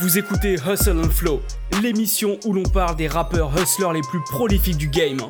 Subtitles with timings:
[0.00, 1.42] Vous écoutez Hustle and Flow,
[1.82, 5.20] l'émission où l'on parle des rappeurs hustlers les plus prolifiques du game.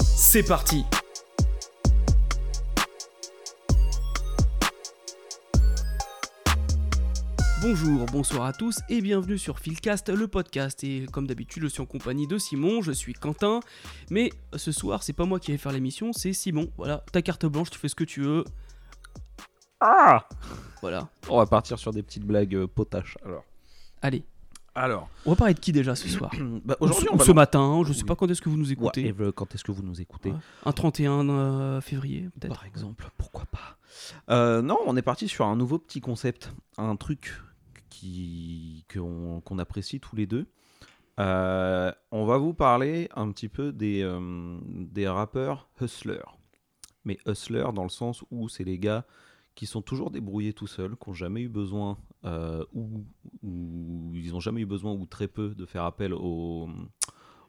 [0.00, 0.84] C'est parti
[7.60, 10.84] Bonjour, bonsoir à tous et bienvenue sur Philcast, le podcast.
[10.84, 13.58] Et comme d'habitude, je suis en compagnie de Simon, je suis Quentin.
[14.10, 16.70] Mais ce soir, c'est pas moi qui vais faire l'émission, c'est Simon.
[16.76, 18.44] Voilà, ta carte blanche, tu fais ce que tu veux.
[19.80, 20.28] Ah
[20.82, 23.18] Voilà, On va partir sur des petites blagues euh, potaches.
[23.24, 23.42] Alors,
[24.02, 24.24] allez.
[24.74, 26.30] alors On va parler de qui déjà ce soir
[26.64, 28.06] bah, Ou aujourd'hui, ce- on matin, je sais Oui.
[28.08, 29.14] pas quand est-ce que vous nous écoutez.
[29.34, 30.38] Quand est-ce que vous nous écoutez Ouais.
[30.64, 32.54] Un 31 euh, février, peut-être.
[32.54, 33.78] Par exemple, pourquoi pas
[34.30, 37.34] Euh, Non, on est parti sur un nouveau petit concept, un truc
[37.90, 40.46] qui qu'on apprécie tous les deux.
[41.18, 44.06] Euh, on va vous parler un petit peu des,
[44.68, 46.20] des rappeurs hustlers.
[47.04, 49.04] Mais hustlers dans le sens où c'est les gars
[49.54, 53.04] qui sont toujours débrouillés tout seuls, qui n'ont jamais eu besoin, euh, ou
[53.42, 56.68] ils n'ont jamais eu besoin, ou très peu, de faire appel aux,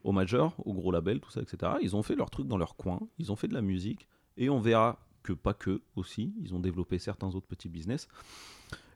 [0.03, 1.73] aux majors, aux gros labels, tout ça, etc.
[1.81, 4.49] Ils ont fait leur truc dans leur coin, ils ont fait de la musique, et
[4.49, 8.07] on verra que pas que aussi, ils ont développé certains autres petits business.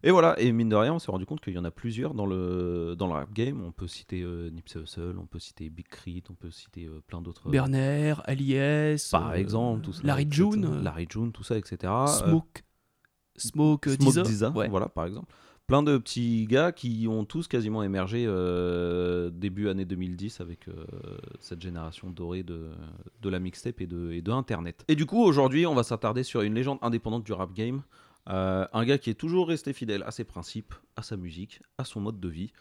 [0.03, 2.16] Et voilà, et mine de rien, on s'est rendu compte qu'il y en a plusieurs
[2.16, 3.63] dans le, dans le rap game.
[3.63, 7.02] On peut citer euh, Nipsey Hussle, on peut citer Big Crit, on peut citer euh,
[7.06, 7.47] plein d'autres.
[7.47, 9.09] euh, Berner, Alias.
[9.11, 10.02] par euh, exemple, tout ça.
[10.03, 10.25] Larry.
[10.30, 10.81] June.
[10.81, 11.94] Larry June, tout ça, etc.
[12.08, 12.63] Smoke.
[13.36, 14.23] Smoke, Smoke Deezer.
[14.23, 14.69] Dizza, Ouais.
[14.69, 15.31] voilà, par exemple.
[15.67, 20.86] Plein de petits gars qui ont tous quasiment émergé euh, début année 2010 avec euh,
[21.40, 22.72] cette génération dorée de,
[23.22, 24.84] de la mixtape et de, et de Internet.
[24.90, 27.84] Et du coup, aujourd'hui, on va s'attarder sur une légende indépendante du rap game.
[28.30, 31.86] Euh, un gars qui est toujours resté fidèle à ses principes, à sa musique, à
[31.86, 32.52] son mode de vie.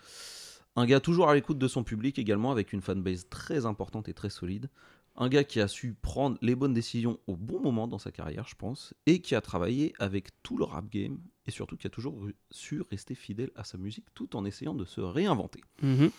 [0.76, 4.14] Un gars toujours à l'écoute de son public également, avec une fanbase très importante et
[4.14, 4.70] très solide.
[5.16, 8.46] Un gars qui a su prendre les bonnes décisions au bon moment dans sa carrière,
[8.46, 11.18] je pense, et qui a travaillé avec tout le rap game,
[11.50, 12.16] et surtout qui a toujours
[12.50, 15.60] su rester fidèle à sa musique tout en essayant de se réinventer.
[15.82, 16.10] Mhm.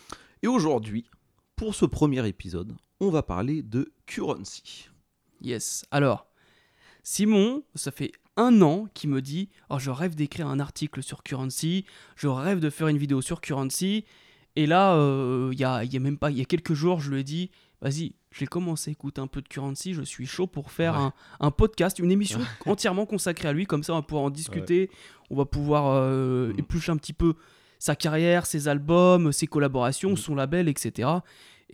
[0.44, 1.06] Et aujourd'hui,
[1.56, 4.90] pour ce premier épisode, on va parler de Currency.
[5.42, 5.86] Yes.
[5.90, 6.28] Alors,
[7.04, 11.24] Simon, ça fait un an qu'il me dit Oh, je rêve d'écrire un article sur
[11.24, 11.86] Currency,
[12.16, 14.06] je rêve de faire une vidéo sur Currency.
[14.56, 17.00] Et là, euh, il y, a, y a même pas, il y a quelques jours,
[17.00, 17.50] je lui ai dit
[17.82, 21.00] Vas-y, j'ai commencé à écouter un peu de Currency, je suis chaud pour faire Ouais.
[21.00, 23.66] un, un podcast, une émission entièrement consacrée à lui.
[23.66, 24.92] Comme ça, on va pouvoir en discuter,
[25.32, 26.60] on va pouvoir euh, Mm.
[26.60, 27.34] éplucher un petit peu
[27.80, 30.18] sa carrière, ses albums, ses collaborations, Mm.
[30.18, 31.10] son label, etc.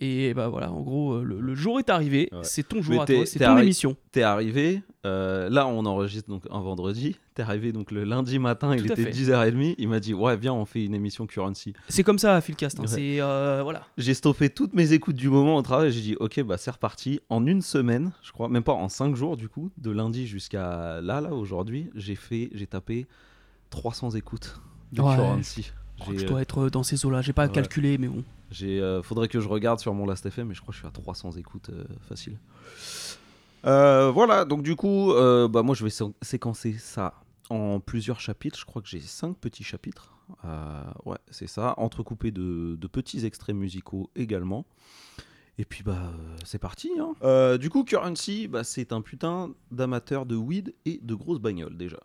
[0.00, 2.28] Et bah voilà, en gros, euh, le, le jour est arrivé.
[2.30, 2.38] Ouais.
[2.44, 3.96] C'est ton jour à toi, c'est ton arri- émission.
[4.12, 8.76] T'es arrivé, euh, là on enregistre donc un vendredi, t'es arrivé donc le lundi matin,
[8.76, 9.10] il Tout était fait.
[9.10, 11.72] 10h30, il m'a dit ouais viens on fait une émission Currency.
[11.88, 12.78] C'est comme ça, Philcast.
[12.78, 12.88] hein, Ouais.
[12.88, 13.82] C'est euh, voilà.
[13.96, 15.90] J'ai stoppé toutes mes écoutes du moment au travail.
[15.90, 17.18] J'ai dit, ok, bah c'est reparti.
[17.28, 21.00] En une semaine, je crois, même pas en cinq jours du coup, de lundi jusqu'à
[21.02, 23.08] là, là, aujourd'hui, j'ai fait, j'ai tapé
[23.70, 24.60] 300 écoutes
[24.92, 25.14] de Ouais.
[25.16, 25.72] Currency.
[25.96, 27.22] Je crois que je dois être euh, dans ces eaux-là.
[27.22, 27.52] J'ai pas ouais.
[27.52, 28.22] calculé, mais bon.
[28.50, 30.78] j'ai, euh, faudrait que je regarde sur mon Last FM, mais je crois que je
[30.80, 32.38] suis à 300 écoutes euh, facile.
[33.66, 35.12] Euh, voilà, donc du coup,
[35.50, 37.14] bah moi je vais sé- séquencer ça
[37.50, 38.58] en plusieurs chapitres.
[38.58, 40.14] Je crois que j'ai cinq petits chapitres.
[41.04, 44.64] Ouais, c'est ça, entrecoupés de, de petits extraits musicaux également.
[45.58, 46.12] Et puis bah
[46.44, 46.90] c'est parti.
[47.00, 47.56] hein.
[47.58, 51.98] Du coup, Currency, bah, c'est un putain d'amateur de weed et de grosses bagnoles déjà.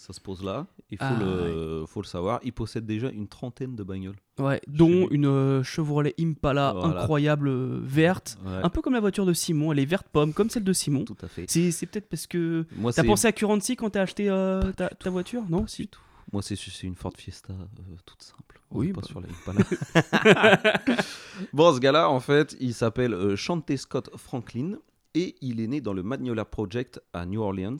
[0.00, 2.40] Ça se pose là, il faut, Ah, le, faut le savoir.
[2.42, 4.16] Il possède déjà une trentaine de bagnoles.
[4.38, 7.02] Ouais, dont une euh, Chevrolet Impala Voilà.
[7.02, 8.38] incroyable euh, verte.
[8.46, 9.72] Ouais, Un peu comme la voiture de Simon.
[9.72, 11.04] Elle est verte pomme, comme celle de Simon.
[11.04, 11.44] tout à fait.
[11.50, 12.64] C'est peut-être parce que.
[12.94, 15.90] T'as pensé à Currency quand t'as acheté euh, ta, voiture Non Si.
[16.32, 17.52] Moi, c'est c'est une Ford Fiesta
[18.06, 18.58] toute simple.
[18.70, 19.06] Oui, pas bah.
[19.06, 20.94] sur la Impala.
[21.52, 24.78] bon, ce gars-là, en fait, il s'appelle Chante Scott Franklin
[25.12, 27.76] et il est né dans le Magnolia Project à New Orleans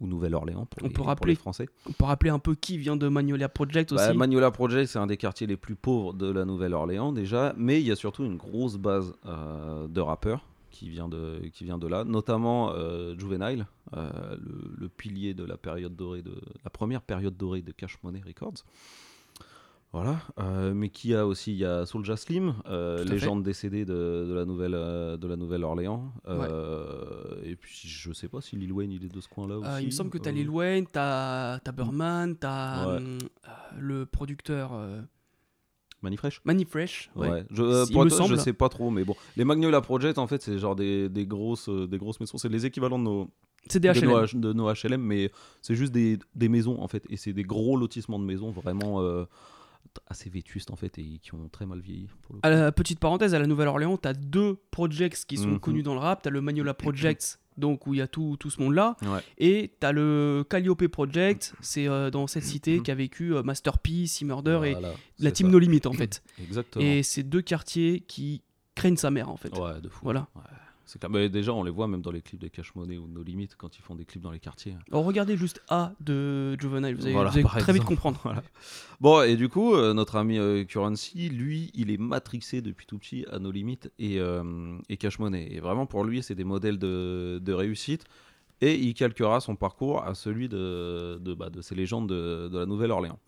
[0.00, 1.66] ou Nouvelle-Orléans pour, On les- peut pour rappeler les Français.
[1.88, 4.06] On peut rappeler un peu qui vient de Magnolia Project aussi.
[4.06, 7.80] Bah, Magnolia Project, c'est un des quartiers les plus pauvres de la Nouvelle-Orléans déjà, mais
[7.80, 11.78] il y a surtout une grosse base euh, de rappeurs qui vient de, qui vient
[11.78, 13.66] de là, notamment euh, Juvenile,
[13.96, 14.10] euh,
[14.42, 16.34] le, le pilier de la période dorée de
[16.64, 18.64] la première période dorée de Cash Money Records.
[19.94, 24.26] Voilà, euh, mais qui a aussi il y a Soulja Slim, euh, légende décédée de,
[24.28, 26.12] de la Nouvelle euh, de la Nouvelle-Orléans.
[26.26, 29.68] Euh, Et puis je sais pas si Lil Wayne il est de ce coin-là aussi.
[29.82, 33.02] Il me semble que t'as Lil Wayne, t'as t'as Burman, t'as Ouais.
[33.78, 34.72] le producteur
[36.02, 36.40] Manifresh.
[36.44, 37.10] Manny Fresh?
[37.16, 37.30] ouais.
[37.30, 39.14] Ouais, je, euh, Il pour me être honnête, je sais pas trop, mais bon.
[39.36, 42.36] Les Magnolia Project, en fait, c'est genre des, des grosses, des grosses maisons.
[42.36, 43.30] C'est les équivalents de nos,
[43.68, 44.10] C'est des de HLM.
[44.10, 45.30] nos, de nos HLM, mais
[45.62, 47.04] c'est juste des, des maisons, en fait.
[47.08, 49.00] Et c'est des gros lotissements de maisons, vraiment.
[49.00, 49.24] euh,
[50.06, 52.08] assez vétustes en fait et qui ont très mal vieilli.
[52.22, 55.60] Pour le À la petite parenthèse, à la Nouvelle-Orléans, t'as deux projects qui sont Mhm.
[55.60, 56.22] connus dans le rap.
[56.22, 58.96] T'as le Magnolia Projects, donc où il y a tout, tout ce monde-là.
[59.02, 59.20] Ouais.
[59.38, 64.06] Et t'as le Calliope Project, c'est euh, dans cette cité qu'a vécu euh, Master P,
[64.06, 64.76] C Murder et
[65.18, 65.52] la team ça.
[65.52, 66.22] No Limit en fait.
[66.42, 66.84] Exactement.
[66.84, 68.42] Et c'est deux quartiers qui
[68.74, 69.56] craignent sa mère en fait.
[69.56, 70.00] Ouais, de fou.
[70.02, 70.26] Voilà.
[70.34, 70.42] Ouais.
[70.86, 71.10] C'est clair.
[71.10, 73.22] Mais déjà, on les voit même dans les clips de Cash Money ou de No
[73.22, 74.76] Limit quand ils font des clips dans les quartiers.
[74.90, 78.20] Alors regardez juste A de Juvenile, vous allez, Voilà, vous allez par très vite comprendre.
[78.24, 78.42] Voilà.
[79.00, 82.98] Bon, et du coup, euh, notre ami euh, Currency, lui, il est matrixé depuis tout
[82.98, 85.48] petit à No Limit et, euh, et Cash Money.
[85.50, 88.04] Et vraiment, pour lui, c'est des modèles de, de réussite.
[88.60, 92.58] Et il calquera son parcours à celui de, de, bah, de ces légendes de, de
[92.58, 93.18] la Nouvelle-Orléans.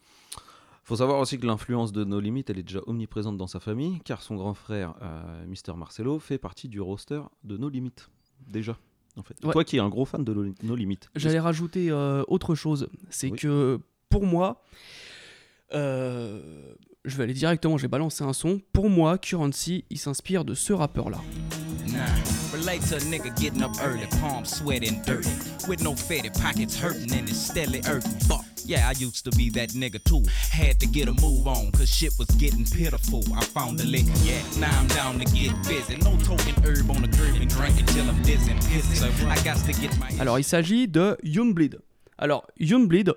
[0.88, 3.99] Faut savoir aussi que l'influence de No Limit, elle est déjà omniprésente dans sa famille,
[4.05, 7.93] car son grand frère, euh, Mister Marcelo, fait partie du roster de No Limit.
[8.47, 8.79] Déjà,
[9.17, 9.35] en fait.
[9.44, 9.53] Ouais.
[9.53, 11.00] Toi qui es un gros fan de No- No Limit.
[11.17, 13.38] J'allais rajouter euh, autre chose, c'est Oui.
[13.38, 14.62] que pour moi,
[15.75, 16.73] euh,
[17.05, 18.61] je vais aller directement, j'ai balancé un son.
[18.73, 21.19] Pour moi, Currency, il s'inspire de ce rappeur-là.
[21.93, 22.05] Nah,
[22.52, 25.31] relate to a nigga getting up early, palms sweating dirty,
[25.69, 28.12] with no fetty pockets hurting and it's steadily hurting.
[28.28, 30.22] Fuck, yeah, I used to be that nigga too.
[30.50, 33.22] Had to get a move on, cause shit was getting pitiful.
[33.34, 35.96] I found the liquor, yeah, now I'm down to get busy.
[35.98, 39.02] No token herb on the curb and drink it till I'm dizzy and pissy.
[39.26, 40.10] I got to get my.
[40.20, 41.78] Alors, il s'agit de Youngbleed.
[42.19, 43.12] Alors, Youngbleed,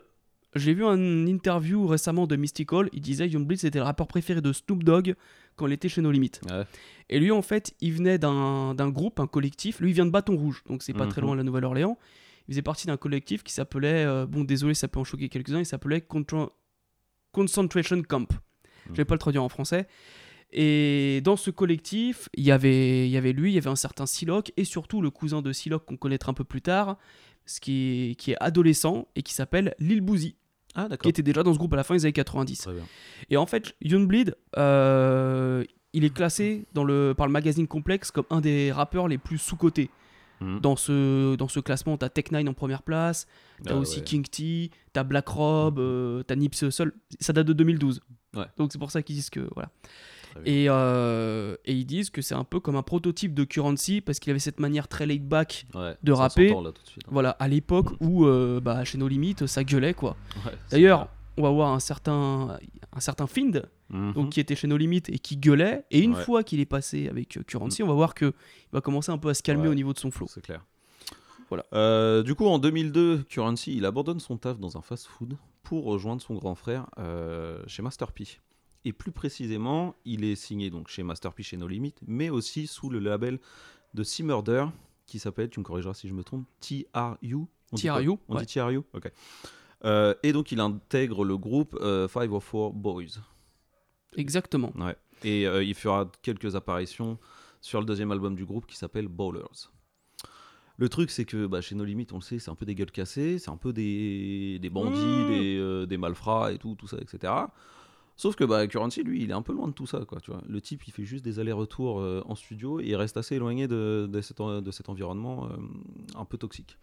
[0.55, 4.51] j'ai vu une interview récemment de Mystical, il disait Youngbleed c'était le rappeur préféré de
[4.51, 5.15] Snoop Dogg
[5.55, 6.31] quand il était chez No Limit.
[6.49, 6.63] Ouais.
[7.09, 9.79] Et lui, en fait, il venait d'un groupe, un collectif.
[9.79, 11.27] Lui, il vient de Bâton Rouge, donc c'est pas très Mhm.
[11.27, 11.97] loin de la Nouvelle-Orléans.
[12.47, 15.59] Il faisait partie d'un collectif qui s'appelait, euh, bon, désolé, ça peut en choquer quelques-uns,
[15.59, 16.49] il s'appelait Contra-
[17.31, 18.27] Concentration Camp.
[18.87, 19.05] Je vais Mhm.
[19.05, 19.87] pas le traduire en français.
[20.51, 23.75] Et dans ce collectif, il y avait, il y avait lui, il y avait un
[23.75, 26.97] certain Siloc, et surtout le cousin de Siloc qu'on connaîtra un peu plus tard,
[27.45, 30.35] ce qui est, qui est adolescent et qui s'appelle Lil Boozy,
[30.75, 32.59] Ah, qui était déjà dans ce groupe à la fin des années 90.
[32.59, 32.83] Très bien.
[33.29, 35.63] Et en fait, Youngbleed, euh,
[35.93, 39.37] il est classé dans le, par le magazine Complex comme un des rappeurs les plus
[39.37, 39.89] sous-cotés.
[40.41, 40.59] Mhm.
[40.61, 43.27] Dans ce, dans ce classement, t'as Tech9 en première place,
[43.63, 44.05] t'as Ah, aussi ouais.
[44.05, 46.93] King T, t'as Black Rob, euh, t'as Nipsey Hussle.
[47.19, 48.01] Ça date de 2012.
[48.35, 48.45] Ouais.
[48.57, 49.69] Donc c'est pour ça qu'ils disent que voilà.
[50.45, 54.19] Et, euh, et ils disent que c'est un peu comme un prototype de Currency parce
[54.19, 55.65] qu'il avait cette manière très laid back.
[55.73, 56.49] Ouais, de rapper.
[56.49, 57.09] là, tout de suite, hein.
[57.11, 60.15] Voilà, à l'époque où euh, bah, chez No Limit, ça gueulait quoi.
[60.45, 62.57] Ouais, D'ailleurs, on va voir un certain,
[62.93, 64.13] un certain Find Mhm.
[64.13, 65.83] donc qui était chez No Limit et qui gueulait.
[65.89, 66.21] Et une Ouais.
[66.23, 69.17] fois qu'il est passé avec euh, Currency, on va voir que il va commencer un
[69.17, 70.27] peu à se calmer au niveau de son flow.
[70.29, 70.63] C'est clair.
[71.49, 71.65] Voilà.
[71.73, 76.21] Euh, du coup, en 2002, Currency, il abandonne son taf dans un fast-food pour rejoindre
[76.21, 78.25] son grand frère euh, chez Master P.
[78.85, 82.65] Et plus précisément, il est signé donc chez Master P chez No Limit, mais aussi
[82.67, 83.39] sous le label
[83.93, 84.65] de Sea Murder,
[85.05, 86.77] qui s'appelle, tu me corrigeras si je me trompe, TRU.
[87.71, 88.45] On dit TRU, On ouais.
[88.45, 89.11] dit TRU Ok.
[89.85, 93.19] Euh, et donc, il intègre le groupe euh, 504 Boys.
[94.15, 94.71] Exactement.
[94.77, 94.95] Ouais.
[95.23, 97.17] Et euh, il fera quelques apparitions
[97.61, 99.69] sur le deuxième album du groupe qui s'appelle Bowlers.
[100.77, 102.73] Le truc, c'est que bah, chez No Limit, on le sait, c'est un peu des
[102.75, 105.29] gueules cassées, c'est un peu des, des bandits, Mmh.
[105.29, 107.33] des, euh, des malfrats et tout, tout ça, etc.
[108.21, 109.99] Sauf que bah, Currency, lui, il est un peu loin de tout ça.
[110.05, 110.41] Quoi, tu vois.
[110.45, 113.65] Le type, il fait juste des allers-retours euh, en studio et il reste assez éloigné
[113.69, 115.55] de, de, cet, en- de cet environnement euh,
[116.19, 116.77] un peu toxique.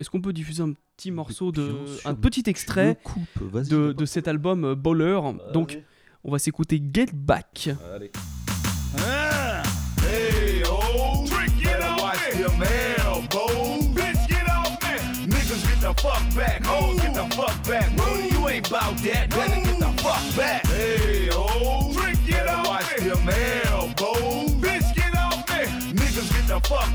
[0.00, 1.72] Est-ce qu'on peut diffuser un petit morceau de,
[2.04, 5.18] un petit extrait coupe, de, de cet album euh, Baller
[5.54, 5.84] Donc, Allez.
[6.24, 7.70] on va s'écouter Get Back.
[7.94, 8.10] Allez.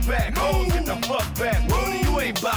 [0.07, 0.37] Back.
[0.37, 2.06] Hoes get the fuck back.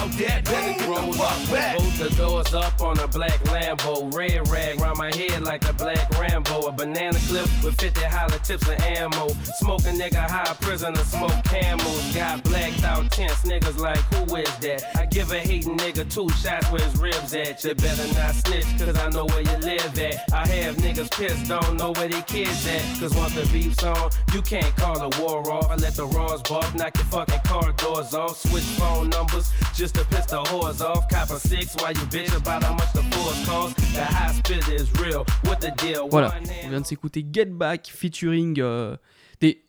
[0.09, 0.45] You ain't bout that.
[0.45, 1.76] Better the back.
[1.76, 4.12] Both the doors up on a black Lambo.
[4.14, 6.66] Red rag round my head like a black Rambo.
[6.66, 9.28] A banana clip with 50 hollow tips of ammo.
[9.59, 12.14] Smoke a nigga high prisoner, smoke camels.
[12.14, 14.97] Got blacked out tense niggas like, who is that?
[14.97, 17.62] I give a hating nigga two shots where his ribs at.
[17.64, 20.33] You better not snitch, cause I know where you live at.
[20.33, 22.83] I have niggas pissed, don't know where they kids at.
[23.00, 25.71] Cause once the beef's on, you can't call a war off.
[25.71, 28.37] I let the raws bark, knock your fucking car doors off.
[28.38, 31.09] Switch phone numbers just to piss the whores off.
[31.09, 33.75] Cop a six while you bitch about how much the force.
[33.94, 35.25] The hospital is real.
[35.44, 36.09] What the deal?
[36.11, 38.97] Voilà, on vient de s'écouter Get Back featuring euh,
[39.40, 39.62] des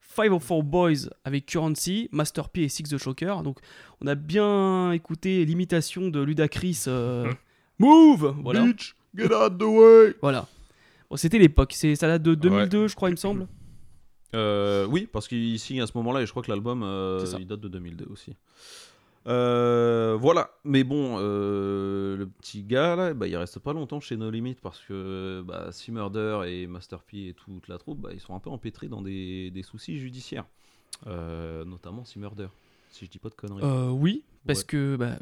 [0.00, 3.42] 504 Boys avec Currency, Master P et Six the Shocker.
[3.42, 3.58] Donc
[4.00, 7.32] on a bien écouté l'imitation de Ludacris euh,
[7.78, 8.62] Move Voilà.
[8.64, 10.14] Bitch, get out the way.
[10.20, 10.46] voilà.
[11.10, 13.46] Bon, C'était l'époque, c'est ça date de 2002 je crois il me semble.
[14.34, 17.26] Euh, oui, parce qu'il signe à ce moment-là et je crois que l'album euh, C'est
[17.32, 17.36] ça.
[17.40, 18.34] il date de 2002 aussi.
[19.28, 24.16] Euh, voilà, mais bon, euh, le petit gars là, bah, il reste pas longtemps chez
[24.16, 28.10] No Limit parce que bah, Sea Murder et Master P et toute la troupe, bah,
[28.14, 30.46] ils sont un peu empêtrés dans des, des soucis judiciaires,
[31.06, 32.48] Euh, notamment Sea Murder,
[32.90, 33.62] si je dis pas de conneries.
[33.90, 34.64] Oui, parce Ouais.
[34.66, 34.96] que.
[34.96, 35.16] Bah,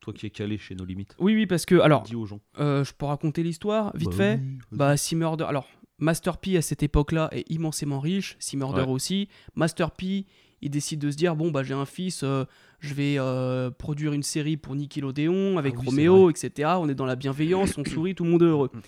[0.00, 1.74] Toi qui es calé chez No Limit, oui, oui, parce que.
[1.80, 2.40] Alors, dis aux gens.
[2.60, 4.58] euh, je peux raconter l'histoire vite Bah fait oui.
[4.72, 5.44] Bah, Sea Murder.
[5.44, 5.66] Alors,
[5.98, 8.36] Master P à cette époque-là est immensément riche.
[8.38, 8.88] Sea Murder Ouais.
[8.88, 9.28] aussi.
[9.56, 10.24] Master P,
[10.62, 12.44] il décide de se dire bon, bah, j'ai un fils, euh,
[12.80, 16.70] je vais euh, produire une série pour Nickelodeon avec Ah oui, Roméo, etc.
[16.78, 18.70] On est dans la bienveillance, on sourit, tout le monde est heureux.
[18.72, 18.80] Mm.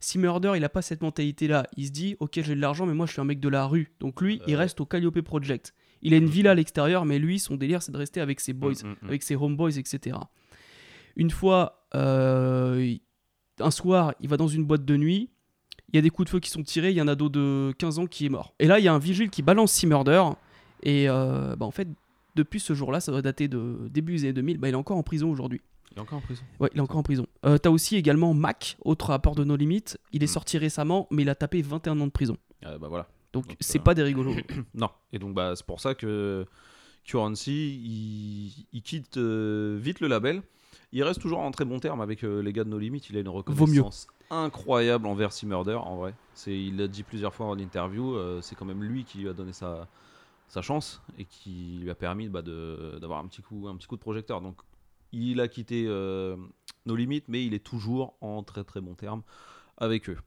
[0.00, 1.66] Sea Murder, il a pas cette mentalité-là.
[1.76, 3.64] Il se dit ok, j'ai de l'argent, mais moi, je suis un mec de la
[3.64, 3.92] rue.
[4.00, 5.74] Donc, lui, il reste au Calliope Project.
[6.02, 8.52] Il a une villa à l'extérieur, mais lui, son délire, c'est de rester avec ses
[8.52, 9.08] boys Mm, mm, mm.
[9.08, 10.18] avec ses homeboys, etc.
[11.16, 12.94] Une fois, euh,
[13.58, 15.30] un soir, il va dans une boîte de nuit,
[15.92, 17.28] il y a des coups de feu qui sont tirés, il y a un ado
[17.30, 18.54] de 15 ans qui est mort.
[18.58, 20.24] Et là, il y a un vigile qui balance Sea Murder,
[20.82, 21.88] et euh, bah, en fait,
[22.34, 24.96] depuis ce jour-là, ça doit dater de début des années 2000, bah, il est encore
[24.96, 25.60] en prison aujourd'hui.
[25.92, 26.42] Il est encore en prison.
[26.58, 27.26] Ouais, il est encore en prison.
[27.46, 30.28] Euh, T'as aussi également Mac, autre rapport de No Limit, il est Mm.
[30.28, 32.36] sorti récemment, mais il a tapé 21 ans de prison.
[32.64, 33.06] Ah, bah voilà.
[33.32, 34.34] Donc, Donc, c'est euh, pas des rigolos.
[34.74, 36.44] Non, et donc bah, c'est pour ça que
[37.04, 40.42] Currency, il, il quitte euh, vite le label.
[40.92, 43.02] Il reste toujours en très bon terme avec les gars de No Limit.
[43.10, 46.14] Il a une reconnaissance incroyable envers Sea Murder, en vrai.
[46.34, 48.16] C'est, il l'a dit plusieurs fois en interview.
[48.40, 49.88] c'est quand même lui qui lui a donné sa,
[50.48, 53.96] sa chance et qui lui a permis bah, d'avoir un petit, coup, un petit coup
[53.96, 54.40] de projecteur.
[54.40, 54.60] Donc
[55.12, 56.36] il a quitté euh,
[56.86, 59.22] No Limit, mais il est toujours en très très bon terme
[59.76, 60.18] avec eux.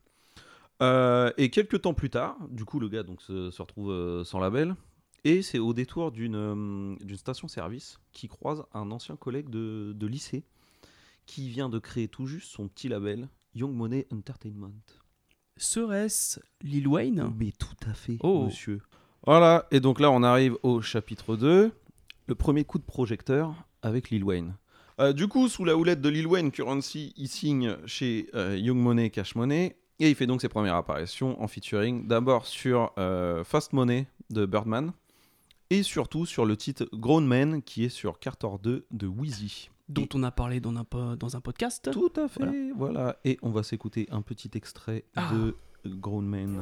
[0.81, 4.23] Euh, et quelques temps plus tard, du coup, le gars donc, se, se retrouve euh,
[4.23, 4.75] sans label.
[5.23, 10.45] Et c'est au détour d'une d'une station-service qui croise un ancien collègue de, de lycée
[11.25, 14.71] qui vient de créer tout juste son petit label Young Money Entertainment.
[15.57, 17.33] Serait-ce Lil Wayne?
[17.37, 18.45] Mais tout à fait, Oh.
[18.45, 18.81] monsieur.
[19.27, 21.71] Voilà, et donc là on arrive au chapitre 2,
[22.27, 24.55] le premier coup de projecteur avec Lil Wayne.
[24.99, 28.77] Euh, du coup, sous la houlette de Lil Wayne, Currency, il signe chez euh, Young
[28.77, 33.43] Money Cash Money et il fait donc ses premières apparitions en featuring d'abord sur euh,
[33.43, 34.91] Fast Money de Birdman
[35.69, 39.69] et surtout sur le titre Grown Man qui est sur Carter 2 de Wheezy.
[39.89, 41.89] dont on a parlé dans un, po- dans un podcast.
[41.91, 42.73] Tout à fait, Voilà.
[42.77, 43.17] voilà.
[43.25, 45.29] Et on va s'écouter un petit extrait Ah.
[45.33, 45.55] de
[45.85, 46.61] Grown Man.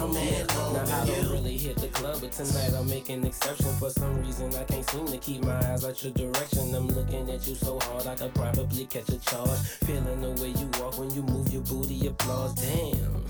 [0.00, 3.66] I'm Now I don't really hit the club, but tonight I'll make an exception.
[3.78, 6.72] For some reason I can't seem to keep my eyes out your direction.
[6.72, 9.58] I'm looking at you so hard I could probably catch a charge.
[9.86, 12.54] Feeling the way you walk when you move your booty, applause.
[12.54, 13.24] Damn.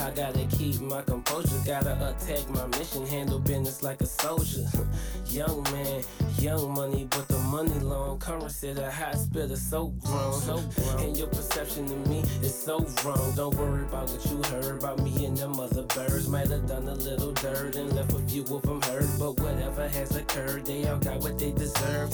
[0.00, 4.66] I gotta keep my composure, gotta attack my mission, handle business like a soldier.
[5.26, 6.02] young man,
[6.38, 8.18] young money, but the money long.
[8.18, 11.00] Currency, the high spitter, so grown, so grown.
[11.04, 13.32] And your perception of me is so wrong.
[13.34, 16.01] Don't worry about what you heard about me and them other birds.
[16.02, 19.86] Might have done a little dirt and left a few of them hurt, but whatever
[19.86, 22.10] has occurred, they all got what they deserve.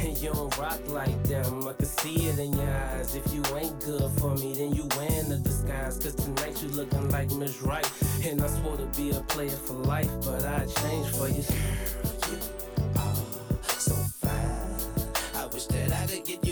[0.00, 3.14] And you don't rock like them, I can see it in your eyes.
[3.14, 5.98] If you ain't good for me, then you wearing the disguise.
[5.98, 7.88] Cause tonight you looking like Miss Right.
[8.24, 11.44] And I swore to be a player for life, but I changed for you.
[12.20, 15.40] Girl, you are so fine.
[15.40, 16.51] I wish that I could get you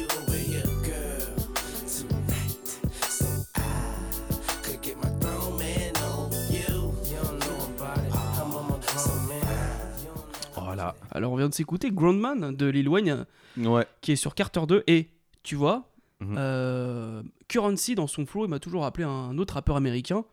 [10.82, 10.94] Voilà.
[11.10, 13.86] Alors on vient de s'écouter Groundman de Lil Wayne Ouais.
[14.00, 15.08] qui est sur Carter 2 et
[15.42, 15.84] tu vois
[16.22, 20.24] euh, Currency dans son flow il m'a toujours rappelé un autre rappeur américain.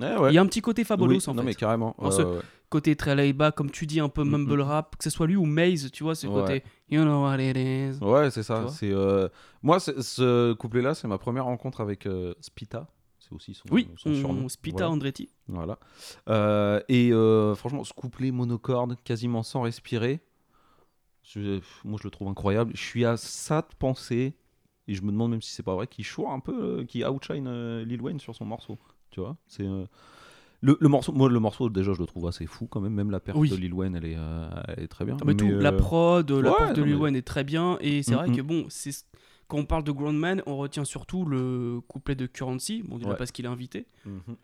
[0.00, 0.32] Ouais, ouais.
[0.32, 1.46] Il y a un petit côté Fabulous Oui, en non, fait.
[1.46, 1.94] mais carrément.
[2.00, 2.40] Dans ce-.
[2.68, 4.30] Côté très laid back comme tu dis un peu Mhm.
[4.30, 6.40] mumble rap que ce soit lui ou Maze tu vois c'est Ouais.
[6.40, 8.02] côté you know what it is.
[8.04, 8.66] Ouais, c'est ça.
[8.68, 9.28] C'est euh,
[9.62, 12.88] moi, ce couplet-là, c'est ma première rencontre avec euh, Spita.
[13.26, 14.48] C'est aussi son, Oui, son surnom.
[14.48, 14.90] Spita Voilà.
[14.92, 15.28] Andretti.
[15.48, 15.78] Voilà.
[16.28, 20.20] Euh, et euh, franchement, ce couplet monocorde, quasiment sans respirer,
[21.22, 22.72] je- moi je le trouve incroyable.
[22.74, 24.34] Je suis à ça de penser,
[24.88, 27.04] et je me demande même si c'est pas vrai, qu'il choix un peu, euh, qu'il
[27.06, 28.78] outshine Lil Wayne sur son morceau.
[29.10, 29.64] Tu vois C'est.
[30.60, 33.10] le, le morceau, moi le morceau déjà je le trouve assez fou quand même, même
[33.10, 33.48] la perte Oui.
[33.48, 35.16] de Lil Wayne elle est, euh, elle est très bien.
[35.20, 38.14] Ah, mais tout, la prod, la de Lil mais- Wayne est très bien et c'est
[38.14, 38.36] vrai Mhm.
[38.36, 38.90] que bon c'est
[39.48, 43.16] quand on parle de Groundman on retient surtout le couplet de Currency bon déjà Ouais.
[43.16, 44.36] parce qu'il est invité Mhm.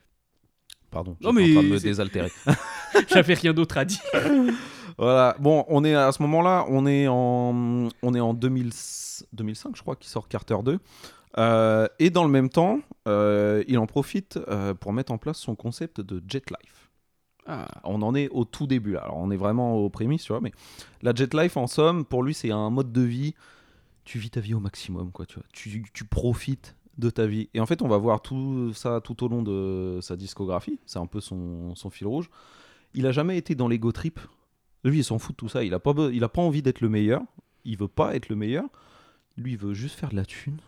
[0.90, 2.33] Pardon, j'étais mais en train de me désaltérer.
[3.09, 4.00] j'avais rien d'autre à dire.
[4.99, 8.71] Voilà, bon, on est à ce moment-là, on est en, on est en 2000
[9.33, 10.78] 2005, je crois, qui sort Carter 2.
[11.38, 15.38] Euh, et dans le même temps, euh, il en profite euh, pour mettre en place
[15.38, 16.90] son concept de jet life.
[17.47, 19.02] Ah, On en est au tout début là.
[19.04, 20.40] Alors, on est vraiment aux prémices, tu vois.
[20.40, 20.52] Mais
[21.02, 23.35] la jet life, en somme, pour lui, c'est un mode de vie.
[24.04, 25.26] Tu vis ta vie au maximum, quoi.
[25.26, 25.45] Tu, vois.
[25.52, 27.49] tu, profites de ta vie.
[27.54, 30.78] Et en fait, on va voir tout ça tout au long de sa discographie.
[30.87, 32.30] C'est un peu son, fil rouge.
[32.95, 34.19] Il a jamais été dans l'ego trip.
[34.85, 35.62] Lui, il s'en fout de tout ça.
[35.64, 37.23] Il a pas, be- il a pas envie d'être le meilleur.
[37.64, 38.64] Il veut pas être le meilleur.
[39.37, 40.59] Lui, il veut juste faire de la thune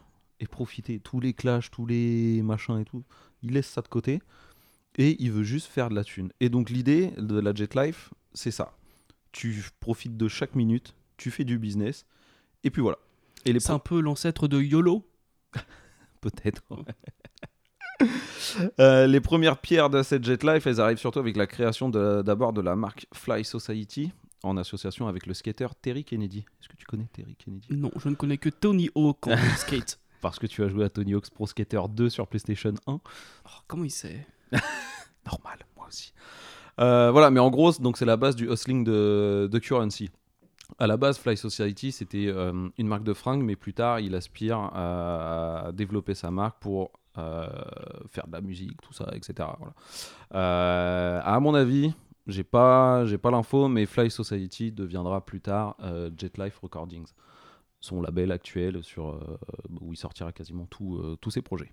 [0.40, 1.00] et profiter.
[1.00, 3.04] Tous les clashs, tous les machins et tout.
[3.42, 4.20] Il laisse ça de côté
[4.96, 6.32] et il veut juste faire de la thune.
[6.40, 8.76] Et donc, l'idée de la Jet Life, c'est ça.
[9.32, 12.04] Tu profites de chaque minute, tu fais du business
[12.64, 12.98] et puis voilà.
[13.44, 15.06] Et les C'est un peu l'ancêtre de YOLO.
[16.20, 16.62] Peut-être.
[18.80, 22.22] Euh, les premières pierres de cette Jet Life, elles arrivent surtout avec la création de-
[22.22, 26.40] d'abord de, la marque Fly Society en association avec le skater Terry Kennedy.
[26.60, 27.68] Est-ce que tu connais Terry Kennedy?
[27.70, 30.00] Non, je ne connais que Tony Hawk en skate.
[30.20, 32.92] Parce que tu as joué à Tony Hawk's Pro Skater 2 sur PlayStation 1.
[32.94, 33.00] Oh,
[33.68, 34.26] comment il sait?
[35.26, 36.12] Normal, moi aussi.
[36.80, 40.10] Euh, voilà, mais en gros, donc c'est la base du hustling de, de Currency.
[40.78, 44.14] À la base, Fly Society, c'était euh, une marque de fringues, mais plus tard, il
[44.14, 47.46] aspire à développer sa marque pour euh,
[48.08, 49.48] faire de la musique, tout ça, etc.
[49.58, 49.74] Voilà.
[50.34, 51.92] Euh, à mon avis,
[52.26, 55.76] j'ai pas, j'ai pas l'info, mais Fly Society deviendra plus tard
[56.16, 57.08] Jet Life Recordings,
[57.80, 59.20] son label actuel sur
[59.80, 61.72] où il sortira quasiment tous ses projets.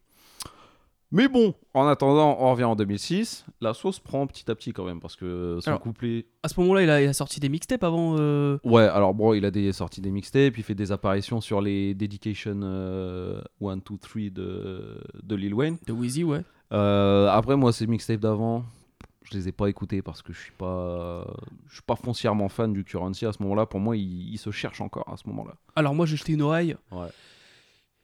[1.11, 3.43] Mais bon, en attendant, on revient en 2006.
[3.61, 6.27] La sauce prend petit à petit quand même parce que son Alors- couplet.
[6.43, 8.15] À ce moment-là, il a, il a sorti des mixtapes avant.
[8.19, 11.61] euh, Ouais, alors bon, il a des sorties des mixtapes, il fait des apparitions sur
[11.61, 13.41] les Dedication 1, 2,
[13.81, 15.77] 3 de, de Lil Wayne.
[15.87, 16.41] de Wheezy, ouais.
[16.73, 18.63] Euh, après, moi, ces mixtapes d'avant,
[19.23, 21.25] je les ai pas écoutés parce que je suis pas,
[21.67, 23.65] je suis pas foncièrement fan du Currency à ce moment-là.
[23.65, 25.55] Pour moi, il, il se cherche encore à ce moment-là.
[25.75, 26.75] Alors moi, j'ai jeté une oreille.
[26.91, 27.07] Ouais.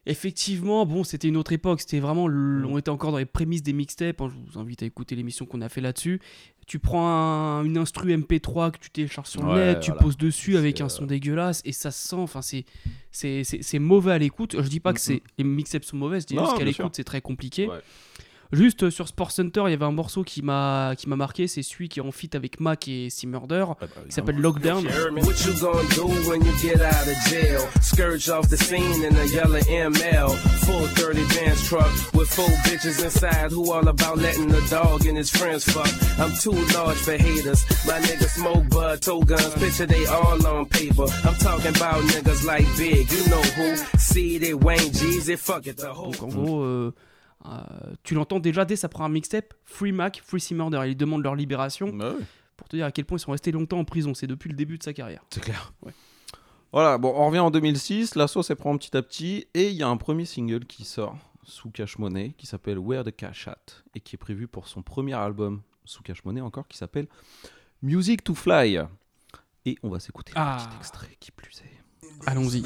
[0.07, 1.81] Effectivement, bon, c'était une autre époque.
[1.81, 2.65] C'était vraiment, le- Mm.
[2.71, 4.21] on était encore dans les prémices des mixtapes.
[4.21, 6.19] hein, je vous invite à écouter l'émission qu'on a fait là-dessus.
[6.67, 10.01] Tu prends un- une instru MP3 que tu télécharges sur le Ouais, net, tu voilà.
[10.03, 12.15] poses dessus avec un euh, son dégueulasse et ça se sent.
[12.17, 12.65] Enfin, c'est
[13.11, 14.55] c'est mauvais à l'écoute.
[14.61, 16.19] Je dis pas que Mm, c'est les mixtapes sont mauvais.
[16.21, 17.67] Je dis Non, juste qu'à l'écoute c'est très compliqué.
[17.67, 17.79] Ouais.
[18.51, 21.47] Juste euh, sur Sport Center, il y avait un morceau qui m'a qui m'a marqué.
[21.47, 23.65] C'est celui qui est en feat avec Mac et C Murder.
[24.05, 24.85] Il s'appelle Lockdown.
[24.85, 27.61] What you gonna do when you get out of jail?
[27.81, 30.29] Scourge off the scene in a yellow ML.
[30.65, 35.17] Full 30 dance truck with four bitches inside who all about letting the dog and
[35.17, 35.89] his friends fuck.
[36.19, 37.65] I'm too large for haters.
[37.85, 41.05] My niggas smoke bud, tow guns, picture they all on paper.
[41.23, 43.75] I'm talking about niggas like Big, you know who?
[43.97, 46.11] See it, Wayne Jeezy, fuck it, the whole.
[46.11, 46.93] Donc en gros, euh,
[48.03, 50.83] tu l'entends déjà dès sa première mixtape, Free Mac, Free C Murder.
[50.87, 52.23] Ils demandent leur libération Bah ouais.
[52.57, 54.13] pour te dire à quel point ils sont restés longtemps en prison.
[54.13, 55.23] C'est depuis le début de sa carrière.
[55.29, 55.73] C'est clair.
[55.81, 55.93] Ouais.
[56.71, 59.75] Voilà, bon, on revient en 2006, la sauce elle prend petit à petit, et il
[59.75, 63.47] y a un premier single qui sort sous Cash Money, qui s'appelle Where the Cash
[63.47, 67.07] At, et qui est prévu pour son premier album sous Cash Money encore, qui s'appelle
[67.81, 68.79] Music to Fly.
[69.65, 70.55] Et on va s'écouter Ah.
[70.55, 72.25] un petit extrait qui plus est.
[72.27, 72.63] Allons-y.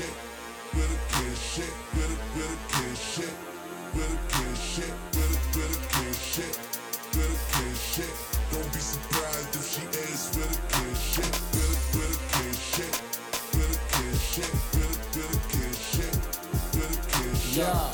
[0.00, 1.74] Where the cash at.
[1.94, 3.34] Where the cash at.
[3.94, 4.18] Where the,
[5.56, 6.56] where the cash at.
[7.16, 8.14] Where the cash at.
[8.50, 11.34] Don't be surprised if she asks where the cash at.
[11.52, 12.94] Where the, where the cash at.
[13.54, 14.52] Where the cash at.
[14.74, 16.16] Where the, where the cash at.
[16.74, 17.66] Where the cash at.
[17.66, 17.89] Yeah.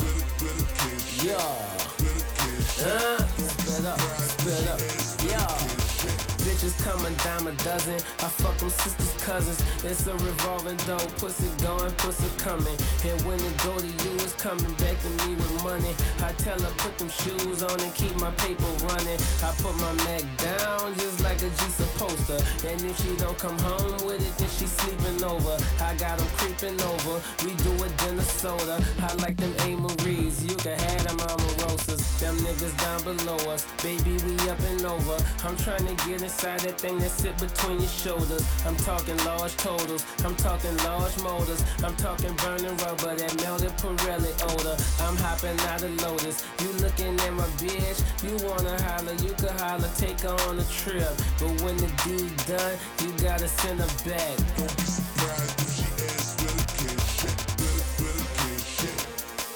[7.46, 7.94] A dozen.
[7.94, 9.62] I fuck them sisters, cousins.
[9.84, 10.98] It's a revolving door.
[11.18, 12.76] Pussy going, pussy coming.
[13.04, 15.94] And when it go to you, it's coming back to me with money.
[16.22, 19.20] I tell her put them shoes on and keep my paper running.
[19.42, 22.38] I put my Mac down just like a G supposed to.
[22.68, 25.56] And if she don't come home with it, then she sleeping over.
[25.80, 27.22] I got them creeping over.
[27.44, 28.82] We do it dinner soda.
[29.02, 29.76] I like them A.
[29.76, 30.44] Marie's.
[30.44, 32.02] You can have them Amarosas.
[32.18, 33.66] Them niggas down below us.
[33.82, 35.16] Baby, we up and over.
[35.44, 38.44] I'm trying to get inside that thing that sit between your shoulders.
[38.64, 40.04] I'm talking large totals.
[40.24, 41.64] I'm talking large motors.
[41.82, 44.76] I'm talking burning rubber that melted Pirelli odor.
[45.00, 46.44] I'm hopping out of Lotus.
[46.60, 48.02] You looking at my bitch.
[48.22, 49.14] You wanna holler.
[49.14, 49.90] You could holler.
[49.96, 51.12] Take her on a trip.
[51.38, 54.36] But when the deed done, you gotta send her back.
[54.56, 57.38] Don't be surprised if she asks where the cash at.
[57.60, 58.46] Where the, where the.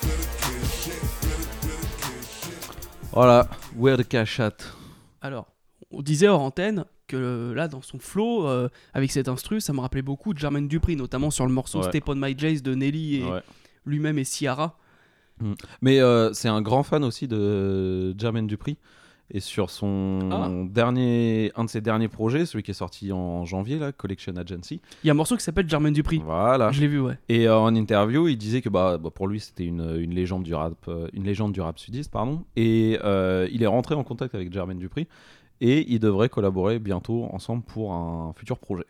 [0.06, 1.04] Where the cash at.
[1.64, 3.10] Where the, where the.
[3.12, 4.64] Voilà, Where the Cash At.
[5.22, 5.46] Alors,
[5.92, 9.72] on disait hors antenne que euh, là, dans son flow, euh, avec cet instru, ça
[9.72, 11.88] me rappelait beaucoup de Jermaine Dupri, notamment sur le morceau Ouais.
[11.88, 13.40] Step on My Jays de Nelly et Ouais.
[13.86, 14.76] lui-même et Ciara.
[15.80, 18.76] Mais euh, c'est un grand fan aussi de Jermaine Dupri.
[19.32, 20.50] Et sur son Ah.
[20.68, 24.80] dernier, un de ses derniers projets, celui qui est sorti en janvier, là, Collection Agency.
[25.04, 26.20] Il y a un morceau qui s'appelle Jermaine Dupri.
[26.24, 26.72] Voilà.
[26.72, 27.16] Je l'ai vu, ouais.
[27.28, 30.42] Et euh, en interview, il disait que bah, bah, pour lui, c'était une, une légende
[30.42, 32.44] du rap, euh, une légende du rap sudiste, pardon.
[32.56, 35.06] Et euh, il est rentré en contact avec Jermaine Dupri
[35.60, 38.86] et ils devraient collaborer bientôt ensemble pour un futur projet.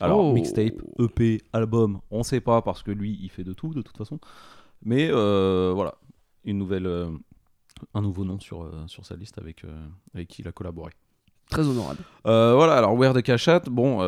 [0.00, 0.32] Alors Oh.
[0.32, 3.96] mixtape, EP, album, on sait pas parce que lui, il fait de tout de toute
[3.98, 4.18] façon.
[4.82, 5.94] Mais euh, voilà,
[6.44, 7.10] une nouvelle, euh,
[7.94, 9.62] un nouveau nom sur, euh, sur sa liste avec,
[10.14, 10.92] avec qui il a collaboré.
[11.50, 12.00] Très honorable.
[12.24, 14.00] Voilà, alors Where the Cachat, bon,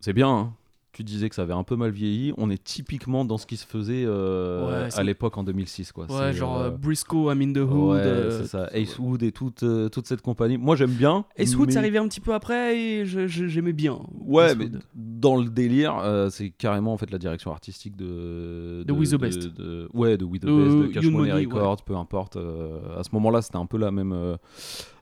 [0.00, 0.28] c'est bien.
[0.30, 0.54] hein.
[0.96, 2.32] Tu disais que ça avait un peu mal vieilli.
[2.38, 6.06] On est typiquement dans ce qui se faisait euh, Ouais, à l'époque en 2006, quoi.
[6.10, 7.90] Ouais, genre euh, euh, Briscoe, I'm in the Hood.
[7.90, 8.70] ouais, euh, c'est ça.
[8.72, 10.56] Ace Wood et toute, toute cette compagnie.
[10.56, 11.26] Moi, j'aime bien.
[11.36, 13.98] Ace Wood, mais- c'est arrivé un petit peu après et j'aimais bien.
[14.20, 19.10] Ouais, mais dans le délire, c'est carrément en fait la direction artistique de De We
[19.10, 19.54] the Best.
[19.54, 22.36] de- ouais, de We the De Best, de Cash Money Records, peu importe.
[22.36, 24.38] à ce moment-là, c'était un peu la même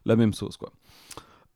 [0.07, 0.71] la même sauce, quoi.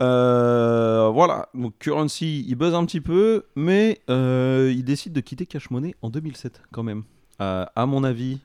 [0.00, 5.46] Euh, voilà, donc Currency, il buzz un petit peu, mais euh, il décide de quitter
[5.46, 7.04] Cash Money en 2007 quand même.
[7.40, 8.40] Euh, à mon avis,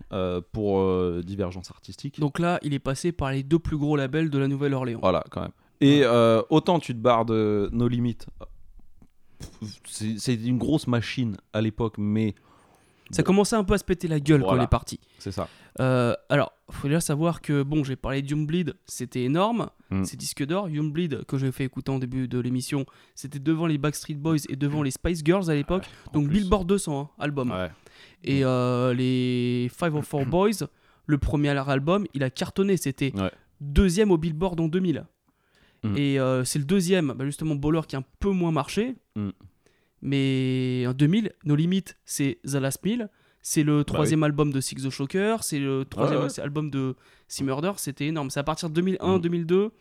[0.52, 0.84] pour
[1.24, 2.20] divergence artistique.
[2.20, 5.00] Donc là, il est passé par les deux plus gros labels de la Nouvelle-Orléans.
[5.02, 5.52] Voilà, quand même.
[5.82, 6.06] Et
[6.50, 8.20] autant tu te barres de No Limit,
[9.86, 12.36] c'est c'est une grosse machine à l'époque, mais
[13.14, 15.00] Ça commençait un peu à se péter la gueule quand il est parti.
[15.20, 15.48] c'est ça.
[15.80, 20.04] Euh, alors, faut déjà savoir que, bon, j'ai parlé de Youngbleed, c'était énorme, Mm.
[20.06, 20.70] c'est disque d'or.
[20.70, 24.56] Youngbleed, que j'ai fait écouter en début de l'émission, c'était devant les Backstreet Boys et
[24.56, 25.86] devant les Spice Girls à l'époque.
[26.14, 26.42] Donc plus.
[26.42, 27.52] Billboard 200, hein, album.
[27.52, 27.70] Ouais.
[28.24, 30.50] Et euh, les 504 Boys,
[31.06, 33.32] le premier album, il a cartonné, c'était Ouais.
[33.62, 35.06] deuxième au Billboard en 2000.
[35.84, 35.98] Mm.
[35.98, 38.96] Et euh, c'est le deuxième, bah, justement, Baller qui a un peu moins marché.
[39.16, 39.30] Mm.
[40.04, 43.10] Mais en 2000, No Limit, c'est The Last Meal.
[43.42, 45.38] C'est le troisième album de Six the Shocker.
[45.42, 46.40] C'est le troisième Bah ouais.
[46.40, 46.96] album de
[47.28, 47.72] Sea Murder.
[47.78, 48.30] C'était énorme.
[48.30, 49.22] C'est à partir de 2001, Mm.
[49.22, 49.72] 2002.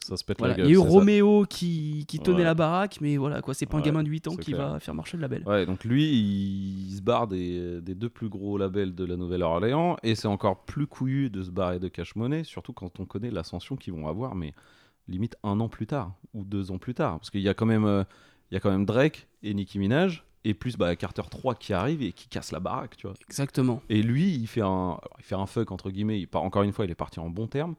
[0.00, 0.54] Ça se pète Voilà.
[0.56, 0.72] la Il gueule.
[0.72, 0.88] y a eu ça.
[0.90, 2.44] Roméo qui, qui tenait Ouais.
[2.44, 2.98] la baraque.
[3.00, 3.54] Mais voilà, quoi.
[3.54, 4.72] C'est pas un gamin de 8 ans qui clair.
[4.72, 5.42] va faire marcher le label.
[5.46, 9.96] Ouais, donc lui, il se barre des, des deux plus gros labels de la Nouvelle-Orléans,
[10.02, 13.30] et c'est encore plus couillu de se barrer de Cash Money, surtout quand on connaît
[13.30, 14.54] l'ascension qu'ils vont avoir, mais
[15.08, 17.18] limite un an plus tard, ou deux ans plus tard.
[17.18, 18.04] Parce qu'il y, a quand même, euh,
[18.50, 21.72] il y a quand même Drake et Nicki Minaj, et plus bah, Carter 3 qui
[21.72, 23.16] arrive et qui casse la baraque, tu vois.
[23.28, 23.82] Exactement.
[23.88, 26.20] Et lui, il fait un, il fait un fuck entre guillemets.
[26.20, 27.74] Il part, encore une fois, il est parti en bon terme.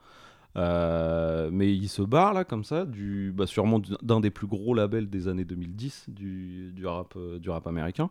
[0.58, 4.47] Euh, mais il se barre là comme ça, du, bah, sûrement du- d'un des plus
[4.47, 8.10] gros labels des années 2010 du, du rap, euh, du rap américain.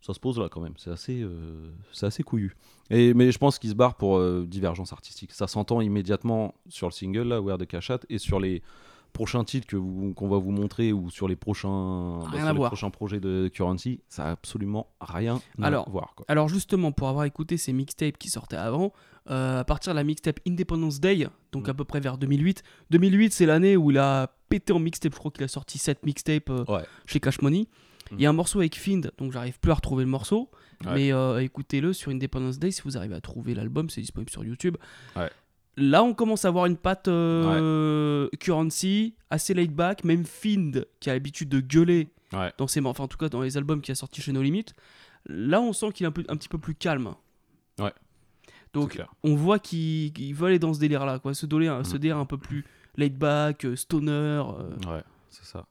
[0.00, 0.74] Ça se pose là quand même.
[0.76, 2.54] C'est assez, euh, c'est assez couillu.
[2.90, 5.32] Et mais je pense qu'il se barre pour divergence artistique.
[5.32, 8.62] Ça s'entend immédiatement sur le single là, Where the Cachat, et sur les
[9.12, 12.48] prochains titres que vous- qu'on va vous montrer ou sur les prochains, bah, Rien sur
[12.48, 12.70] à les voir.
[12.70, 16.14] prochains projets de Currency, ça a absolument rien à Alors, voir.
[16.16, 16.24] Quoi.
[16.28, 18.92] Alors justement, pour avoir écouté ces mixtapes qui sortaient avant,
[19.30, 21.70] euh, à partir de la mixtape Independence Day, donc Mm.
[21.70, 25.18] à peu près vers 2008, 2008 c'est l'année où il a pété en mixtape, je
[25.18, 26.84] crois qu'il a sorti 7 mixtapes euh, Ouais.
[27.06, 27.66] chez Cash Money.
[28.12, 30.48] Il y a un morceau avec Find, donc j'arrive plus à retrouver le morceau,
[30.86, 30.94] Ouais.
[30.94, 34.42] mais euh, écoutez-le sur Independence Day si vous arrivez à trouver l'album, c'est disponible sur
[34.44, 34.78] YouTube.
[35.14, 35.28] Ouais.
[35.80, 41.08] Là, on commence à avoir une patte euh, currency, assez laid back, même Find qui
[41.08, 42.52] a l'habitude de gueuler Ouais.
[42.58, 44.66] dans ses, enfin en tout cas dans les albums qu'il a sortis chez No Limit.
[45.26, 47.14] Là, on sent qu'il est un, peu, un petit peu plus calme.
[47.78, 47.92] Ouais.
[48.74, 51.98] Donc, on voit qu'il qu'il veut aller dans ce délire-là, quoi, ce délire, ce Mm.
[51.98, 52.64] délire un peu plus
[52.96, 54.10] laid back, euh, stoner.
[54.10, 54.42] euh,
[54.86, 55.64] Ouais, c'est ça.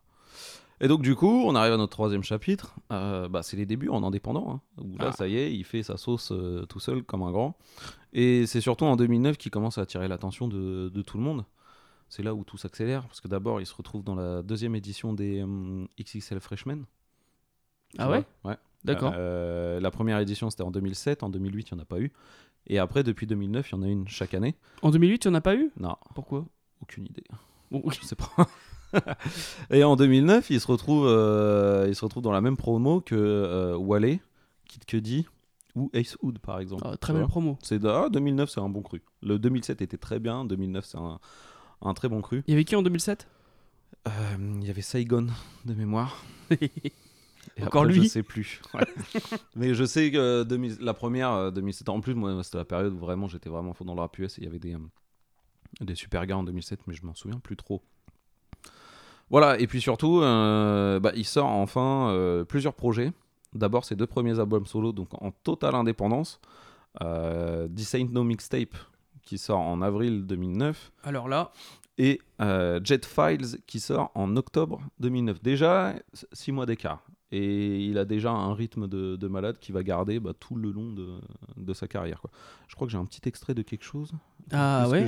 [0.80, 2.76] Et donc du coup, on arrive à notre troisième chapitre.
[2.92, 4.52] Euh, bah, c'est les débuts en indépendant.
[4.52, 5.12] hein, où là, Ah.
[5.12, 7.58] ça y est, il fait sa sauce euh, tout seul comme un grand.
[8.13, 11.46] Et c'est surtout en 2009 qu'il commence à attirer l'attention de, de tout le monde.
[12.10, 15.13] C'est là où tout s'accélère, parce que d'abord, il se retrouve dans la deuxième édition
[15.13, 16.86] des hum, XXL Freshmen.
[17.98, 18.56] Ah ouais Ouais.
[18.84, 19.13] D'accord.
[19.16, 21.24] Euh, la première édition, c'était en 2007.
[21.24, 22.13] En 2008, il n'y en a pas eu.
[22.68, 24.56] Et après, depuis 2009, il y en a une chaque année.
[24.84, 25.72] En 2008, il n'y en a pas eu?
[25.80, 26.46] Non, Pourquoi?
[26.82, 27.24] Aucune idée.
[27.72, 27.82] Bon.
[27.90, 28.30] Je sais pas.
[29.71, 33.15] et en 2009, il se retrouve, euh, il se retrouve dans la même promo que
[33.15, 34.19] euh, Wale,
[34.67, 35.28] Kid Cudi
[35.76, 36.84] ou Ace Hood par exemple.
[36.86, 37.58] Ah, très belle promo.
[37.62, 39.02] C'est ah, 2009, c'est un bon cru.
[39.21, 41.19] Le 2007 était très bien, 2009 c'est un,
[41.82, 42.43] un très bon cru.
[42.47, 43.28] Il y avait qui en 2007
[44.08, 44.12] Euh,
[44.62, 45.28] Il y avait Saigon
[45.65, 46.23] de mémoire.
[47.56, 48.62] Et Encore après, lui Je sais plus.
[48.73, 48.86] Ouais.
[49.56, 52.93] Mais je sais que 2000 la première, euh, 2007, en plus, moi, c'était la période
[52.93, 54.80] où vraiment j'étais vraiment faux dans le rap US et il y avait des, euh,
[55.82, 57.82] des super gars en 2007, mais je m'en souviens plus trop.
[59.30, 63.12] Voilà, et puis surtout, euh, bah, il sort enfin euh, plusieurs projets.
[63.54, 66.40] D'abord, ses deux premiers albums solo, donc en totale indépendance.
[67.02, 68.76] Euh, This Ain't No Mixtape,
[69.24, 71.52] qui sort en avril 2009 Alors là,
[71.98, 75.42] et euh, Jet Files qui sort en octobre 2009.
[75.42, 75.94] Déjà,
[76.34, 77.04] 6 mois d'écart.
[77.32, 80.72] Et il a déjà un rythme de, de malade qui va garder bah, tout le
[80.72, 81.20] long de,
[81.58, 82.22] de sa carrière.
[82.22, 82.30] Quoi.
[82.70, 84.13] Je crois que j'ai un petit extrait de quelque chose.
[84.54, 85.06] ah ouais,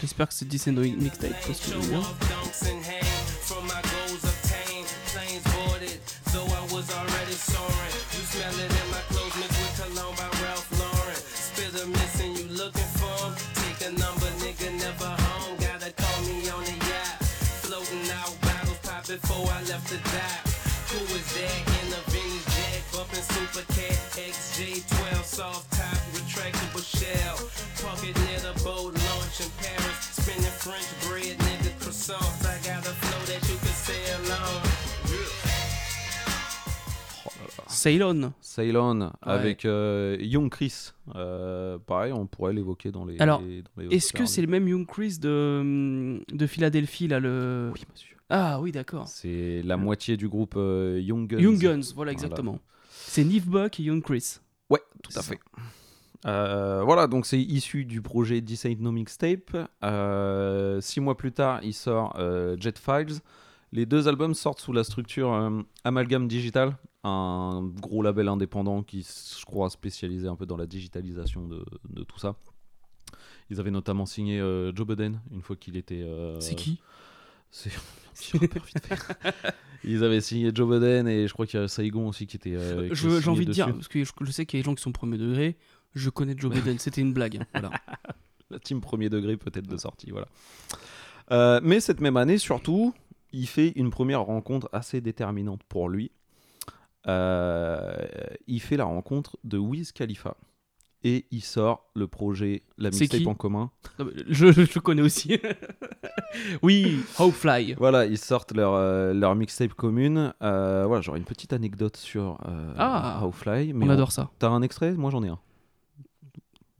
[0.00, 4.86] j'espère que c'est Descendo Mixtape, parce que from my goals obtained.
[5.10, 5.98] Planes boarded,
[6.30, 7.94] so I was already soaring.
[8.14, 11.18] You smell it in my clothes, mixed with cologne by Ralph Lauren.
[11.18, 13.34] Spit a missing, you looking for 'em?
[13.62, 15.58] Take a number, nigga, never home.
[15.58, 17.18] Gotta call me on the yacht.
[17.66, 20.42] Floating out, bottles pop before I left the dock.
[20.90, 22.82] Who was that in the vintage jet?
[22.94, 23.98] Bumping Super Cat
[24.30, 27.36] XJ12 soft top retractable shell.
[27.82, 29.98] Pocket near the boat launch in Paris.
[30.18, 30.90] Spinning French
[37.80, 38.32] Ceylon.
[38.40, 40.90] Ceylon avec euh, Young Chris.
[41.14, 43.18] Euh, pareil, on pourrait l'évoquer dans les.
[43.20, 43.42] Alors,
[43.90, 48.16] Est-ce que c'est le même Young Chris de, de Philadelphie là le Oui, monsieur.
[48.28, 49.08] Ah oui, d'accord.
[49.08, 51.38] C'est la moitié du groupe euh, Young Guns.
[51.38, 52.60] Young Guns, voilà exactement.
[52.90, 54.36] C'est Neve Buck et Young Chris.
[54.68, 55.40] Ouais, tout à fait.
[56.26, 59.56] Euh, voilà, donc c'est issu du projet This Ain't No Mixtape.
[59.82, 63.20] Euh, six mois plus tard, il sort euh, Jet Files.
[63.72, 65.50] Les deux albums sortent sous la structure
[65.84, 71.46] Amalgam Digital, un gros label indépendant qui, je crois, spécialisé un peu dans la digitalisation
[71.46, 72.36] de, de tout ça.
[73.50, 76.02] Ils avaient notamment signé euh, Joe Budden une fois qu'il était.
[76.02, 76.80] euh, C'est qui?
[77.50, 77.70] C'est.
[79.82, 82.54] Ils avaient signé Joe Budden et je crois qu'il y a Saigon aussi qui était.
[82.54, 84.66] euh, qui J'ai envie de dire, parce que je, je sais qu'il y a des
[84.66, 85.56] gens qui sont premier degré.
[85.94, 87.38] Je connais Joe Biden, c'était une blague.
[87.38, 87.70] hein, Voilà.
[88.50, 90.28] la team premier degré peut-être de sortie, voilà.
[91.62, 92.92] Mais cette même année, surtout,
[93.32, 96.10] il fait une première rencontre assez déterminante pour lui.
[97.06, 98.06] Euh,
[98.46, 100.36] il fait la rencontre de Wiz Khalifa
[101.02, 103.70] et il sort le projet La mixtape en commun.
[104.28, 105.38] Je, je le connais aussi.
[106.62, 107.74] oui, How Fly.
[107.74, 110.34] Voilà, ils sortent leur, euh, leur mixtape commune.
[110.42, 113.72] Euh, voilà, j'aurais une petite anecdote sur euh, Ah, How Fly.
[113.72, 114.30] Mais On adore ça.
[114.38, 114.92] T'as un extrait?
[114.92, 115.38] Moi j'en ai un.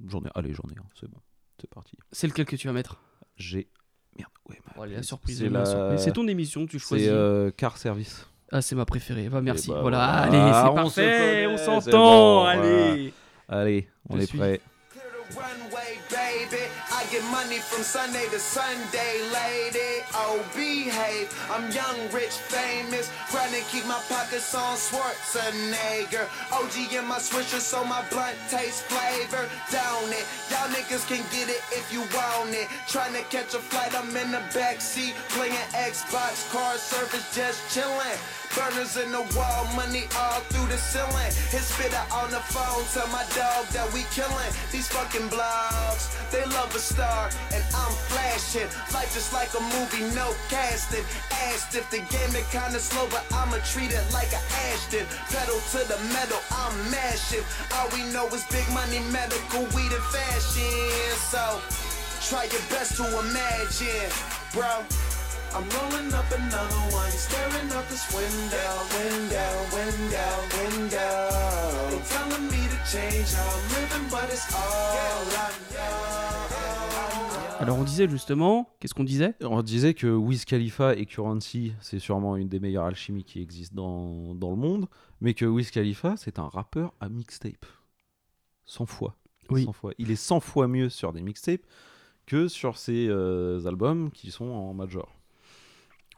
[0.06, 0.28] J'en ai.
[0.34, 0.84] Allez, j'en ai un.
[0.98, 1.18] C'est bon.
[1.60, 1.96] C'est parti.
[2.12, 3.00] C'est lequel que tu vas mettre?
[3.36, 3.68] J'ai.
[4.18, 4.30] Merde.
[4.48, 5.38] Ouais, ma Oh, la surprise.
[5.38, 7.06] C'est la ton émission, tu choisis.
[7.08, 8.26] C'est Car Service.
[8.52, 9.28] Ah, c'est ma préférée.
[9.28, 9.68] Va, merci.
[9.68, 10.22] bah, voilà, voilà.
[10.22, 11.46] allez, Ah, c'est on parfait.
[11.46, 11.90] On s'entend.
[11.90, 13.14] bon, allez.
[13.48, 14.38] Allez, on Je est suis.
[14.38, 14.60] prêt.
[14.92, 16.62] Clear the runway, baby.
[16.90, 20.02] I get money from Sunday to Sunday, lady.
[20.14, 21.30] Oh, behave.
[21.50, 23.10] I'm young, rich, famous.
[23.30, 26.26] Grind and keep my pockets on Schwarzenegger.
[26.52, 29.48] OG in my swisher, so my blunt tastes flavor.
[29.70, 30.26] Down it.
[30.50, 32.66] Y'all niggas can get it if you want it.
[32.88, 35.14] Trying to catch a flight, I'm in the backseat.
[35.38, 38.18] Playing Xbox, car service, just chillin'.
[38.56, 41.30] Burners in the wall, money all through the ceiling.
[41.54, 46.10] Hit spitter on the phone, tell my dog that we killing these fucking blogs.
[46.30, 48.66] They love a star, and I'm flashing.
[48.92, 51.04] Life just like a movie, no casting.
[51.46, 55.06] Asked if the game been kinda slow, but I'ma treat it like a Ashton.
[55.30, 57.44] Pedal to the metal, I'm mashing.
[57.74, 61.14] All we know is big money, medical, weed, and fashion.
[61.30, 61.62] So
[62.26, 64.10] try your best to imagine,
[64.52, 64.84] bro.
[65.52, 71.28] I'm rolling up another one, staring out this window, window, window, window.
[71.90, 76.20] They telling me to change how I'm living, but it's all I know.
[77.58, 79.34] Alors, on disait justement, qu'est-ce qu'on disait?
[79.42, 83.74] On disait que Wiz Khalifa et Currency, c'est sûrement une des meilleures alchimies qui existent
[83.74, 84.86] dans, dans le monde,
[85.20, 87.66] mais que Wiz Khalifa, c'est un rappeur à mixtape.
[88.66, 89.16] 100 fois.
[89.50, 89.64] Oui.
[89.64, 89.92] 100 fois.
[89.98, 91.66] Il est 100 fois mieux sur des mixtapes
[92.24, 95.19] que sur ses euh, albums qui sont en major.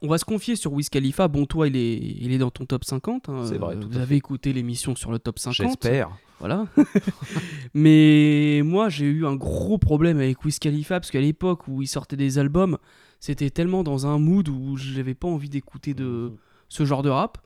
[0.05, 1.29] On va se confier sur Wiz Khalifa.
[1.29, 3.29] Bon, toi, il est, il est dans ton top 50.
[3.29, 3.43] hein.
[3.45, 5.55] C'est vrai, Euh, tout Vous avez écouté l'émission sur le top 50.
[5.69, 6.11] J'espère.
[6.41, 6.67] Voilà.
[7.75, 11.87] Mais moi, j'ai eu un gros problème avec Wiz Khalifa parce qu'à l'époque où il
[11.87, 12.79] sortait des albums,
[13.21, 16.33] c'était tellement dans un mood où j'avais pas envie d'écouter de
[16.69, 17.39] ce genre de rap.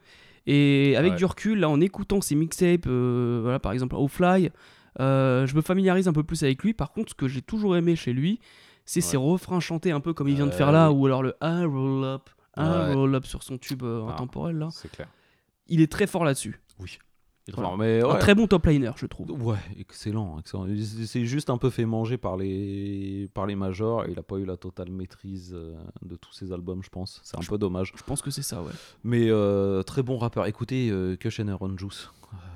[0.46, 1.18] Et avec Ouais.
[1.18, 4.50] du recul, là, en écoutant ses mixtapes, euh, voilà, par exemple, Au Fly,
[5.00, 6.72] euh, je me familiarise un peu plus avec lui.
[6.72, 8.38] Par contre, ce que j'ai toujours aimé chez lui,
[8.86, 10.98] c'est ses refrains chantés un peu comme il vient de Euh, faire là, oui.
[11.00, 12.94] ou alors le I roll up, I Ouais.
[12.94, 14.12] roll up sur son tube euh, Ah.
[14.14, 14.68] intemporel là.
[14.72, 15.08] C'est clair.
[15.68, 16.60] Il est très fort là-dessus.
[16.78, 16.98] Oui.
[17.54, 17.76] Voilà.
[17.76, 18.18] Mais Un ouais.
[18.18, 19.30] très bon top liner, je trouve.
[19.40, 20.66] Ouais, excellent, excellent.
[20.66, 24.22] Il s'est juste un peu fait manger par les, par les majors et il n'a
[24.24, 27.20] pas eu la totale maîtrise euh, de tous ses albums, je pense.
[27.22, 27.92] C'est un peu dommage.
[27.96, 28.72] Je pense que c'est ça, ouais.
[29.04, 30.46] Mais euh, très bon rappeur.
[30.46, 32.10] Écoutez euh, Cushion and Juice.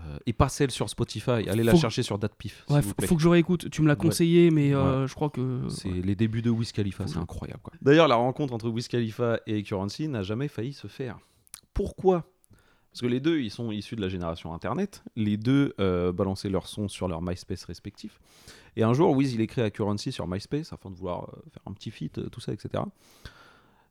[0.06, 1.48] Euh, et pas celle sur Spotify.
[1.48, 2.64] Allez la chercher sur Datpif.
[2.68, 3.06] Ouais, faut, vous plaît.
[3.06, 3.70] faut que je réécoute.
[3.70, 3.98] Tu me l'as Ouais.
[3.98, 5.62] conseillé, mais euh, je crois que.
[5.68, 6.00] C'est ouais.
[6.02, 7.60] les débuts de Wiz Khalifa, c'est incroyable.
[7.82, 11.18] D'ailleurs, la rencontre entre Wiz Khalifa et Currency n'a jamais failli se faire.
[11.74, 12.26] Pourquoi?
[12.90, 15.04] Parce que les deux, ils sont issus de la génération Internet.
[15.14, 18.18] Les deux euh, balançaient leurs sons sur leur MySpace respectifs.
[18.76, 21.72] Et un jour, Wiz, il écrit à Currency sur MySpace afin de vouloir faire un
[21.72, 22.82] petit feat, tout ça, etc.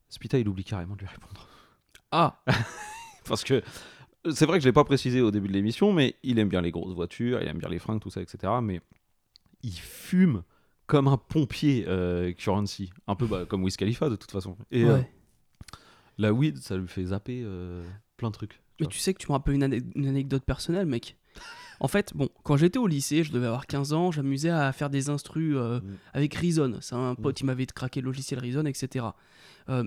[0.09, 1.47] Spita, il oublie carrément de lui répondre.
[2.11, 2.41] Ah,
[3.25, 3.61] Parce que
[4.31, 6.61] c'est vrai que je l'ai pas précisé au début de l'émission, mais il aime bien
[6.61, 8.53] les grosses voitures, il aime bien les fringues, tout ça, etc.
[8.61, 8.81] Mais
[9.63, 10.43] il fume
[10.87, 12.89] comme un pompier, euh, Currency.
[13.07, 14.57] Un peu bah, comme Wiz Khalifa, de toute façon.
[14.71, 15.11] Et euh, ouais.
[16.17, 17.83] la weed, ça lui fait zapper euh,
[18.17, 18.61] plein de trucs.
[18.79, 21.15] Mais tu sais que tu me rappelles une, ane- une anecdote personnelle, mec.
[21.81, 24.89] En fait, bon, quand j'étais au lycée, je devais avoir 15 ans, j'amusais à faire
[24.89, 25.83] des instrus euh, Mm.
[26.11, 26.77] avec Reason.
[26.81, 29.05] C'est un pote, il m'avait craqué le logiciel Reason, etc.
[29.69, 29.85] Euh,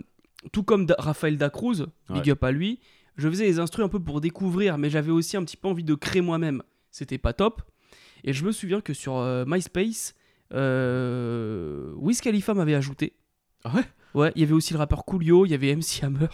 [0.52, 2.30] tout comme Da- Raphaël Dacruz, big Ouais.
[2.30, 2.80] up à lui,
[3.16, 5.84] je faisais les instrus un peu pour découvrir, mais j'avais aussi un petit peu envie
[5.84, 6.62] de créer moi-même.
[6.90, 7.62] C'était pas top.
[8.24, 10.14] Et je me souviens que sur euh, MySpace,
[10.52, 13.14] euh, Wiz Khalifa m'avait ajouté.
[13.64, 13.84] Ah ouais?
[14.14, 16.28] Ouais, il y avait aussi le rappeur Coolio, il y avait MC Hammer.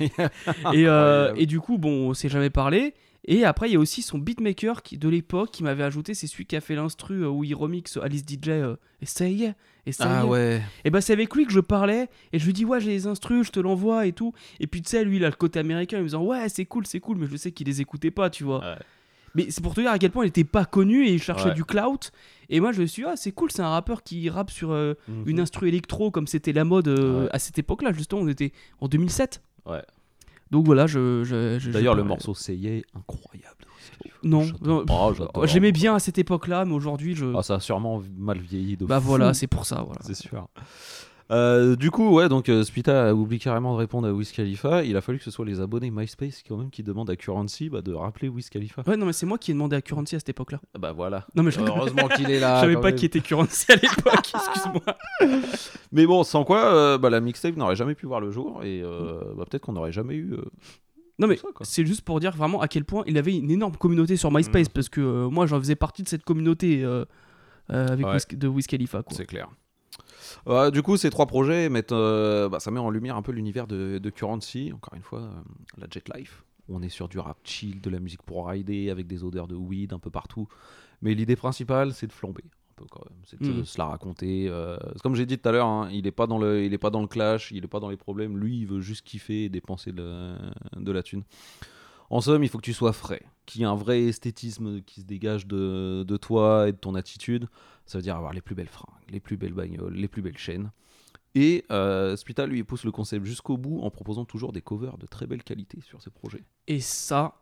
[0.00, 2.94] et, euh, et du coup, bon, on s'est jamais parlé.
[3.24, 6.12] Et après, il y a aussi son beatmaker qui, de l'époque qui m'avait ajouté.
[6.14, 8.48] C'est celui qui a fait l'instru euh, où il remixe Alice DJ.
[8.48, 9.54] euh, et ça y est.
[9.86, 10.60] Et ça y Ah ouais.
[10.84, 12.08] Et bah, c'est avec lui que je parlais.
[12.32, 14.32] Et je lui dis, ouais, j'ai les instrus, je te l'envoie et tout.
[14.58, 15.98] Et puis, tu sais, lui, il a le côté américain.
[15.98, 17.16] Il me disant, ouais, c'est cool, c'est cool.
[17.18, 18.58] Mais je sais qu'il les écoutait pas, tu vois.
[18.60, 18.76] Ouais.
[19.34, 21.48] Mais c'est pour te dire à quel point il était pas connu et il cherchait
[21.50, 21.54] Ouais.
[21.54, 22.10] du clout.
[22.50, 24.72] Et moi, je me suis dit, ah, c'est cool, c'est un rappeur qui rappe sur
[24.72, 25.22] euh, Mhm.
[25.26, 27.28] une instru électro comme c'était la mode euh, Ouais.
[27.32, 27.92] à cette époque-là.
[27.92, 29.42] Justement, on était en 2007.
[29.64, 29.80] Ouais.
[30.52, 31.24] Donc voilà, je.
[31.24, 33.56] je- je- D'ailleurs, le morceau Seyé, incroyable.
[34.22, 35.46] Non, Oh.
[35.46, 37.26] J'aimais bien à cette époque-là, mais aujourd'hui, je.
[37.36, 39.06] Ah, ça a sûrement mal vieilli de bah fou.
[39.08, 39.82] voilà, c'est pour ça.
[39.84, 40.00] Voilà.
[40.04, 40.46] C'est sûr.
[41.30, 44.84] Euh, du coup, ouais, donc euh, Spita a oublié carrément de répondre à Wiz Khalifa.
[44.84, 47.70] Il a fallu que ce soit les abonnés MySpace quand même qui demandent à Currency
[47.70, 48.82] bah, de rappeler Wiz Khalifa.
[48.86, 50.60] Ouais, non, mais c'est moi qui ai demandé à Currency à cette époque-là.
[50.78, 51.26] Bah voilà.
[51.34, 52.56] Non, mais je Heureusement qu'il est là.
[52.60, 52.94] je savais pas même.
[52.96, 54.82] qui était Currency à l'époque, excuse-moi.
[55.92, 58.82] Mais bon, sans quoi, euh, bah, la mixtape n'aurait jamais pu voir le jour et
[58.82, 60.32] euh, bah, peut-être qu'on n'aurait jamais eu.
[60.32, 60.42] euh,
[61.18, 64.16] Non, mais c'est juste pour dire vraiment à quel point il avait une énorme communauté
[64.16, 64.72] sur MySpace, Mhm.
[64.74, 67.04] parce que euh, moi, j'en faisais partie de cette communauté euh,
[67.70, 68.16] euh, avec Ouais.
[68.16, 69.02] Wiz- de Wiz Khalifa.
[69.10, 69.48] C'est clair.
[70.46, 73.32] Ouais, du coup, ces trois projets mettent, euh, bah, ça met en lumière un peu
[73.32, 74.72] l'univers de, de Currency.
[74.74, 75.30] Encore une fois, euh,
[75.78, 76.44] la Jet Life.
[76.68, 79.54] On est sur du rap chill, de la musique pour rider, avec des odeurs de
[79.56, 80.48] weed un peu partout.
[81.02, 82.44] Mais l'idée principale, c'est de flamber.
[83.26, 83.64] C'est de Mhm.
[83.64, 84.46] se la raconter.
[84.48, 86.78] euh, comme j'ai dit tout à l'heure, hein, il n'est pas, dans le- il est
[86.78, 88.36] pas dans le clash, il n'est pas dans les problèmes.
[88.38, 90.34] Lui, il veut juste kiffer et dépenser de,
[90.76, 91.22] de la thune.
[92.10, 95.00] En somme, il faut que tu sois frais, qu'il y ait un vrai esthétisme qui
[95.02, 97.46] se dégage de, de toi et de ton attitude.
[97.86, 100.38] Ça veut dire avoir les plus belles fringues, les plus belles bagnoles, les plus belles
[100.38, 100.70] chaînes.
[101.34, 105.06] Et euh, Spita, lui, pousse le concept jusqu'au bout en proposant toujours des covers de
[105.06, 106.44] très belle qualité sur ses projets.
[106.66, 107.40] Et ça,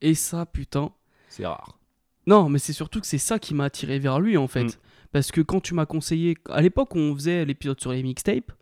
[0.00, 0.92] et ça, putain.
[1.28, 1.78] C'est rare.
[2.26, 4.64] Non, mais c'est surtout que c'est ça qui m'a attiré vers lui en fait.
[4.64, 4.78] Mm.
[5.12, 8.52] Parce que quand tu m'as conseillé, à l'époque on faisait l'épisode sur les mixtapes,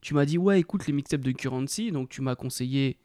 [0.00, 2.96] tu m'as dit ouais écoute les mixtapes de Currency, donc tu m'as conseillé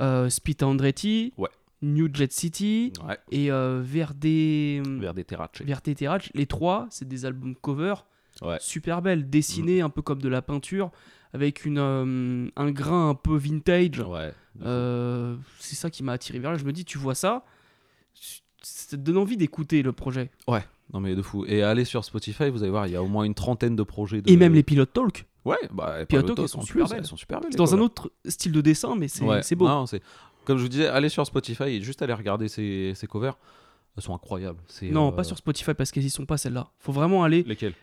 [0.00, 1.50] euh, Spita Andretti, Ouais.
[1.82, 4.24] New Jet City Ouais, et euh, Verde
[5.00, 5.62] vers des terraces.
[5.64, 6.28] Verte Terrace.
[6.34, 7.94] Les trois, c'est des albums cover
[8.42, 8.56] Ouais.
[8.60, 10.90] super belles, dessinés un peu comme de la peinture,
[11.32, 13.98] avec une, euh, un grain un peu vintage.
[14.00, 14.32] Ouais.
[14.62, 16.56] Euh, c'est ça qui m'a attiré vers là.
[16.56, 17.44] Je me dis, tu vois ça,
[18.62, 20.30] ça te donne envie d'écouter le projet.
[20.92, 21.44] Non mais de fou.
[21.46, 23.82] Et allez sur Spotify, vous allez voir, il y a au moins une trentaine de
[23.82, 24.22] projets.
[24.22, 24.30] De...
[24.30, 25.26] Et même les pilotes talk.
[25.44, 26.98] Ouais, bah, Pilotes Piloto, en sont plus, super belles.
[26.98, 27.54] Elles sont super belles.
[27.54, 29.42] Dans un autre style de dessin, mais c'est Ouais.
[29.42, 29.66] c'est beau.
[29.68, 29.86] Non,
[30.48, 33.36] Comme je vous disais, allez sur Spotify et juste aller regarder ces, ces covers.
[33.96, 34.58] Elles sont incroyables.
[34.66, 36.70] C'est, Non, euh, pas sur Spotify parce qu'elles y sont pas celles-là.
[36.78, 37.42] Faut vraiment aller.
[37.42, 37.74] Lesquelles?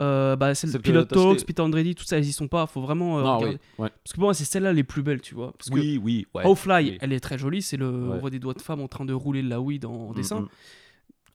[0.00, 1.38] Euh, bah, celles de Celles que Pilot t'as Talk, citées.
[1.40, 2.66] Spita Andretti, tout ça, elles y sont pas.
[2.68, 3.18] Faut vraiment.
[3.18, 3.58] euh, Non, regarder.
[3.78, 3.84] oui.
[3.84, 3.90] Ouais.
[4.04, 5.52] Parce que pour moi, c'est celles-là les plus belles, tu vois.
[5.58, 6.26] Parce que Oui, oui.
[6.32, 6.44] Ouais.
[6.46, 6.98] Oui.
[7.00, 7.60] elle est très jolie.
[7.60, 8.14] C'est le, Ouais.
[8.14, 10.12] on voit des doigts de femme en train de rouler de la weed en, en
[10.12, 10.40] dessin.
[10.42, 10.48] Mm, mm.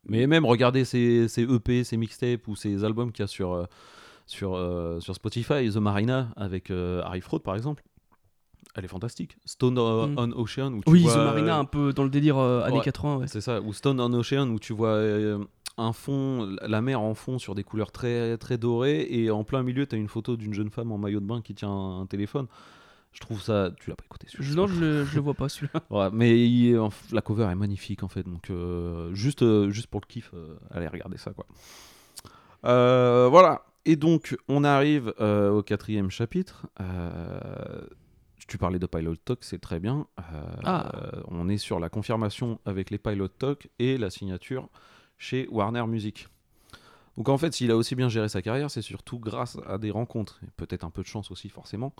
[0.09, 3.51] Mais même regarder ces, ces EP, ces mixtapes ou ces albums qu'il y a sur,
[3.51, 3.65] euh,
[4.25, 7.83] sur, euh, sur Spotify, The Marina avec Harry Fraud par exemple,
[8.77, 9.37] elle est fantastique.
[9.45, 10.15] Stone euh, Mm.
[10.17, 12.77] on Ocean où tu Oui, vois, The Marina, un peu dans le délire euh, années
[12.77, 12.83] ouais.
[12.83, 13.17] 80.
[13.17, 13.27] Ouais.
[13.27, 15.43] C'est ça, ou Stone on Ocean où tu vois euh,
[15.77, 19.63] un fond, la mer en fond sur des couleurs très, très dorées et en plein
[19.63, 22.01] milieu tu as une photo d'une jeune femme en maillot de bain qui tient un,
[22.01, 22.47] un téléphone.
[23.13, 23.71] Je trouve ça.
[23.79, 25.81] Tu l'as pas écouté celui-là, non, je le, je le vois pas celui-là.
[25.89, 26.79] Ouais, mais il
[27.11, 30.55] la cover est magnifique en fait, donc euh, juste, euh, juste pour le kiff, euh,
[30.71, 31.45] allez regarder ça quoi.
[32.65, 36.65] Euh, voilà, et donc on arrive euh, au quatrième chapitre.
[38.47, 40.07] Tu parlais de Pilot Talk, c'est très bien.
[40.19, 40.23] Euh,
[40.63, 40.91] Ah.
[40.95, 44.69] euh, on est sur la confirmation avec les Pilot Talk et la signature
[45.17, 46.27] chez Warner Music.
[47.17, 49.89] Donc en fait, s'il a aussi bien géré sa carrière, c'est surtout grâce à des
[49.91, 51.93] rencontres, et peut-être un peu de chance aussi forcément.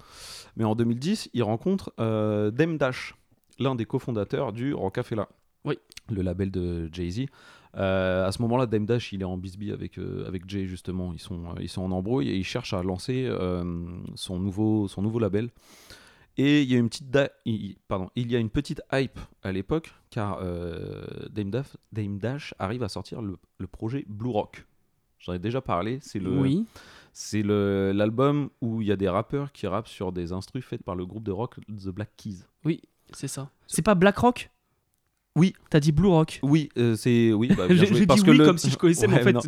[0.56, 3.16] Mais en 2010, il rencontre euh, Dem Dash,
[3.60, 5.28] l'un des cofondateurs du Rocafella,
[5.66, 5.80] Oui.
[6.10, 7.26] le label de Jay-Z.
[7.76, 11.12] Euh, à ce moment-là, Dem Dash, il est en bisbee avec, euh, avec Jay, justement.
[11.14, 13.28] Ils sont, euh, ils sont en embrouille et il cherche à lancer
[14.16, 15.50] son, nouveau, son nouveau label.
[16.40, 19.52] Et il y a une petite, il- pardon, il y a une petite hype à
[19.52, 24.66] l'époque, car euh, Dame, Daf- Dame Dash arrive à sortir le, le projet Blue Rock.
[25.20, 26.66] J'en ai déjà parlé, c'est le, Oui.
[27.12, 30.84] c'est le- l'album où il y a des rappeurs qui rappent sur des instrus faits
[30.84, 32.44] par le groupe de rock The Black Keys.
[32.66, 32.82] Oui,
[33.14, 33.50] c'est ça.
[33.66, 34.52] C'est pas Black Rock?
[35.38, 35.54] Oui.
[35.70, 36.40] T'as dit Blue Rock.
[36.44, 37.48] Oui, euh, c'est oui.
[37.56, 39.34] bah, bien joué, parce dit que oui le- comme si je connaissais, mais en fait.
[39.34, 39.42] non.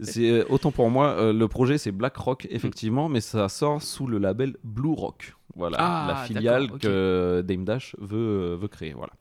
[0.00, 3.80] C'est euh, autant pour moi, euh, le projet c'est Black Rock effectivement, mais ça sort
[3.82, 5.34] sous le label Blue Rock.
[5.54, 8.92] Voilà, Ah, la filiale que Dame Dash veut, veut créer.
[8.94, 9.12] Voilà.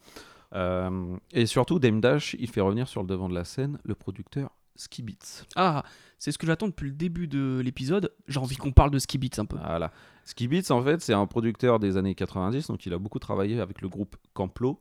[0.55, 3.95] Euh, et surtout, Dame Dash, il fait revenir sur le devant de la scène le
[3.95, 5.45] producteur Ski Beats.
[5.55, 5.83] Ah,
[6.17, 8.11] c'est ce que j'attends depuis le début de l'épisode.
[8.27, 9.57] J'ai envie qu'on parle de Ski Beats un peu.
[9.57, 9.91] Voilà.
[10.25, 13.59] Ski Beats, en fait, c'est un producteur des années 90, donc il a beaucoup travaillé
[13.59, 14.79] avec le groupe Camplo.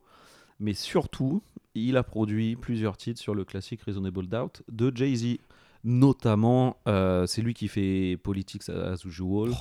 [0.59, 1.41] Mais surtout,
[1.75, 5.37] il a produit plusieurs titres sur le classique Reasonable Doubt de Jay-Z.
[5.83, 9.51] Notamment, euh, c'est lui qui fait Politics as Usual.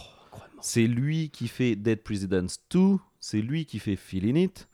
[0.61, 2.97] c'est lui qui fait Dead Presidents 2.
[3.21, 4.69] C'est lui qui fait Feeling It.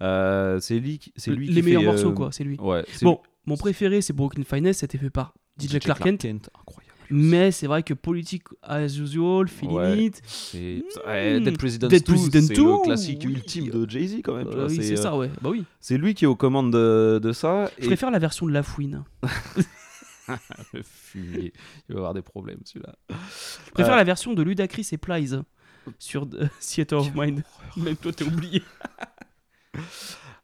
[0.00, 2.56] Euh, c'est lui, qui- c'est lui qui Les meilleurs morceaux, euh, quoi, c'est lui.
[2.58, 6.24] Ouais, Bon, mon préféré, c'est Broken Finesse, c'était fait par DJ, Clark Kent.
[6.58, 6.89] Incroyable.
[7.10, 10.04] Mais c'est vrai que Politique as usual, Feeling Ouais.
[10.04, 10.22] It.
[10.26, 11.08] C'est Mm.
[11.08, 13.32] ouais, Dead Presidents Dead 2, President c'est 2, le classique oui.
[13.32, 14.48] ultime de Jay-Z quand même.
[14.48, 15.30] Euh, oui, c'est euh, ça, ouais.
[15.40, 15.64] Bah oui.
[15.80, 17.70] C'est lui qui est aux commandes de, de ça.
[17.78, 19.04] Je préfère la version de La Fouine.
[20.72, 21.52] Le fumier.
[21.88, 22.94] Il va avoir des problèmes celui-là.
[23.08, 25.32] Je préfère Euh, la version de Ludacris et Plies
[25.98, 27.42] sur euh, Theater of Mind.
[27.76, 28.62] Même toi, t'as oublié.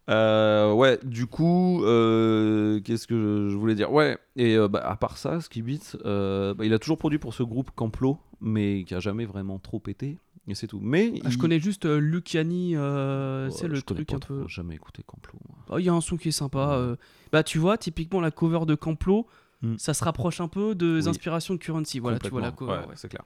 [0.09, 3.93] Euh, ouais, du coup, euh, qu'est-ce que je, je voulais dire?
[3.93, 7.19] Ouais, et euh, bah, à part ça, Ski Beats, euh, bah, il a toujours produit
[7.19, 10.79] pour ce groupe Camplo, mais qui a jamais vraiment trop pété, et c'est tout.
[10.81, 14.47] Mais Ah, je connais juste Luciani, Ouais, c'est le truc un peu.
[14.47, 15.39] jamais écouté Camplo.
[15.71, 16.97] Ah, Il y a un son qui est sympa.
[17.33, 19.27] Bah, tu vois, typiquement la cover de Camplo,
[19.63, 19.77] Hmm.
[19.79, 21.09] ça se rapproche un peu des Oui.
[21.09, 21.99] inspirations de Currency.
[21.99, 22.73] Voilà, tu vois la cover.
[22.73, 22.95] ouais, ouais.
[22.95, 23.23] c'est clair.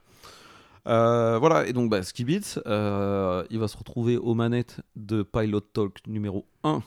[0.87, 5.21] Euh, voilà, et donc bah, Ski Beats, euh, il va se retrouver aux manettes de
[5.23, 6.81] Pilot Talk numéro 1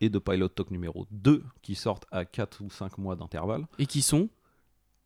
[0.00, 3.66] et de Pilot Talk numéro 2 qui sortent à 4 ou 5 mois d'intervalle.
[3.78, 4.28] Et qui sont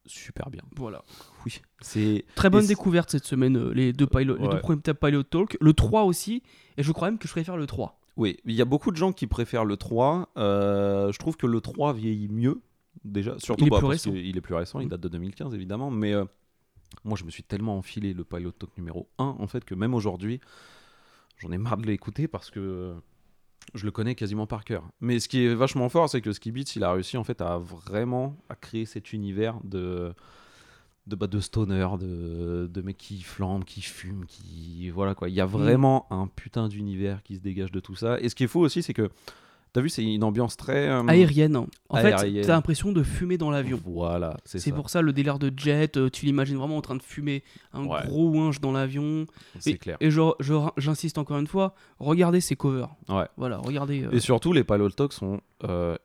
[0.08, 0.62] Super bien.
[0.76, 1.02] Voilà.
[1.44, 4.54] Oui, c'est Très bonne découverte cette semaine, euh, les deux, pilot, les Ouais.
[4.54, 5.56] deux premiers Pilot Talk.
[5.60, 6.42] Le 3 aussi.
[6.76, 7.98] Et je crois même que je préfère le 3.
[8.16, 10.28] Oui, il y a beaucoup de gens qui préfèrent le 3.
[10.36, 12.60] Euh, je trouve que le 3 vieillit mieux,
[13.04, 13.34] déjà.
[13.38, 14.12] Surtout Il est bah, plus parce récent.
[14.12, 15.90] qu'il est plus récent, il date de 2015 évidemment.
[15.90, 16.14] Mais
[17.04, 19.94] moi, je me suis tellement enfilé le Pilot Talk numéro 1, en fait, que même
[19.94, 20.40] aujourd'hui,
[21.38, 22.94] j'en ai marre de l'écouter parce que
[23.74, 24.88] je le connais quasiment par cœur.
[25.00, 27.40] Mais ce qui est vachement fort, c'est que Ski Beats, il a réussi en fait
[27.40, 30.14] à vraiment à créer cet univers de
[31.06, 34.90] de, bah, de stoner, de, de mecs qui flambent, qui fument, qui.
[34.90, 35.28] Voilà quoi.
[35.28, 38.18] Il y a vraiment un putain d'univers qui se dégage de tout ça.
[38.20, 39.10] Et ce qui est fou aussi, c'est que.
[39.76, 40.88] T'as vu, c'est une ambiance très.
[40.88, 41.54] euh, Aérienne.
[41.54, 41.66] hein.
[41.90, 42.46] En fait, Aérienne.
[42.46, 43.78] t'as l'impression de fumer dans l'avion.
[43.84, 47.02] Voilà, c'est pour ça le délire de jet, euh, tu l'imagines vraiment en train de
[47.02, 48.00] fumer un Ouais.
[48.06, 49.26] gros ouinge dans l'avion.
[49.58, 49.98] C'est clair.
[50.00, 50.08] Et
[50.78, 52.88] j'insiste encore une fois, regardez ces covers.
[53.10, 53.26] Ouais.
[53.36, 54.04] Voilà, regardez.
[54.04, 55.42] euh, Et surtout, les Pilot Talk sont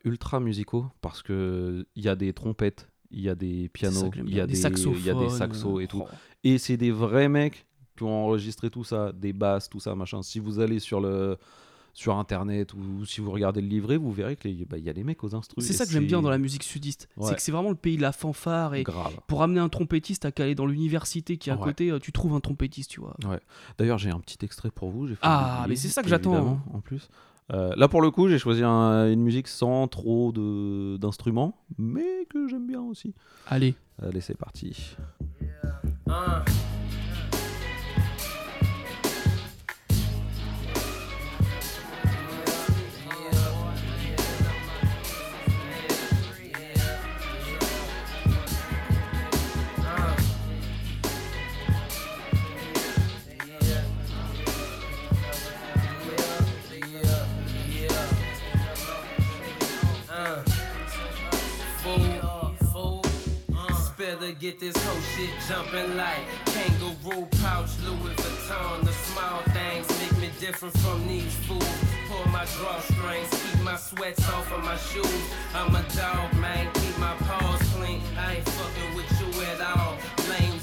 [0.04, 4.34] ultra musicaux parce que il y a des trompettes, il y a des pianos, il
[4.34, 4.98] y a des, saxophones.
[4.98, 6.02] il y a des saxos et tout.
[6.04, 6.08] Oh.
[6.44, 7.64] Et c'est des vrais mecs
[7.96, 10.20] qui ont enregistré tout ça, des basses, tout ça, machin.
[10.22, 11.38] Si vous allez sur le
[11.94, 14.88] sur internet ou si vous regardez le livret, vous verrez que les- bah, il y
[14.88, 15.66] a des mecs aux instruments.
[15.66, 17.08] C'est ça que j'aime bien dans la musique sudiste.
[17.16, 17.28] Ouais.
[17.28, 18.74] C'est que c'est vraiment le pays de la fanfare.
[18.74, 19.18] Et grave.
[19.26, 21.62] pour amener un trompettiste à caler dans l'université qui est à Ouais.
[21.64, 23.14] côté, euh, tu trouves un trompettiste, tu vois.
[23.78, 25.06] D'ailleurs, j'ai un petit extrait pour vous.
[25.08, 26.32] fait Ah, mais c'est ça que j'attends.
[26.32, 27.08] évidemment, En plus.
[27.52, 32.24] Euh, là, pour le coup, j'ai choisi un- une musique sans trop de- d'instruments, mais
[32.30, 33.12] que j'aime bien aussi.
[33.48, 33.74] Allez.
[34.02, 34.96] Allez, c'est parti.
[64.42, 68.84] Get this whole shit jumping like kangaroo pouch, Louis Vuitton.
[68.84, 71.78] The small things make me different from these fools.
[72.08, 75.22] Pull my drawstrings, keep my sweats off of my shoes.
[75.54, 78.02] I'm a dog, man, keep my paws clean.
[78.18, 79.96] I ain't fucking with you at all.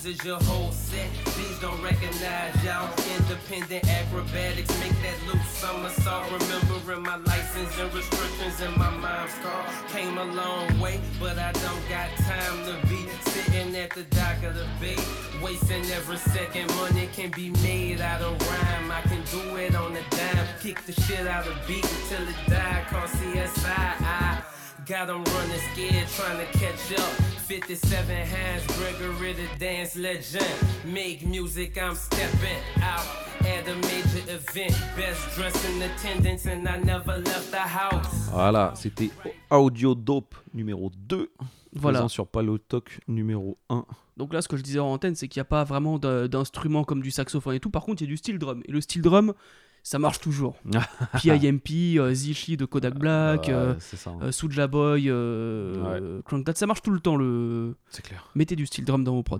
[0.10, 1.08] Is your whole set.
[1.38, 2.90] These don't recognize y'all.
[3.20, 6.26] Independent acrobatics make that loop somersault.
[6.32, 9.66] Remembering my license and restrictions in my mom's car.
[9.90, 14.42] Came a long way, but I don't got time to be sitting at the dock
[14.42, 14.98] of the bay.
[15.44, 16.74] Wasting every second.
[16.78, 18.92] Money can be made out of rhyme.
[18.92, 20.48] I can do it on the dime.
[20.60, 22.84] Kick the shit out of beat until it die.
[22.90, 24.02] Call CSI.
[24.02, 24.42] I
[24.88, 27.39] got them running scared, trying to catch up.
[27.50, 30.46] 57 hands, Gregory the dance legend.
[30.86, 33.04] Make music, I'm stepping out
[33.42, 34.78] at a major event.
[34.96, 38.30] Best dressed in attendance, and I never left the house.
[38.32, 39.10] Voilà, c'était
[39.50, 41.32] Audio Dope numéro 2.
[41.74, 41.98] Voilà.
[41.98, 43.84] Présent sur Palotok numéro 1.
[44.18, 46.84] Donc là, ce que je disais en antenne, c'est qu'il n'y a pas vraiment d'instruments
[46.84, 47.72] comme du saxophone et tout.
[47.72, 48.62] Par contre, il y a du steel drum.
[48.66, 49.34] Et le steel drum,
[49.90, 50.56] ça marche toujours.
[51.20, 54.12] PIMP, euh, Zichi de Kodak Black, euh, c'est ça.
[54.12, 54.20] hein.
[54.22, 57.16] euh, Soulja Boy, euh, Crank That, ça marche tout le temps.
[57.16, 57.76] Le...
[57.90, 58.30] c'est clair.
[58.36, 59.40] Mettez du steel drum dans vos prods.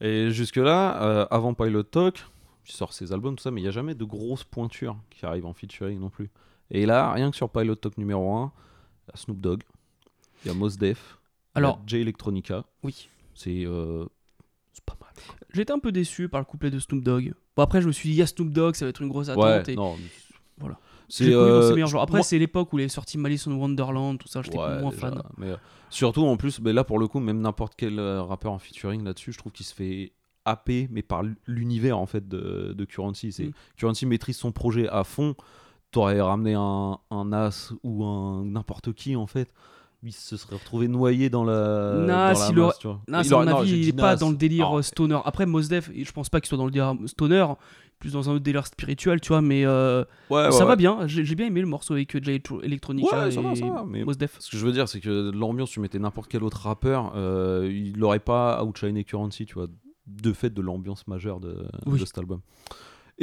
[0.00, 2.26] Et jusque-là, euh, avant Pilot Talk,
[2.66, 5.24] il sort ses albums, tout ça, mais il n'y a jamais de grosses pointures qui
[5.26, 6.28] arrivent en featuring non plus.
[6.72, 8.52] Et là, rien que sur Pilot Talk numéro 1,
[9.06, 9.62] il y a Snoop Dogg,
[10.44, 11.18] il y a Mos Def,
[11.54, 12.64] Alors, J Electronica.
[12.82, 13.08] oui.
[13.34, 14.06] C'est euh.
[15.54, 17.32] J'étais un peu déçu par le couplet de Snoop Dogg.
[17.56, 19.08] Bon, après, je me suis dit, il y a Snoop Dogg, ça va être une
[19.08, 19.44] grosse attente.
[19.44, 19.96] Ouais, et non.
[20.58, 20.78] voilà.
[21.08, 21.74] C'est euh.
[22.00, 24.80] Après, moi- c'est l'époque où il est sorti Malice in Wonderland, tout ça, j'étais Ouais,
[24.80, 25.22] moins déjà, fan.
[25.36, 25.56] mais, euh,
[25.90, 29.04] surtout en plus, mais là pour le coup, même n'importe quel euh, rappeur en featuring
[29.04, 30.12] là-dessus, je trouve qu'il se fait
[30.46, 33.30] happer, mais par l'univers en fait de, de Currency.
[33.30, 33.52] C'est Mm.
[33.76, 35.34] Currency maîtrise son projet à fond.
[35.90, 39.52] T'aurais ramené un, un As ou un n'importe qui en fait,
[40.02, 41.94] il se serait retrouvé noyé dans la.
[41.94, 43.00] Nas, dans la il masse, aurait- tu vois.
[43.08, 44.78] Non, Il c'est à aurait- mon avis, il dit est pas dans le délire Non,
[44.78, 45.18] euh, stoner.
[45.24, 47.46] Après, Mos Def, je pense pas qu'il soit dans le délire stoner,
[47.98, 50.76] plus dans un autre délire spirituel, tu vois, mais euh, ouais, ça ouais, va ouais.
[50.76, 51.06] bien.
[51.06, 54.04] J'ai bien aimé le morceau avec Jay Electronica Ouais, et ça va, ça va, mais-
[54.04, 54.36] Mos Def.
[54.40, 57.70] Ce que je veux dire, c'est que l'ambiance, tu mettais n'importe quel autre rappeur, euh,
[57.72, 59.68] il n'aurait pas outshiné Currency, tu vois,
[60.08, 62.00] de fait de l'ambiance majeure de, Oui.
[62.00, 62.40] de cet album.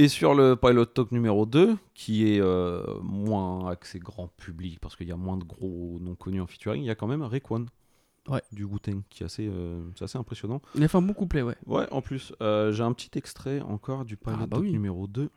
[0.01, 4.95] Et sur le Pilot Talk numéro 2, qui est euh, moins axé grand public, parce
[4.95, 7.21] qu'il y a moins de gros noms connus en featuring, il y a quand même
[7.21, 7.65] Rayquan
[8.29, 8.41] Ouais.
[8.53, 10.61] du Wu-Tang, qui est assez, euh, c'est assez impressionnant.
[10.75, 11.55] Il a fait un bon couplet, ouais.
[11.65, 14.71] Ouais, en plus, euh, j'ai un petit extrait encore du Pilot Ah, bah Talk oui.
[14.71, 15.29] numéro 2.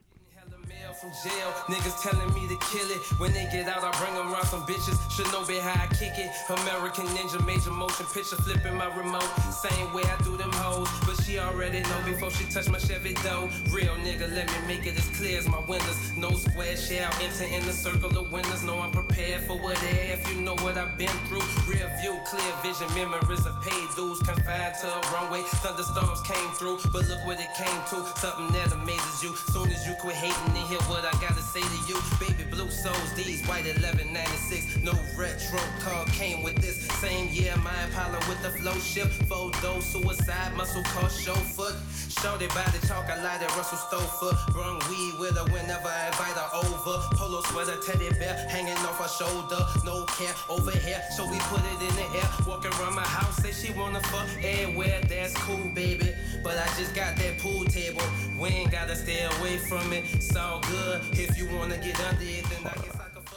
[0.68, 1.50] Mail from jail.
[1.66, 3.02] Niggas telling me to kill it.
[3.18, 4.96] When they get out, I bring them around some bitches.
[5.10, 6.30] Should know be how I kick it.
[6.48, 9.30] American Ninja, major motion picture, flipping my remote.
[9.50, 10.88] Same way I do them hoes.
[11.06, 13.48] But she already know before she touch my Chevy dough.
[13.70, 15.98] Real nigga, let me make it as clear as my windows.
[16.16, 18.62] No square shall enter in the circle of winners.
[18.62, 20.12] No, I'm prepared for whatever.
[20.14, 21.42] If you know what I've been through.
[21.66, 24.20] Rear view, clear vision, memories of paid dues.
[24.20, 25.42] Confined to a runway.
[25.62, 26.78] Thunderstorms came through.
[26.92, 28.06] But look what it came to.
[28.20, 29.34] Something that amazes you.
[29.50, 31.98] Soon as you quit hating hear what I gotta say to you.
[32.20, 34.82] Baby blue souls, these white 1196.
[34.82, 36.86] No retro car came with this.
[37.00, 39.22] Same year, my Impala with the flow shift.
[39.28, 41.74] Photo, suicide, muscle car, show foot.
[42.08, 44.36] Shorty by the talk, I light at Russell Stover.
[44.52, 46.94] Brung weed with her whenever I invite her over.
[47.16, 49.58] Polo sweater, teddy bear hanging off her shoulder.
[49.84, 52.28] No care over here, so we put it in the air.
[52.46, 55.00] Walking around my house, say she wanna fuck everywhere.
[55.08, 56.12] That's cool, baby.
[56.44, 58.02] But I just got that pool table.
[58.38, 60.04] We ain't gotta stay away from it.
[60.14, 60.36] It's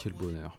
[0.01, 0.57] Quel bonheur.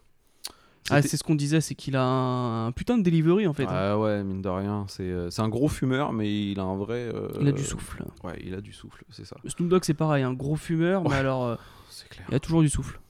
[0.89, 3.65] Ah, c'est ce qu'on disait, c'est qu'il a un, un putain de delivery en fait.
[3.65, 3.69] hein.
[3.73, 6.77] Ah ouais, mine de rien, c'est euh, c'est un gros fumeur, mais il a un
[6.77, 7.11] vrai.
[7.13, 8.05] euh, Il a du souffle.
[8.23, 9.37] Ouais, il a du souffle, c'est ça.
[9.47, 11.17] Snoop Dogg, c'est pareil, un gros fumeur, mais Ouais.
[11.17, 11.57] alors, euh,
[11.91, 12.27] C'est clair.
[12.29, 13.01] il a toujours du souffle.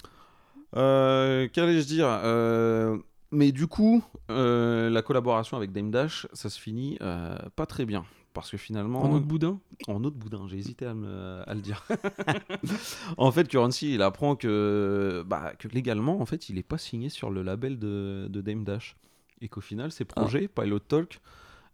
[0.77, 2.97] Euh, Qu'allais-je dire Euh,
[3.31, 7.85] Mais du coup, euh, la collaboration avec Dame Dash, ça se finit euh, pas très
[7.85, 8.05] bien.
[8.37, 9.03] Parce que finalement.
[9.03, 9.59] En autre boudin
[9.89, 11.87] En autre boudin, j'ai hésité à, me- à le dire.
[13.17, 17.09] en fait, Currency, il apprend que, bah, que légalement, en fait, il est pas signé
[17.09, 18.97] sur le label de, de Dame Dash.
[19.41, 20.21] Et qu'au final, ses Ah.
[20.21, 21.21] projets, Pilot Talk,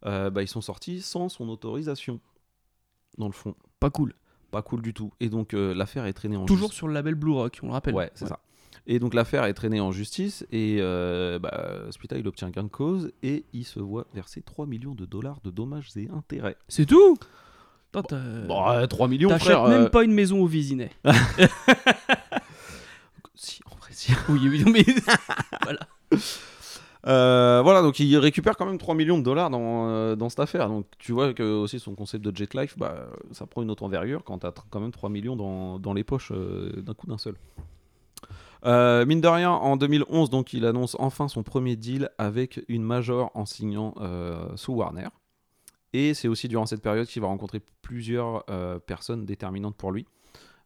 [0.06, 2.20] euh, bah, ils sont sortis sans son autorisation.
[3.18, 3.54] Dans le fond.
[3.80, 4.14] Pas cool.
[4.50, 5.12] Pas cool du tout.
[5.20, 7.72] Et donc, euh, l'affaire est traînée en Toujours sur le label Blue Rock, on le
[7.72, 7.94] rappelle.
[7.94, 8.38] Ouais, c'est ça.
[8.86, 12.68] Et donc l'affaire est traînée en justice et euh, bah, Spita il obtient gain de
[12.68, 16.56] cause et il se voit verser 3 millions de dollars de dommages et intérêts.
[16.68, 17.16] C'est tout
[17.92, 18.02] t'as-
[18.48, 19.68] Bon, euh, 3 millions T'achètes frère.
[19.68, 20.90] même euh, pas une maison au Vésinet.
[23.34, 24.12] Si, en vrai, si.
[24.28, 24.84] oui, oui, mais.
[27.04, 30.38] Euh, voilà, donc il récupère quand même 3 millions de dollars dans, euh, dans cette
[30.38, 30.68] affaire.
[30.68, 33.82] Donc tu vois que aussi son concept de jet life, bah, ça prend une autre
[33.82, 37.08] envergure quand t'as tr- quand même 3 millions dans, dans les poches euh, d'un coup
[37.08, 37.34] d'un seul.
[38.64, 42.82] Euh, mine de rien, en 2011, donc il annonce enfin son premier deal avec une
[42.84, 45.08] major en signant euh, sous Warner.
[45.92, 50.06] Et c'est aussi durant cette période qu'il va rencontrer plusieurs euh, personnes déterminantes pour lui.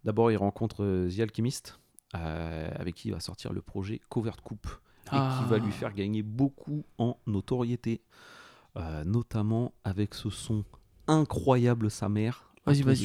[0.04, 1.78] D'abord, il rencontre euh, The Alchemist,
[2.12, 5.38] avec qui il va sortir le projet Covered Coupe et Ah.
[5.42, 8.00] qui va lui faire gagner beaucoup en notoriété,
[8.76, 10.64] euh, notamment avec ce son
[11.08, 12.44] incroyable sa mère.
[12.64, 13.04] Vas-y, vas-y.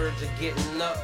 [0.00, 0.96] Verge of getting up.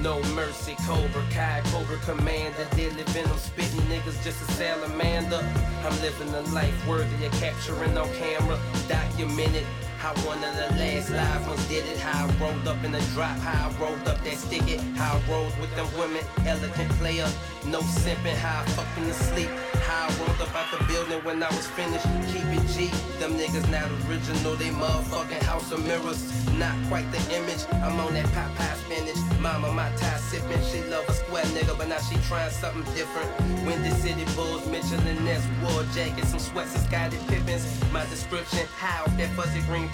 [0.00, 5.42] No mercy, Cobra Kai, Cobra Commander, deadly venom, spitting niggas just a salamander.
[5.84, 8.58] I'm living a life worthy of capturing on camera,
[8.88, 9.66] documented.
[10.04, 11.96] How one of the last live ones did it.
[11.96, 13.38] How I rolled up in the drop.
[13.38, 14.78] How I rolled up that stick it.
[15.00, 16.22] How I rolled with them women.
[16.44, 17.26] Elegant player.
[17.64, 18.36] No simping.
[18.36, 19.48] How I fucking asleep.
[19.88, 22.04] How I rolled up out the building when I was finished.
[22.28, 22.92] Keep it G.
[23.18, 24.56] Them niggas not original.
[24.56, 26.20] They motherfucking house of mirrors.
[26.58, 27.64] Not quite the image.
[27.72, 29.16] I'm on that pop pie spinach.
[29.40, 30.60] Mama, my tie sipping.
[30.68, 33.30] She love a square nigga, but now she trying something different.
[33.64, 37.64] Windy City Bulls, Mitchell and Ness, war jacket, some sweats and Scottie Pippins.
[37.90, 39.88] My description, how that fuzzy green.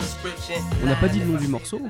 [0.83, 1.81] On n'a pas dit le nom du morceau.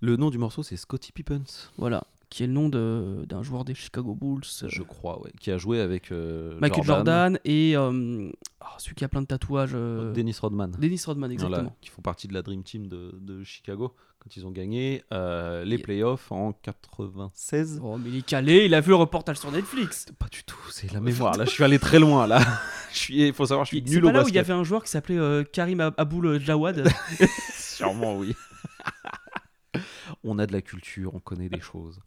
[0.00, 2.04] Le nom du morceau, c'est Scotty Pippens, Voilà.
[2.28, 4.40] Qui est le nom de- d'un joueur des Chicago Bulls.
[4.62, 8.30] euh, je crois, ouais, qui a joué avec euh, Michael Jordan, et euh,
[8.62, 9.72] ah, celui qui a plein de tatouages.
[9.74, 10.70] euh, Dennis Rodman.
[10.78, 11.58] Dennis Rodman, exactement.
[11.64, 15.02] Voilà, qui font partie de la Dream Team de, de Chicago quand ils ont gagné
[15.12, 17.80] euh, les playoffs en 96.
[17.82, 20.06] Oh, mais il est calé, il a vu le reportage sur Netflix.
[20.16, 21.36] Pas du tout, c'est la mémoire.
[21.36, 22.28] Là, je suis allé très loin.
[22.28, 22.40] Là,
[22.92, 24.52] je suis, il faut savoir, je suis nul pas au là où il y avait
[24.52, 26.86] un joueur qui s'appelait euh, Karim Ab- Aboul Jawad.
[27.52, 28.36] Sûrement, oui.
[30.24, 31.98] on a de la culture, on connaît des choses.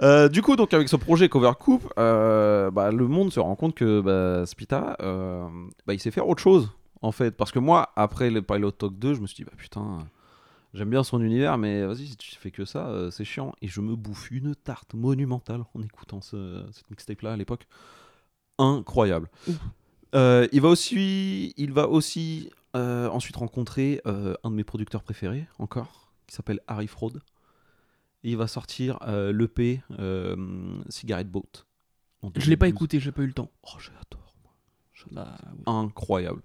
[0.00, 3.56] Euh, du coup, donc avec ce projet Cover Coupe, euh, bah, le monde se rend
[3.56, 5.48] compte que bah, Spita, euh,
[5.88, 6.70] bah, il sait faire autre chose
[7.02, 7.36] en fait.
[7.36, 9.98] Parce que moi, après le Pilot Talk 2, je me suis dit, bah putain,
[10.74, 13.52] j'aime bien son univers, mais vas-y, si tu fais que ça, euh, c'est chiant.
[13.62, 17.66] Et je me bouffe une tarte monumentale en écoutant ce, cette mixtape là à l'époque.
[18.58, 19.30] Incroyable.
[20.14, 25.46] Euh, il va aussi, il va aussi euh, ensuite rencontrer un de mes producteurs préférés
[25.58, 27.12] encore, qui s'appelle Harry Fraud.
[28.24, 29.80] Et il va sortir l'EP
[30.88, 31.66] Cigarette Boat.
[32.34, 32.68] Je l'ai pas 2012.
[32.68, 33.50] écouté, j'ai pas eu le temps.
[33.62, 34.07] Oh, j'adore.
[35.66, 36.42] Incroyable.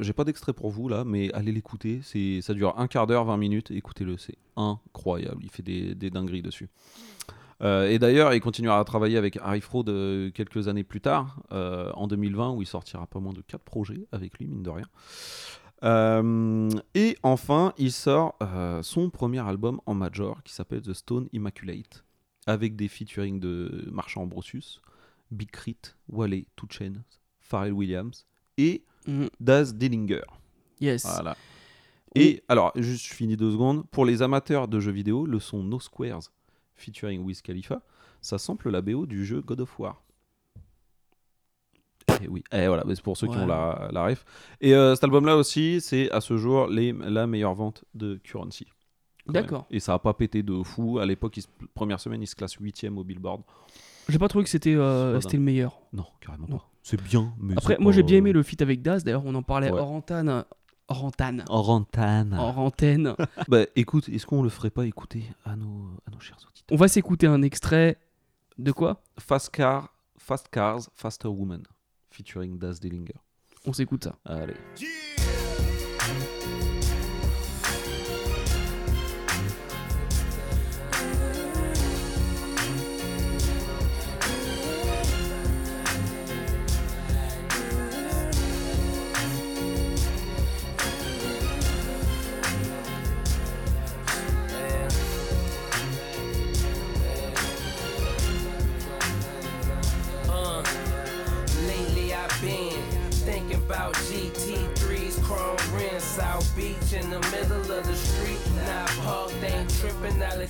[0.00, 2.00] J'ai pas d'extrait pour vous là, mais allez l'écouter.
[2.02, 3.70] C'est, ça dure un quart d'heure, 20 minutes.
[3.70, 5.42] Écoutez-le, c'est incroyable.
[5.42, 6.68] Il fait des, dingueries dessus.
[7.62, 11.42] Euh, et d'ailleurs, il continuera à travailler avec Harry Fraud euh, quelques années plus tard,
[11.52, 14.70] euh, en 2020, où il sortira pas moins de 4 projets avec lui, mine de
[14.70, 14.86] rien.
[16.94, 18.38] Et enfin, il sort
[18.82, 22.04] son premier album en major qui s'appelle The Stone Immaculate,
[22.46, 24.82] avec des featuring de Marchand Ambrosius,
[25.30, 25.78] Big Crit,
[26.08, 27.19] Wale, Chainz,
[27.50, 28.26] Pharrell Williams
[28.56, 30.22] et Mm, Daz Dillinger.
[30.80, 31.04] yes.
[31.04, 31.34] Voilà.
[32.14, 33.86] Et alors, juste je finis deux secondes.
[33.90, 36.30] Pour les amateurs de jeux vidéo, le son No Squares
[36.76, 37.80] featuring Wiz Khalifa,
[38.20, 40.02] ça sample la BO du jeu God of War.
[42.22, 44.24] Et oui, et voilà, mais c'est pour ceux qui ont la, la ref.
[44.60, 48.66] Et euh, cet album-là aussi, c'est à ce jour les, la meilleure vente de Currency.
[49.26, 49.66] D'accord.
[49.70, 50.98] Et ça a pas pété de fou.
[50.98, 51.38] À l'époque,
[51.74, 53.42] première semaine, il se classe 8 au Billboard.
[54.08, 55.80] J'ai pas trouvé que c'était euh, le meilleur.
[55.92, 56.58] Non, carrément Non.
[56.58, 56.69] pas.
[56.82, 59.04] C'est bien, mais Après, moi pas- j'ai bien aimé le feat avec Daz.
[59.04, 59.78] D'ailleurs, on en parlait Ouais.
[59.80, 60.44] hors antenne.
[60.88, 61.44] Hors antenne.
[61.48, 62.72] Hors.
[63.48, 66.76] Bah écoute, est-ce qu'on le ferait pas écouter à nos, à nos chers auditeurs On
[66.76, 67.98] va s'écouter un extrait
[68.58, 69.02] de quoi?
[69.18, 71.62] Fast Car, Fast Cars, Faster Woman,
[72.10, 73.14] featuring Daz Dillinger.
[73.66, 74.16] On s'écoute ça.
[74.24, 74.54] Allez.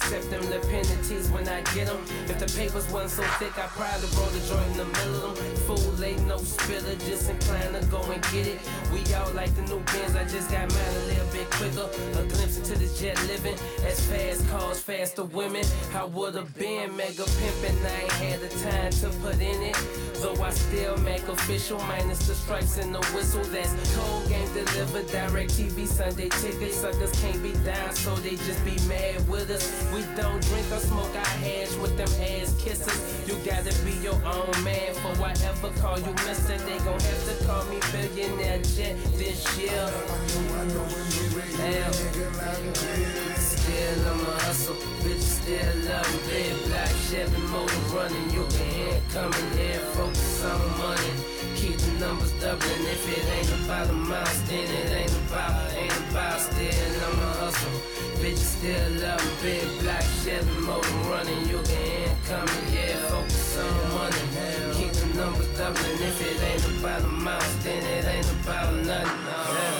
[0.01, 2.01] Accept them the penalties when I get them.
[2.27, 5.37] If the papers wasn't so thick, I probably roll the joint in the middle of
[5.37, 5.57] them.
[5.69, 8.59] Fool ain't no spiller, just inclined to go and get it.
[8.93, 11.89] We all like the new Benz, I just got mine a little bit quicker.
[12.19, 15.65] A glimpse into this jet living, as fast cars, faster women.
[15.95, 19.77] I would've been mega pimpin', I ain't had the time to put in it.
[20.15, 23.45] Though I still make official, minus the stripes and the whistle.
[23.45, 26.77] That's cold game delivered, direct TV Sunday tickets.
[26.77, 29.90] Suckers can't be down, so they just be mad with us.
[29.93, 33.29] We don't drink or smoke our hash with them ass kisses.
[33.29, 36.57] You gotta be your own man for whatever call you mister.
[36.59, 39.91] They gon' have to call me billionaire jet this year.
[41.57, 41.93] Damn.
[43.35, 46.07] Still I'm a hustle, bitch still love.
[46.29, 49.81] Big black Chevy motor running, you can hear it coming here.
[49.95, 51.13] Focus on money,
[51.57, 52.85] keep the numbers doubling.
[52.87, 56.41] If it ain't about a mouse, then it ain't about, ain't about.
[56.41, 57.40] Still hustle, bitch
[58.61, 59.39] still love.
[59.43, 62.97] Big black Chevy motor running, you can hear it coming here.
[63.09, 64.23] Focus on money,
[64.77, 66.01] keep the numbers doubling.
[66.09, 69.71] If it ain't about a mouse, then it ain't about nothing.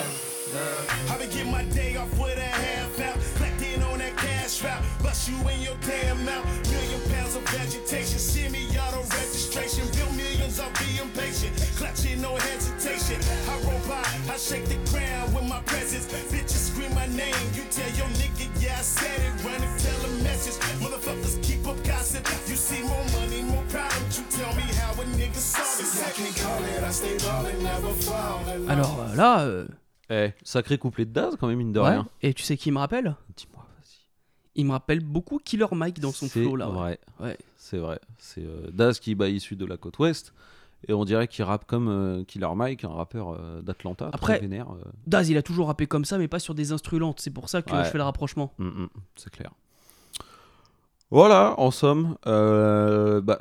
[0.53, 3.19] Uh, I been get my day off with a half out.
[3.37, 4.83] Clacked in on that cash route.
[5.03, 6.45] Bust you in your damn mouth.
[6.73, 8.19] Million pounds of vegetation.
[8.19, 9.87] Semi auto registration.
[9.95, 11.55] Bill millions, I'll be impatient.
[11.77, 13.21] Clutching, no hesitation.
[13.47, 14.03] I roll by,
[14.33, 16.07] I shake the ground with my presence.
[16.33, 17.35] Bitches scream my name.
[17.55, 19.45] You tell your nigga, yeah, I said it.
[19.45, 20.55] Run and tell a message.
[20.81, 22.27] Motherfuckers keep up gossip.
[22.49, 24.19] You see more money, more problems.
[24.19, 26.03] You tell me how a nigga saw this.
[26.03, 26.83] I can't call it.
[26.83, 28.69] I stay ballin', never falling.
[28.69, 29.67] Alors euh, là, euh,
[30.11, 31.89] Eh, sacré couplet de Daz quand même, mine de ouais.
[31.91, 32.09] rien.
[32.23, 34.05] et tu sais qui il me rappelle Dis-moi, vas-y.
[34.57, 36.69] Il me rappelle beaucoup Killer Mike dans son flow là.
[36.69, 36.75] ouais.
[36.75, 36.99] vrai.
[37.21, 37.39] Ouais.
[37.57, 38.01] C'est vrai.
[38.19, 40.33] C'est euh, Daz qui bah, est issu de la côte ouest.
[40.89, 44.41] Et on dirait qu'il rappe comme euh, Killer Mike, un rappeur euh, d'Atlanta, Après- très
[44.47, 44.71] vénère.
[44.73, 44.83] euh.
[45.07, 47.21] Daz, il a toujours rappé comme ça, mais pas sur des instrulantes.
[47.21, 47.85] C'est pour ça que Ouais.
[47.85, 48.55] je fais le rapprochement.
[48.59, 49.51] Mm, mm, c'est clair.
[51.11, 52.17] Voilà, en somme.
[52.25, 53.41] bah,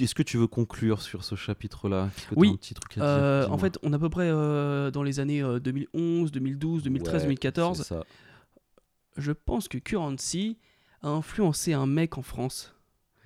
[0.00, 2.08] Est-ce que tu veux conclure sur ce chapitre-là?
[2.34, 2.50] Oui.
[2.50, 3.52] un petit truc à dire?
[3.52, 7.20] en fait, on est à peu près dans les années euh, 2011, 2012, 2013, Ouais,
[7.22, 7.78] 2014.
[7.78, 8.02] c'est ça.
[9.18, 10.56] Je pense que Currency
[11.02, 12.74] a influencé un mec en France.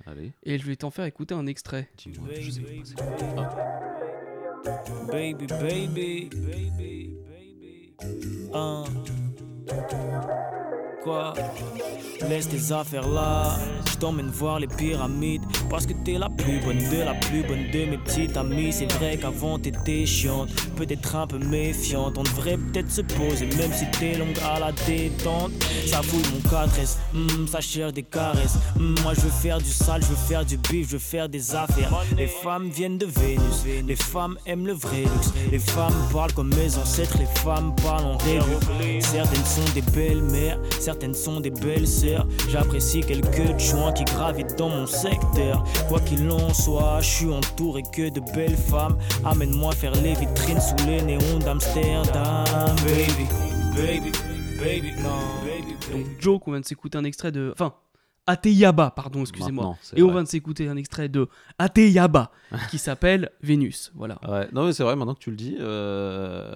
[0.06, 1.88] Allez, Et je vais t'en faire écouter un extrait.
[1.98, 2.28] dis-moi.
[2.40, 2.94] Je sais pas, c'est-
[5.10, 7.92] Baby, baby, baby, baby.
[8.54, 8.84] Hein.
[11.02, 11.34] Quoi?
[12.28, 13.56] Laisse tes affaires là,
[13.98, 15.42] t'emmène voir les pyramides.
[15.70, 18.72] Parce que t'es la plus bonne de la plus bonne de mes petites amies.
[18.72, 22.16] C'est vrai qu'avant t'étais chiante, peut-être un peu méfiante.
[22.18, 25.52] On devrait peut-être se poser même si t'es longue à la détente.
[25.86, 28.58] Ça fout mon 4S, hmm, ça cherche des caresses.
[28.78, 31.28] Hmm, Moi je veux faire du sale, je veux faire du bif, je veux faire
[31.28, 31.90] des affaires.
[32.16, 36.48] Les femmes viennent de Vénus, les femmes aiment le vrai luxe Les femmes parlent comme
[36.54, 41.50] mes ancêtres, les femmes parlent en réduit Certaines sont des belles mères, certaines sont des
[41.50, 47.08] belles sœurs J'apprécie quelques joints qui gravitent dans mon secteur Quoi qu'il en soit, je
[47.08, 52.44] suis entouré que de belles femmes Amène-moi faire les vitrines sous les néons d'Amsterdam
[52.84, 53.26] Baby,
[53.76, 54.10] baby,
[54.58, 55.10] baby, non
[55.44, 55.92] baby, baby.
[55.92, 57.50] Donc Joe, on vient de s'écouter un extrait de...
[57.52, 57.74] Enfin,
[58.28, 59.76] Ateyaba, pardon, excusez-moi.
[59.94, 60.14] Et on vrai.
[60.14, 61.28] vient de s'écouter un extrait de
[61.60, 62.32] Ateyaba,
[62.70, 63.92] qui s'appelle Vénus.
[63.94, 64.18] Voilà.
[64.28, 64.48] Ouais.
[64.52, 66.52] Non, mais c'est vrai, maintenant que tu le dis, euh,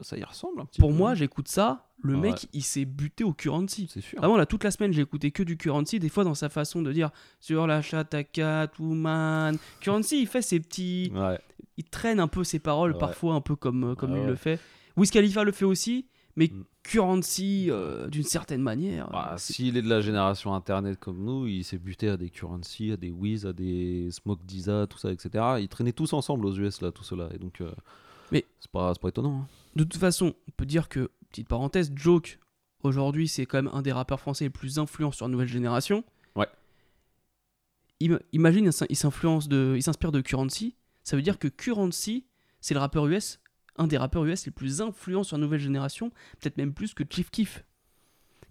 [0.00, 0.96] ça y ressemble un petit Pour peu.
[0.96, 2.20] moi, j'écoute ça, le Ouais.
[2.30, 3.88] mec, il s'est buté au currency.
[3.92, 4.18] c'est sûr.
[4.18, 5.98] Vraiment, là, toute la semaine, j'ai écouté que du Currency.
[5.98, 9.56] Des fois, dans sa façon de dire sur la chatte à Catwoman.
[9.80, 11.10] Currency, il fait ses petits.
[11.14, 11.38] Ouais.
[11.78, 12.98] Il traîne un peu ses paroles, Ouais.
[12.98, 14.58] parfois, un peu comme, euh, comme il le fait.
[14.96, 16.64] Wiz Khalifa le fait aussi, mais Mm.
[16.82, 19.08] Currency, euh, d'une certaine manière.
[19.10, 22.28] Bah, euh, S'il est de la génération internet comme nous, il s'est buté à des
[22.28, 25.30] Currency, à des Wiz, à des Smoke Disa, tout ça, etc.
[25.60, 27.28] Ils traînaient tous ensemble aux US, là, tout cela.
[27.34, 27.70] Et donc, euh,
[28.32, 29.42] Mais- c'est pas, pas étonnant.
[29.42, 29.46] hein.
[29.76, 32.38] De toute façon, on peut dire que, petite parenthèse, Joke,
[32.82, 36.04] aujourd'hui, c'est quand même un des rappeurs français les plus influents sur la nouvelle génération.
[36.36, 36.46] Ouais.
[38.02, 40.74] Im- imagine, il s'in- il s'influence de, il s'inspire de Currency.
[41.04, 42.24] Ça veut dire que Currency,
[42.60, 43.40] c'est le rappeur US,
[43.76, 46.10] un des rappeurs US les plus influents sur la nouvelle génération,
[46.40, 47.64] peut-être même plus que Chief Keef.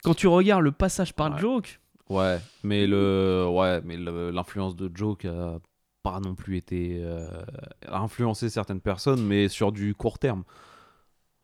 [0.03, 1.39] Quand tu regardes le passage par Ouais.
[1.39, 1.77] Joke,
[2.09, 5.59] Ouais, mais le, ouais, mais l'influence de Joke a
[6.03, 7.25] pas non plus été euh,
[7.87, 10.43] a influencé certaines personnes, mais sur du court terme,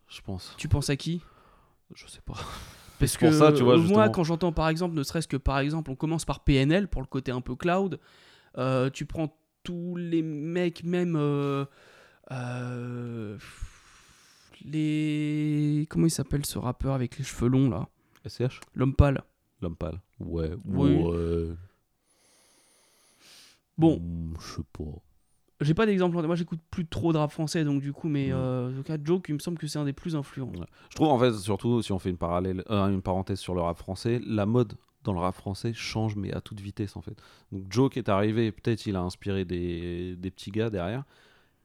[0.07, 0.53] je pense.
[0.57, 1.21] tu penses à qui?
[1.93, 2.33] Je sais pas.
[2.99, 4.09] Parce que ça, tu vois, euh, moi, justement.
[4.11, 7.07] quand j'entends par exemple, ne serait-ce que par exemple, on commence par PNL pour le
[7.07, 7.99] côté un peu cloud,
[8.57, 11.65] euh, tu prends tous les mecs, même euh,
[12.31, 13.37] euh,
[14.65, 15.85] les.
[15.89, 17.87] Comment il s'appelle ce rappeur avec les cheveux longs là?
[18.27, 19.21] SCH, L'homme pâle.
[19.61, 20.01] l'homme pâle.
[20.19, 20.51] Ouais.
[20.65, 20.95] Oui.
[20.95, 21.49] ouais.
[23.77, 24.83] Bon, Hmm, je sais pas.
[25.61, 26.21] J'ai pas d'exemple.
[26.25, 28.33] Moi, j'écoute plus trop de rap français, donc du coup, mais Mm.
[28.33, 30.51] euh, en tout cas, Joke, il me semble que c'est un des plus influents.
[30.55, 30.65] Ouais.
[30.89, 33.61] Je trouve en fait, surtout si on fait une parallèle, euh, une parenthèse sur le
[33.61, 37.15] rap français, la mode dans le rap français change mais à toute vitesse en fait.
[37.51, 41.05] Donc qui est arrivé, peut-être il a inspiré des, des petits gars derrière.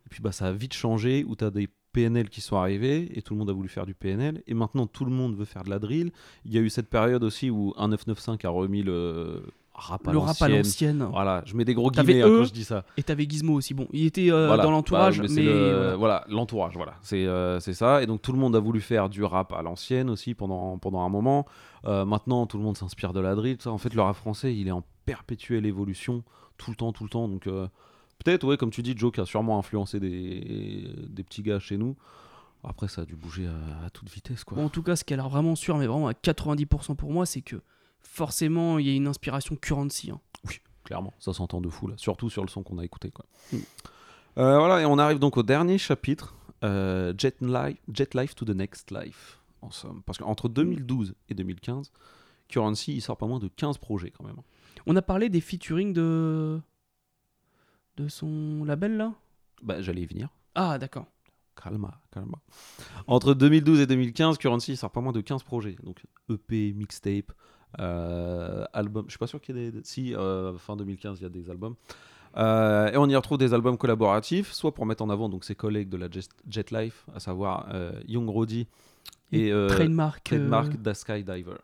[0.07, 3.11] Et puis bah ça a vite changé où tu as des PNL qui sont arrivés
[3.19, 5.45] et tout le monde a voulu faire du PNL et maintenant tout le monde veut
[5.45, 6.13] faire de la drill.
[6.45, 9.43] Il y a eu cette période aussi où 1995 a remis le
[9.75, 11.07] rap à Le rap à l'ancienne.
[11.11, 12.85] Voilà, je mets des gros guillemets hein, quand je dis ça.
[12.97, 13.73] Et t'avais Gizmo aussi.
[13.75, 14.63] Bon, il était euh, Voilà.
[14.63, 16.25] dans l'entourage, Bah, mais, c'est le- voilà.
[16.29, 19.25] l'entourage voilà c'est euh, c'est ça et donc tout le monde a voulu faire du
[19.25, 21.47] rap à l'ancienne aussi pendant pendant un moment
[21.85, 24.15] Euh, maintenant tout le monde s'inspire de la drill tout ça en fait le rap
[24.15, 26.23] français il est en perpétuelle évolution
[26.59, 27.45] tout le temps tout le temps donc
[28.25, 31.77] peut-être ouais comme tu dis Joe qui a sûrement influencé des des petits gars chez
[31.77, 31.97] nous
[32.63, 35.03] après ça a dû bouger à, à toute vitesse quoi Bon, en tout cas, ce
[35.03, 37.57] qui a l'air vraiment sûr, mais vraiment à 90% pour moi, c'est que
[38.03, 40.11] forcément, il y a une inspiration currency.
[40.11, 40.21] hein.
[40.85, 43.57] clairement ça s'entend de fou là surtout sur le son qu'on a écouté quoi Mm.
[44.39, 46.35] Euh, voilà et on arrive donc au dernier chapitre
[46.65, 51.35] euh, Jet, Life, Jet Life to the Next Life en somme parce qu'entre 2012 et
[51.35, 51.93] 2015
[52.49, 54.37] Currency il sort pas moins de 15 projets quand même
[54.87, 56.61] On a parlé des featuring de.
[57.97, 59.13] de son label là?
[59.63, 61.07] Bah j'allais y venir Ah, d'accord.
[61.55, 62.39] calma calma
[63.07, 67.33] entre 2012 et 2015 Currency il sort pas moins de 15 projets donc EP mixtape
[67.79, 71.27] album je suis pas sûr qu'il y ait des si euh, fin 2015 il y
[71.27, 71.75] a des albums
[72.39, 75.55] Euh, et on y retrouve des albums collaboratifs, soit pour mettre en avant donc ses
[75.55, 78.67] collègues de la Jet, Jet Life, à savoir euh, Young Roddy
[79.33, 80.33] Et Et, euh, Trademark.
[80.33, 81.59] euh, Trademark da Skydiver.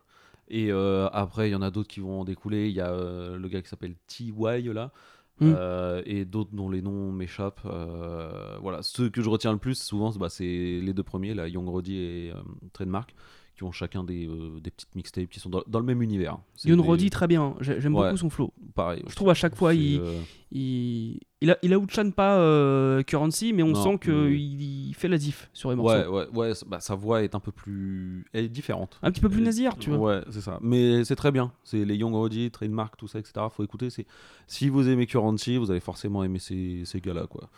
[0.47, 2.69] Et euh, après, il y en a d'autres qui vont en découler.
[2.69, 4.31] Il y a euh, le gars qui s'appelle TY
[4.73, 4.91] là.
[5.39, 5.53] Mm.
[5.55, 7.61] euh, et d'autres dont les noms m'échappent.
[7.65, 10.43] Euh, voilà, ceux que je retiens le plus souvent, bah, c'est
[10.83, 12.41] les deux premiers, là, Young Roddy et euh,
[12.73, 13.15] Trademark,
[13.59, 16.37] qui ont chacun des, euh, des petites mixtapes qui sont dans, dans le même univers.
[16.63, 17.55] Youn des- Roddy, très bien.
[17.59, 18.05] J'ai- J'aime Ouais.
[18.05, 18.53] beaucoup son flow.
[18.73, 19.03] pareil.
[19.05, 20.21] Je trouve à chaque fois, il, euh,
[20.53, 24.93] il, il, a, il outshine pas euh, Currency, mais on Non, sent qu'il mais- il
[24.93, 25.93] fait la diff sur les morceaux.
[25.97, 28.25] Ouais, ouais, ouais, bah, sa voix est un peu plus.
[28.31, 28.97] Elle est différente.
[29.03, 29.97] Un petit peu plus nasillard, tu vois.
[30.19, 30.57] Ouais, c'est ça.
[30.61, 31.51] Mais c'est très bien.
[31.65, 33.45] C'est les Young Roddy, Trademark, tout ça, etc.
[33.51, 33.89] Faut écouter.
[34.47, 37.49] Si vous aimez Currency, vous allez forcément aimer ces, ces gars-là, quoi.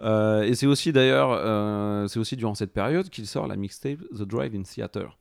[0.00, 4.22] Euh, et c'est aussi d'ailleurs, c'est aussi durant cette période qu'il sort la mixtape The
[4.22, 5.16] Drive in Theater,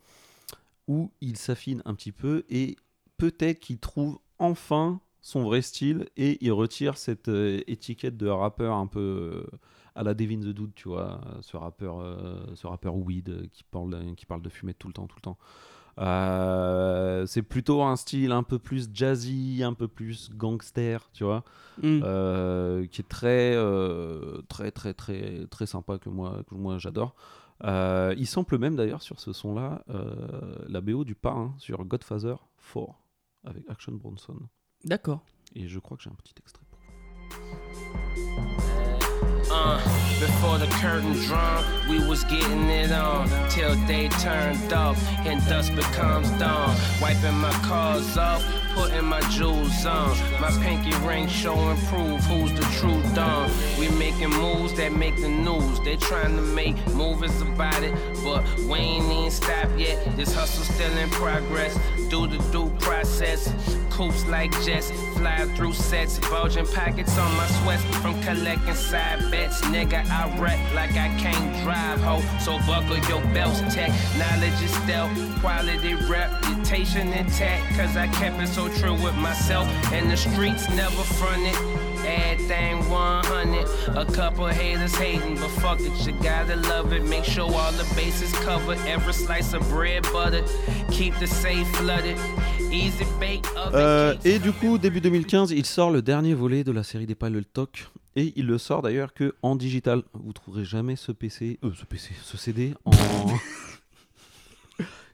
[0.88, 2.75] où il s'affine un petit peu et
[3.17, 8.75] peut-être qu'il trouve enfin son vrai style et il retire cette euh, étiquette de rappeur
[8.75, 9.57] un peu euh,
[9.95, 14.13] à la Devin the Dude, tu vois, ce rappeur, euh, ce rappeur weed qui parle,
[14.15, 15.38] qui parle de fumer tout le temps, tout le temps.
[17.27, 21.43] C'est plutôt un style un peu plus jazzy, un peu plus gangster, tu vois,
[21.81, 22.88] Mm.
[22.89, 23.55] qui est très,
[24.47, 27.15] très, très, très, très sympa que moi, que moi j'adore.
[27.64, 32.36] Euh, il sample même d'ailleurs sur ce son-là euh, la BO du parrain sur Godfather
[32.74, 32.88] 4
[33.45, 34.38] avec Action Bronson.
[34.84, 35.24] D'accord.
[35.56, 36.66] Et je crois que j'ai un petit extrait.
[39.51, 39.78] Uh,
[40.20, 45.74] before the curtain drawn, we was getting it on till day turned off and dusk
[45.76, 46.76] becomes dawn.
[47.01, 48.43] Wiping my cars off,
[48.76, 50.15] putting my jewels on.
[50.39, 53.49] My pinky ring showing proof who's the true dawn.
[53.80, 55.80] We making moves that make the news.
[55.80, 59.97] They trying to make movies about it, but we ain't even stopped yet.
[60.17, 61.73] This hustle still in progress.
[62.09, 63.51] Do the due process.
[63.89, 69.61] Coops like jets, fly through sets, bulging pockets on my sweats from collecting side bets.
[69.61, 72.19] Nigga, I wreck like I can't drive, ho.
[72.41, 73.91] So buckle your belts, tech.
[74.17, 77.73] Knowledge is stealth, quality reputation intact.
[77.78, 81.55] Cause I kept it so true with myself, and the streets never fronted.
[82.05, 83.97] Everything 100.
[83.97, 87.03] A couple haters hating, but fuck it, you gotta love it.
[87.07, 88.78] Make sure all the bases covered.
[88.88, 90.45] Every slice of bread buttered.
[90.91, 92.18] Keep the safe flooded.
[92.72, 96.72] Easy bake the Euh, et du coup, début 2015, il sort le dernier volet de
[96.72, 97.88] la série des Pilot Talk.
[98.16, 100.03] Et il le sort d'ailleurs que en digital.
[100.13, 102.91] Vous trouverez jamais ce PC, euh, ce PC, ce CD en.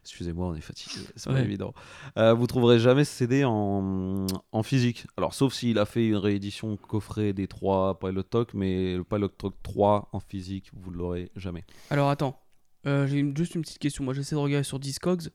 [0.03, 1.73] Excusez-moi, on est fatigué, c'est pas évident.
[2.17, 5.05] Euh, vous trouverez jamais ce CD en, en physique.
[5.15, 9.27] Alors, sauf s'il a fait une réédition coffret des trois Pilot Talk, mais le Pilot
[9.29, 11.63] Talk 3 en physique, vous l'aurez jamais.
[11.91, 12.39] Alors attends,
[12.87, 14.03] Euh, j'ai juste une petite question.
[14.03, 15.29] Moi j'essaie de regarder sur Discogs.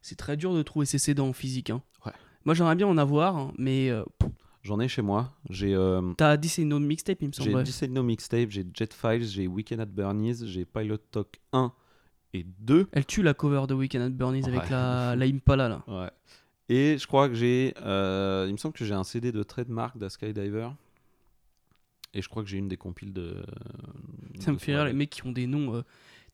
[0.00, 1.68] C'est très dur de trouver ces CD en physique.
[1.68, 1.82] hein.
[2.06, 2.12] Ouais.
[2.46, 4.04] Moi j'aimerais bien en avoir, hein, mais euh,
[4.62, 5.32] J'en ai chez moi.
[5.50, 5.74] J'ai.
[5.74, 7.56] euh, t'as autre mixtape, il me J'ai semble.
[7.56, 7.62] ouais.
[7.62, 11.72] Disney No Mixtape, j'ai Jet Files, j'ai Weekend at Bernie's, j'ai Pilot Talk 1
[12.34, 12.88] et 2.
[12.92, 15.84] Elle tue la cover de Weekend at Bernie's avec la, la Impala là.
[15.88, 16.10] Ouais.
[16.68, 17.74] Et je crois que j'ai.
[17.82, 20.68] euh, il me semble que j'ai un CD de Trademark de Skydiver.
[22.14, 23.42] Et je crois que j'ai une des compiles de.
[24.40, 25.74] Ça me fait rire les mecs qui ont des noms.
[25.76, 25.82] Euh,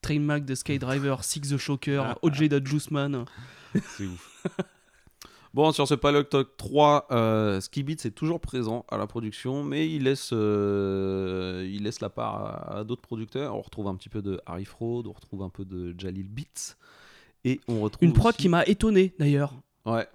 [0.03, 1.59] Trainmack de Skydriver, Six the Ah.
[1.59, 3.25] Shocker, OJ da Juiceman.
[3.75, 4.45] C'est ouf.
[5.55, 9.63] Bon, sur ce Pilot Talk 3, euh, Ski Beats est toujours présent à la production,
[9.63, 13.55] mais il laisse, euh, il laisse la part à, à d'autres producteurs.
[13.55, 16.75] On retrouve un petit peu de Harry Fraud, on retrouve un peu de Jalil Beats.
[17.45, 18.03] Et on retrouve.
[18.09, 19.55] Une prod aussi- qui m'a étonné d'ailleurs.
[19.87, 20.09] Ouais.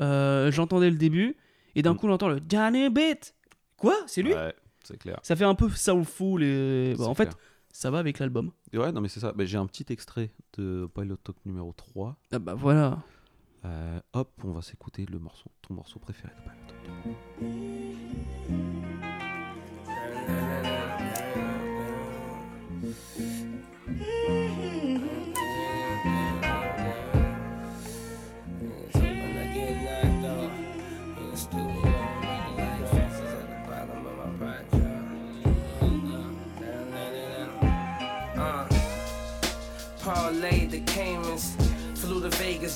[0.00, 1.36] Euh, J'entendais le début
[1.74, 1.96] et d'un Mm.
[1.96, 3.34] coup j'entends le Johnny Beat.
[3.78, 3.94] Quoi?
[4.06, 4.34] C'est lui?
[4.34, 5.18] Ouais, c'est clair.
[5.22, 7.30] Ça fait un peu soulful et bah, C'est en fait
[7.70, 8.50] ça va avec l'album.
[8.74, 9.32] Ouais, non, mais c'est ça.
[9.32, 12.16] Bah, j'ai un petit extrait de Pilot Talk numéro 3.
[12.32, 12.98] Ah bah voilà.
[13.64, 16.62] Euh, hop, on va s'écouter le morceau, ton morceau préféré de Parlay.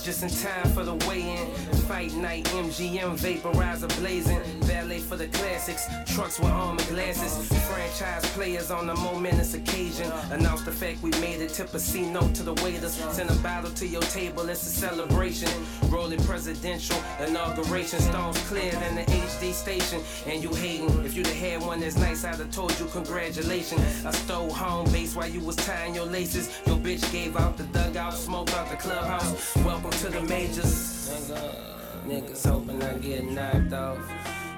[0.02, 1.75] Just in time for the weigh-in.
[1.86, 4.40] Fight night, MGM vaporizer blazing.
[4.66, 5.86] Ballet for the classics.
[6.12, 7.46] Trucks with armored glasses.
[7.68, 10.10] Franchise players on a momentous occasion.
[10.32, 11.50] Announce the fact we made it.
[11.50, 12.94] Tip a C note to the waiters.
[13.12, 14.48] Send a bottle to your table.
[14.48, 15.48] It's a celebration.
[15.88, 18.00] Rolling presidential inauguration.
[18.00, 20.02] Stones clear than the HD station.
[20.26, 21.04] And you hating.
[21.04, 24.04] If you'd have had one that's nice, I'd have told you congratulations.
[24.04, 26.50] I stole home base while you was tying your laces.
[26.66, 29.54] Your bitch gave out the dugout, smoke out the clubhouse.
[29.58, 31.75] Welcome to the majors.
[32.06, 33.98] Niggas hoping I get knocked off.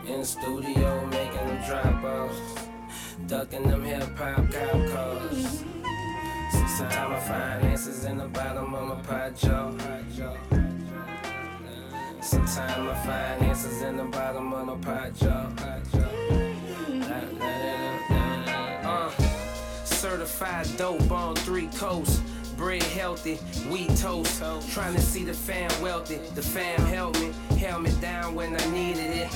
[0.06, 2.68] In the studio making them drop offs.
[3.26, 5.32] Ducking them hip hop cop.
[6.76, 9.72] Sometimes I find answers in the bottom of my pie jar.
[12.20, 15.50] Sometimes I find answers in the bottom of my jar.
[18.84, 19.10] Uh,
[19.84, 22.20] certified dope on three coasts.
[22.58, 23.38] Bread healthy,
[23.70, 24.42] we toast.
[24.74, 26.16] Trying to see the fam wealthy.
[26.34, 29.28] The fam me, held me down when I needed it.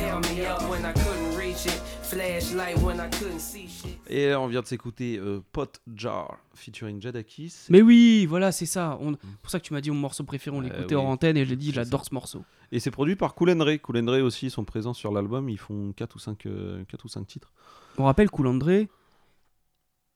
[0.00, 1.82] Held me up when I couldn't reach it.
[2.02, 3.98] Flashlight when I couldn't see shit.
[4.08, 7.66] Et on vient de s'écouter euh, Pot Jar featuring Jadakis.
[7.68, 8.96] Mais oui, voilà, c'est ça.
[9.00, 9.16] On...
[9.42, 11.02] pour ça que tu m'as dit mon morceau préféré, on Euh, l'écoutait oui.
[11.02, 12.44] hors antenne et j'ai dit C'est j'adore ce morceau.
[12.70, 13.80] Et c'est produit par Cool and Ray.
[13.80, 15.48] Cool and Ray aussi ils sont présents sur l'album.
[15.48, 17.50] Ils font 4 ou 5, euh, ou titres.
[17.98, 18.88] On rappelle Cool André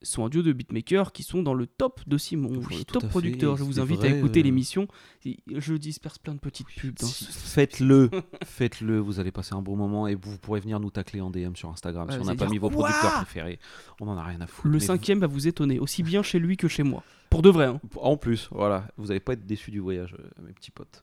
[0.02, 3.56] sont un duo de beatmakers qui sont dans le top de Simon, Oui, top producteur.
[3.56, 4.44] Je vous invite vrai, à écouter euh.
[4.44, 4.88] l'émission.
[5.54, 6.94] Je disperse plein de petites pubs.
[7.00, 8.10] dans ce- Faites-le,
[8.44, 11.54] faites-le, vous allez passer un bon moment et vous pourrez venir nous tacler en DM
[11.54, 13.58] sur Instagram Ouais, si on n'a pas mis vos producteurs préférés.
[14.00, 14.68] On en a rien à foutre.
[14.68, 17.02] Le cinquième va vous étonner, aussi bien chez lui que chez moi.
[17.30, 17.66] Pour de vrai.
[17.66, 17.80] hein.
[17.96, 21.02] En plus, voilà, vous n'allez pas être déçus du voyage, euh, mes petits potes.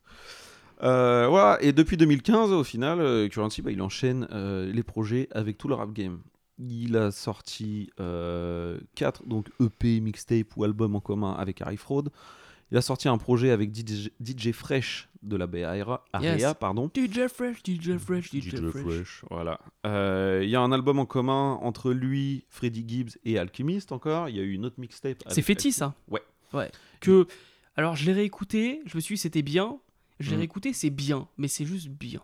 [0.81, 5.27] Euh, voilà, et depuis 2015, au final, euh, Currency, bah, il enchaîne euh, les projets
[5.31, 6.19] avec tout le rap game.
[6.59, 12.09] Il a sorti 4 donc EP, mixtape ou album en commun avec Harry Fraud.
[12.71, 16.53] Il a sorti un projet avec DJ, DJ Fresh de la Bay Area, Yes.
[16.59, 16.91] pardon.
[16.95, 19.23] DJ Fresh, DJ Fresh, DJ, Fresh.
[19.31, 19.59] voilà.
[19.87, 24.29] Euh, Il y a un album en commun entre lui, Freddie Gibbs et Alchemist encore.
[24.29, 25.23] Il y a eu une autre mixtape.
[25.29, 26.21] C'est fétis ça Ouais.
[26.53, 26.71] Ouais.
[26.99, 27.25] Que...
[27.75, 29.79] Alors je l'ai réécouté, je me suis dit c'était bien.
[30.19, 30.39] Je l'ai Mhm.
[30.41, 32.21] réécouté, c'est bien, mais c'est juste bien.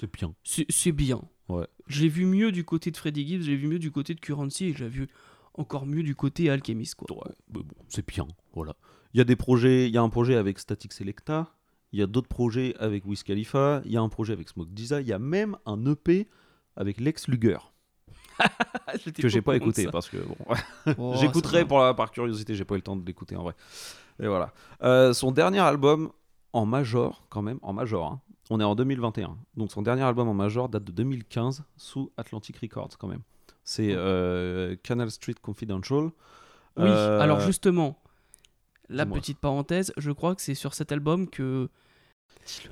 [0.00, 0.34] C'est bien.
[0.42, 1.22] C'est bien.
[1.48, 1.66] Ouais.
[1.92, 4.66] J'ai vu mieux du côté de Freddie Gibbs, j'ai vu mieux du côté de Currency
[4.66, 5.08] et j'ai vu
[5.54, 7.14] encore mieux du côté Alchemist quoi.
[7.16, 8.26] Ouais, mais bon, c'est bien.
[8.54, 8.74] Voilà.
[9.14, 9.86] Il y a des projets.
[9.88, 11.52] Il y a un projet avec Static Selecta.
[11.92, 13.82] Il y a d'autres projets avec Wiz Khalifa.
[13.84, 15.00] Il y a un projet avec Smoke Disa.
[15.02, 16.26] Il y a même un EP
[16.76, 17.58] avec Lex Luger
[19.20, 20.36] que j'ai pas écouté parce que bon,
[20.98, 22.54] Oh, j'écouterai pour la, par curiosité.
[22.54, 23.54] J'ai pas eu le temps de l'écouter en vrai.
[24.20, 24.52] Et voilà.
[24.82, 26.10] Euh, son dernier album
[26.54, 28.06] en major, quand même, en major.
[28.06, 28.20] hein.
[28.54, 29.38] On est en 2021.
[29.56, 33.22] Donc son dernier album en major date de 2015 sous Atlantic Records quand même.
[33.64, 36.04] C'est euh, Canal Street Confidential.
[36.76, 37.98] Oui, Euh, alors justement,
[38.90, 41.70] la petite parenthèse, je crois que c'est sur cet album que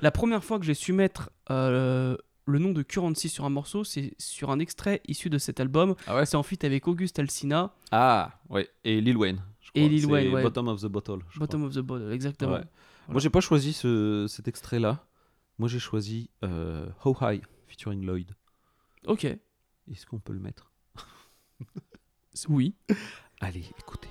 [0.01, 2.15] la première fois que j'ai su mettre euh,
[2.45, 5.95] le nom de Currency sur un morceau, c'est sur un extrait issu de cet album.
[6.07, 6.25] Ah ouais?
[6.25, 8.69] C'est en feat avec Auguste Alsina, Ah, ouais.
[8.83, 9.41] Et Lil Wayne.
[9.61, 9.87] je Et.
[9.89, 10.43] Lil Wayne, ouais.
[10.43, 11.19] Bottom of the Bottle.
[11.37, 12.53] Bottom of the Bottle, exactement.
[12.53, 12.63] Ouais.
[13.07, 15.03] Moi, j'ai pas choisi ce- cet extrait-là.
[15.61, 18.31] Moi, j'ai choisi euh, How High featuring Lloyd.
[19.05, 20.71] Ok, Est-ce qu'on peut le mettre?
[22.49, 22.73] Oui.
[23.39, 24.09] Allez, écoutez.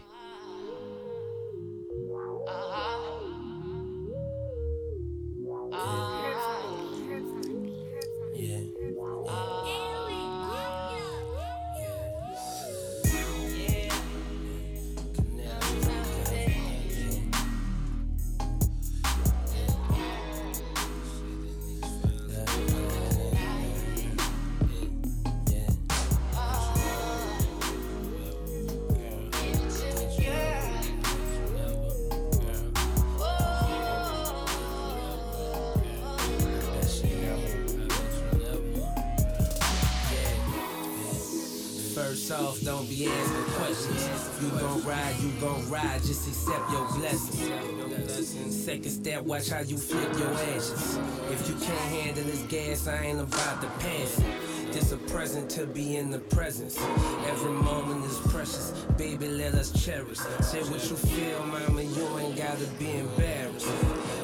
[42.89, 44.43] Be asking questions.
[44.43, 48.65] You gon' ride, you gon' ride, just accept your blessings.
[48.65, 50.99] Second step, watch how you flip your ashes.
[51.31, 54.73] If you can't handle this gas, I ain't about to pass it.
[54.73, 56.79] This a present to be in the presence.
[57.27, 58.71] Every moment is precious.
[58.97, 60.19] Baby, let us cherish.
[60.19, 63.67] Say what you feel, mama, you ain't gotta be embarrassed.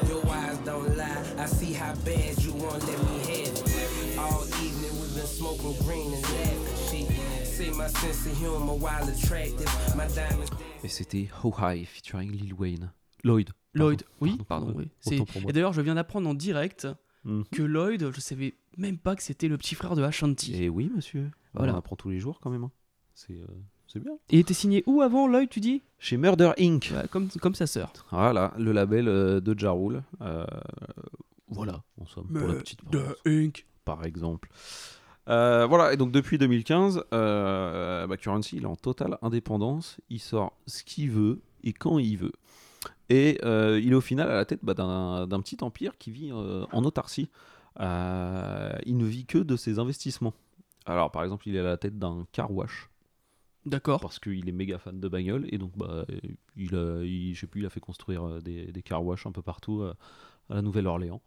[0.07, 1.23] Your eyes don't lie.
[1.37, 4.17] I see how bad you won't let me have it.
[4.17, 6.06] All evening we've been smoking green
[10.83, 12.91] Et c'était How High featuring Lil Wayne.
[13.23, 13.49] Lloyd.
[13.73, 15.45] Lloyd, Pardon, oui, pardon, pardon, oui.
[15.47, 16.87] Et d'ailleurs, je viens d'apprendre en direct
[17.25, 17.43] Mhm.
[17.51, 20.55] que Lloyd, je savais même pas que c'était le petit frère de Ashanti.
[20.55, 21.29] Et oui, monsieur.
[21.53, 21.73] Voilà.
[21.73, 22.63] On apprend tous les jours quand même.
[22.63, 22.71] hein.
[23.13, 23.45] C'est euh,
[23.87, 24.13] c'est bien.
[24.29, 25.81] Et il était signé où avant Lloyd, tu dis?
[25.99, 26.91] Chez Murder Inc.
[26.93, 27.91] Ouais, comme, comme sa sœur.
[28.11, 30.03] Voilà, le label euh, de Ja Rule.
[30.21, 30.45] Euh,
[31.49, 33.15] voilà, en somme, pour la petite parenthèse.
[33.25, 33.65] Inc.
[33.85, 34.49] par exemple.
[35.29, 39.99] Euh, voilà, et donc depuis 2015, euh, bah, Currency, il est en totale indépendance.
[40.09, 42.31] Il sort ce qu'il veut et quand il veut.
[43.09, 46.31] Et euh, il est au final à la tête bah, d'un petit empire qui vit
[46.31, 47.29] euh, en autarcie.
[47.79, 50.33] Euh, il ne vit que de ses investissements.
[50.85, 52.89] Alors, par exemple, il est à la tête d'un car wash
[53.65, 53.99] D'accord.
[53.99, 56.05] parce qu'il est méga fan de bagnole et donc bah,
[56.55, 59.25] il, a, il, je sais plus, il a fait construire euh, des, des car wash
[59.25, 59.93] un peu partout euh,
[60.49, 61.21] à la Nouvelle-Orléans.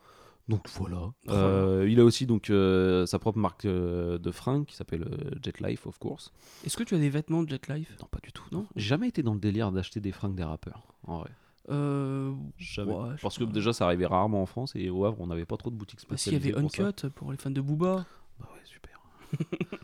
[0.50, 1.12] Donc voilà.
[1.28, 5.30] Euh, il a aussi donc euh, sa propre marque euh, de fringues qui s'appelle euh,
[5.42, 6.32] Jet Life, of course.
[6.66, 7.96] Est-ce que tu as des vêtements de Jet Life?
[8.00, 8.44] Non, pas du tout.
[8.50, 8.66] Non?
[8.74, 10.82] J'ai jamais été dans le délire d'acheter des fringues des rappeurs.
[11.06, 11.30] En vrai.
[11.70, 12.92] euh, Jamais.
[12.92, 15.56] Ouais, Parce que déjà, ça arrivait rarement en France et au Havre, on n'avait pas
[15.56, 16.52] trop de boutiques bah, S'il y spécialisées.
[16.58, 16.86] avait pour ça.
[16.88, 18.04] Uncut pour les fans de Booba.
[18.40, 19.00] Bah ouais, super.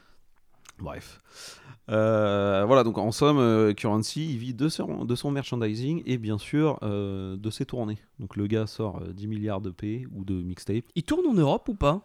[0.78, 1.20] Bref.
[1.88, 6.18] Euh, voilà, donc en somme, euh, Currency, il vit de son, de son merchandising et
[6.18, 7.98] bien sûr euh, de ses tournées.
[8.18, 10.84] Donc le gars sort euh, 10 milliards de P ou de mixtape.
[10.94, 12.02] Il tourne en Europe ou pas?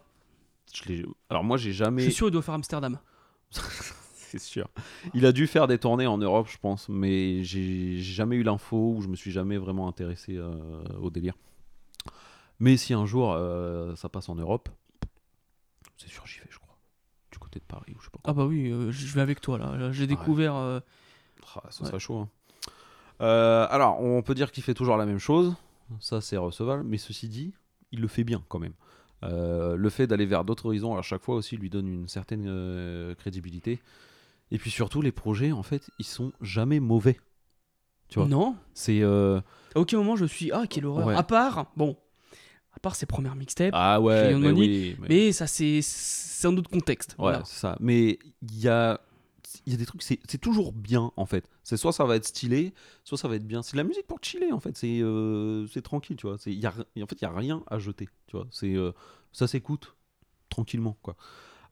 [0.72, 2.02] Je Alors moi, j'ai Je jamais.
[2.02, 2.98] suis sûr qu'il doit faire Amsterdam.
[4.14, 4.68] C'est sûr.
[5.12, 8.94] Il a dû faire des tournées en Europe, je pense, mais j'ai jamais eu l'info
[8.96, 10.54] ou je me suis jamais vraiment intéressé euh,
[11.02, 11.34] au délire.
[12.58, 13.36] Mais si un jour
[13.96, 14.70] ça passe en Europe,
[15.98, 16.58] c'est sûr, j'y vais, je
[17.52, 18.30] côté de Paris ou je sais pas quoi.
[18.30, 19.92] Ah bah oui, euh, je vais avec toi là.
[19.92, 20.54] J'ai découvert.
[20.56, 20.80] euh,
[21.56, 22.18] Ah, ça serait chaud.
[22.18, 22.28] hein.
[23.20, 25.54] Euh, alors, on peut dire qu'il fait toujours la même chose.
[26.00, 26.82] Ça, c'est recevable.
[26.84, 27.52] Mais ceci dit,
[27.92, 28.72] il le fait bien quand même.
[29.24, 32.46] Euh, le fait d'aller vers d'autres horizons à chaque fois aussi lui donne une certaine
[32.48, 33.80] euh, crédibilité.
[34.50, 37.18] Et puis surtout, les projets, en fait, ils sont jamais mauvais.
[38.08, 38.28] Tu vois?
[38.28, 38.56] Non.
[38.74, 39.00] C'est.
[39.02, 39.40] euh,
[39.74, 40.50] À aucun moment je suis.
[40.52, 41.06] Ah, quelle horreur.
[41.06, 41.14] Ouais.
[41.14, 41.66] À part.
[41.76, 41.96] Bon.
[42.74, 43.70] À part ses premières mixtapes.
[43.74, 47.10] Ah ouais, Young mais Money, oui, mais- Mais ça, c'est c'est un autre contexte.
[47.12, 47.42] Ouais, Voilà.
[47.44, 47.76] c'est ça.
[47.80, 49.00] Mais il y a,
[49.66, 51.48] il y a des trucs, c'est c'est toujours bien en fait.
[51.62, 52.72] C'est soit ça va être stylé,
[53.04, 53.62] soit ça va être bien.
[53.62, 54.76] C'est de la musique pour chiller en fait.
[54.76, 56.38] C'est euh, c'est tranquille, tu vois.
[56.38, 58.46] C'est- Y a, en fait, il y a rien à jeter, tu vois.
[58.50, 58.92] C'est euh,
[59.32, 59.94] ça s'écoute
[60.48, 61.16] tranquillement, quoi.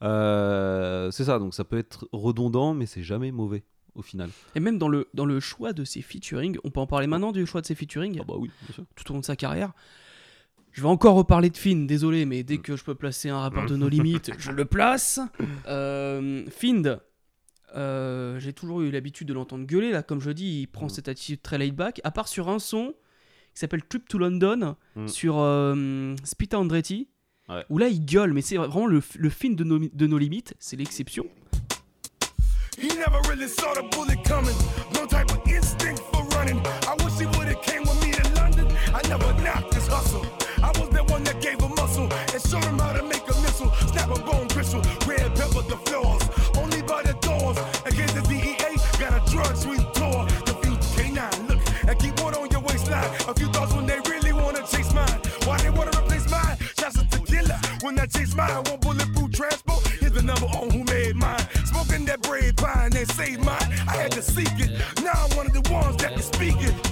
[0.02, 1.38] Euh, c'est ça.
[1.38, 4.30] Donc ça peut être redondant, mais c'est jamais mauvais au final.
[4.54, 7.32] Et même dans le, dans le choix de ses featuring, on peut en parler maintenant
[7.32, 8.84] du choix de ses featuring, Ah bah oui, bien sûr.
[8.94, 9.72] tout au long de sa carrière.
[10.72, 12.44] Je vais encore reparler de Finn, désolé, mais Mm.
[12.44, 15.18] dès que je peux placer un rapport de nos limites, je le place.
[15.66, 17.00] Euh, Find,
[17.76, 20.90] euh, j'ai toujours eu l'habitude de l'entendre gueuler, là, comme je dis, il prend Mm.
[20.90, 22.94] cette attitude très laid back, à part sur un son
[23.54, 25.08] qui s'appelle Trip to London, Mm.
[25.08, 27.08] sur euh, Spita Andretti,
[27.48, 27.64] Ouais.
[27.68, 30.54] où là il gueule, mais c'est vraiment le, le Find de nos, de nos limites,
[30.60, 31.24] c'est l'exception.
[32.78, 34.54] He never really saw the bullet coming.
[34.94, 36.58] No type of instinct for running.
[36.86, 38.68] I wish he would've came with me to London.
[38.94, 40.22] I never knocked his hustle.
[42.50, 43.70] Showed him how to make a missile.
[43.92, 46.22] Snap a bone crystal, red pepper the floors.
[46.58, 47.56] Only by the doors.
[47.86, 50.26] Against the DEA, got a drug sweet tour.
[50.46, 53.10] The future K9, look, and keep one on your waistline.
[53.28, 55.20] A few thoughts when they really wanna chase mine.
[55.44, 56.56] Why they wanna replace mine?
[56.78, 57.60] Shots of tequila.
[57.82, 59.86] When I chase mine, one bulletproof transport.
[60.00, 61.46] Here's the number on who made mine.
[61.66, 63.68] Smoking that bread pine, they saved mine.
[63.86, 64.70] I had to seek it.
[65.04, 66.89] Now I'm one of the ones that can speak it.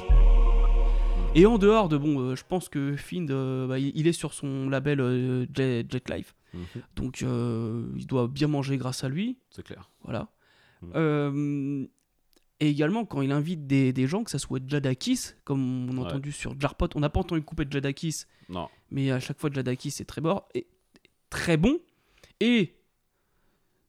[1.35, 4.33] Et en dehors de, bon, euh, je pense que Find, euh, bah, il, est sur
[4.35, 6.83] son label euh, Jet, Jet Life, Mhm.
[6.97, 9.39] donc euh, il doit bien manger grâce à lui.
[9.51, 9.89] C'est clair.
[10.03, 10.29] Voilà.
[10.83, 10.91] Mm.
[10.97, 11.87] Euh,
[12.61, 16.01] et également, quand il invite des, des gens, que ça soit Jadakis, comme on a
[16.01, 16.07] Ouais.
[16.09, 18.69] entendu sur Jarpot, on n'a pas entendu couper de Jadakis, Non.
[18.91, 20.67] mais à chaque fois Jadakis est très bon, et
[21.31, 21.79] très bon.
[22.41, 22.75] Et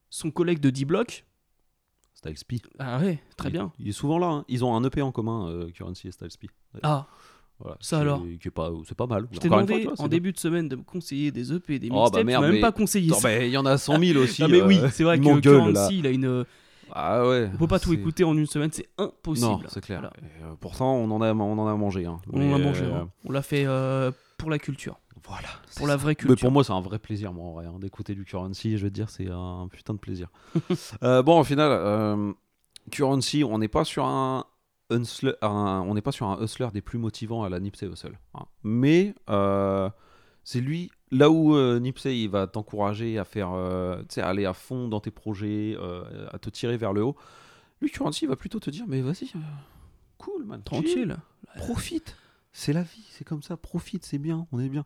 [0.09, 1.25] son collègue de D-Block,
[2.13, 2.57] Styles P.
[2.79, 3.71] ah ouais, très Il- bien.
[3.79, 4.27] Il est souvent là.
[4.27, 4.45] hein.
[4.49, 6.49] Ils ont un EP en commun, euh, Currency et Styles P.
[6.83, 7.07] Ah,
[7.59, 7.77] Voilà.
[7.81, 8.23] Ça alors
[8.55, 9.27] pas, c'est pas mal.
[9.31, 10.07] je t'ai demandé fois, en bien.
[10.07, 12.51] début de semaine de me conseiller des EP, des Oh, bah mixtapes, tu m'as même
[12.53, 14.43] mais- pas conseillé Non, mais il y en a 100 000 aussi.
[14.43, 15.39] Ah mais oui, euh, c'est vrai que.
[15.39, 16.45] Currency, il a une...
[16.91, 17.49] Ah ouais.
[17.53, 19.47] On peut pas tout écouter en une semaine, c'est impossible.
[19.47, 19.99] Non, c'est clair.
[19.99, 20.13] Voilà.
[20.43, 22.05] Euh, pourtant, on en a, on en a mangé.
[22.05, 22.19] hein.
[22.33, 23.09] On Mais, l'a mangé, euh, hein.
[23.25, 24.97] on l'a fait euh, pour la culture,
[25.27, 25.49] Voilà.
[25.75, 26.37] pour la vraie Mais culture.
[26.45, 28.77] pour moi, c'est un vrai plaisir, moi, en vrai, hein, d'écouter du Currency.
[28.79, 30.29] Je veux dire, c'est un putain de plaisir.
[31.03, 32.31] Euh, bon, au final, euh,
[32.91, 34.45] Currency, on n'est pas sur un,
[34.89, 38.17] hustler- un- on n'est pas sur un hustler des plus motivants à la Nipsey Hussle.
[38.33, 38.45] hein.
[38.63, 39.89] Mais euh,
[40.43, 44.87] c'est lui, là où euh, Nipsey il va t'encourager à faire, euh, aller à fond
[44.87, 45.77] dans tes projets,
[46.31, 47.15] à te tirer vers le haut.
[47.81, 49.31] Lui, Currency, il va plutôt te dire, mais vas-y,
[50.17, 50.61] cool, man.
[50.63, 51.17] Tranquille.
[51.55, 52.15] Profite.
[52.51, 53.55] C'est la vie, c'est comme ça.
[53.57, 54.83] Profite, c'est bien, on est bien.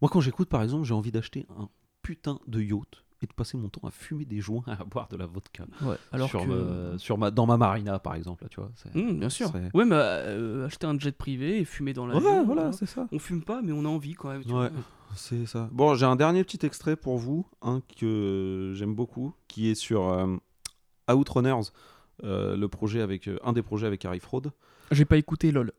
[0.00, 1.68] Moi, quand j'écoute, par exemple, j'ai envie d'acheter un
[2.02, 5.16] putain de yacht et de passer mon temps à fumer des joints, à boire de
[5.16, 5.64] la vodka.
[5.82, 6.48] Ouais, alors sur, que...
[6.48, 8.70] me- sur ma, dans ma marina, par exemple, là, tu vois.
[8.74, 9.50] c'est- Hum, bien sûr.
[9.52, 12.86] c'est- Ouais, mais euh, acheter un jet privé et fumer dans la Ouais, voilà, c'est
[12.86, 13.08] ça.
[13.12, 14.44] On fume pas, mais on a envie quand même.
[14.44, 14.68] tu Ouais.
[14.70, 14.82] vois.
[15.14, 15.68] C'est ça.
[15.72, 20.08] Bon, j'ai un dernier petit extrait pour vous, un que j'aime beaucoup, qui est sur
[20.08, 20.36] euh,
[21.10, 21.70] Outrunners,
[22.24, 24.42] euh, le projet avec, euh, un des projets avec Harry Fraud.
[24.90, 25.72] J'ai pas écouté LOL.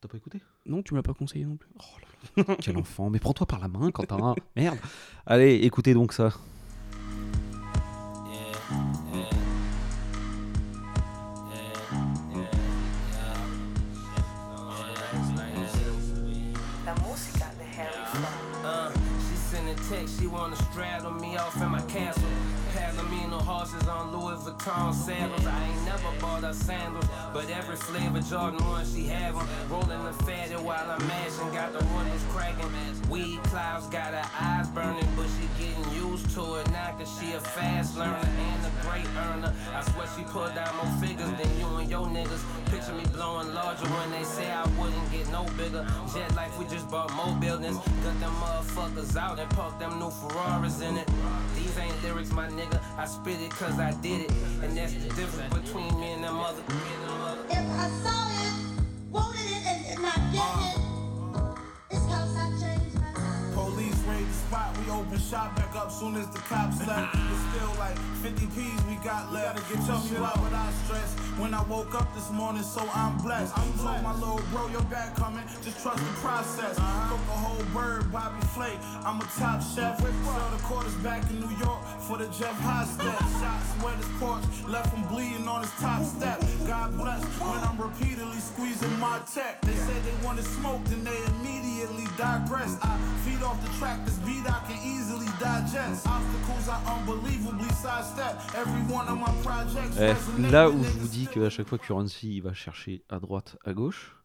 [0.00, 0.40] T'as pas écouté?
[0.64, 1.68] Non, tu me l'as pas conseillé non plus.
[2.60, 4.34] Quel enfant Mais prends-toi par la main, Quentin.
[4.56, 4.78] Merde.
[5.26, 6.30] Allez, écoutez donc ça.
[18.62, 22.29] Uh, she wanna straddle me off in my castle.
[23.70, 25.46] Horses on Louis Vuitton sandals.
[25.46, 29.46] I ain't never bought her sandals, but every flavor Jordan 1 she have 'em.
[29.70, 32.70] Rolling the fatty while I'm mashing, got the windows cracking.
[33.08, 37.32] Weed clouds got her eyes burning, but she getting used to it now cause she
[37.32, 39.52] a fast learner and a great earner.
[39.74, 42.42] I swear she put down more figures than you and your niggas.
[42.70, 45.86] Picture me blowing larger when they say I wouldn't get no bigger.
[46.12, 47.78] Jet life, we just bought more buildings.
[48.04, 51.08] Got them motherfuckers out and parked them new Ferraris in it.
[51.56, 52.80] These ain't lyrics, my nigga.
[52.96, 54.32] I spit it cause I did it.
[54.62, 56.62] And that's the difference between me and them other.
[57.50, 58.54] If I saw it,
[59.10, 60.79] wanted it, and did not get it,
[65.00, 67.14] open shop back up soon as the cops left.
[67.14, 69.56] It's still like 50 P's we got left.
[69.56, 71.10] Gotta get Tell me why would I stress
[71.40, 73.56] when I woke up this morning, so I'm blessed.
[73.56, 76.76] I'm told my little bro, your back coming, just trust the process.
[76.78, 77.16] Uh-huh.
[77.16, 79.96] Cook a whole bird, Bobby Flake, I'm a top chef.
[79.96, 83.16] Sell the quarters back in New York for the Jeff Hostet.
[83.40, 86.44] Shots wet his porch, left him bleeding on his top step.
[86.66, 89.62] God bless when I'm repeatedly squeezing my tech.
[89.62, 92.76] They said they wanted smoke, then they immediately digress.
[92.82, 94.59] I feed off the track, this beat I
[100.00, 103.56] Eh, là où je vous dis qu'à chaque fois Currency il va chercher à droite,
[103.64, 104.16] à gauche,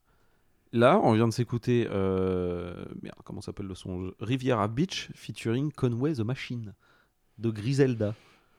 [0.73, 4.11] là on vient de s'écouter, euh, merde, comment s'appelle le son?
[4.19, 6.73] Riviera Beach featuring Conway the Machine
[7.37, 8.15] de Griselda.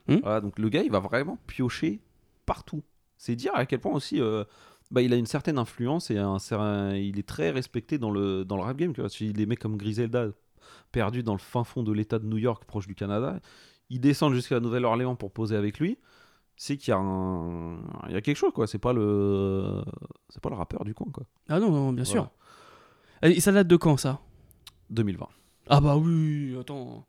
[0.07, 0.19] Hmm?
[0.23, 1.99] Voilà, donc le gars il va vraiment piocher
[2.45, 2.83] partout.
[3.17, 4.45] C'est dire à quel point aussi euh,
[4.91, 8.55] bah, il a une certaine influence et un, il est très respecté dans le, dans
[8.55, 8.93] le rap game.
[8.93, 9.09] Tu vois.
[9.09, 10.27] Si les mecs comme Griselda,
[10.91, 13.39] perdus dans le fin fond de l'état de New York, proche du Canada,
[13.89, 15.97] ils descendent jusqu'à la Nouvelle-Orléans pour poser avec lui
[16.59, 17.77] c'est qu'il y a un
[18.07, 19.83] il y a quelque chose quoi c'est pas le
[20.29, 22.29] c'est pas le rappeur du coin quoi Ah non, non, bien sûr.
[23.21, 23.35] Voilà.
[23.35, 24.19] Et ça date de quand ça?
[24.89, 25.27] 2020
[25.69, 27.05] Ah bah oui, attends.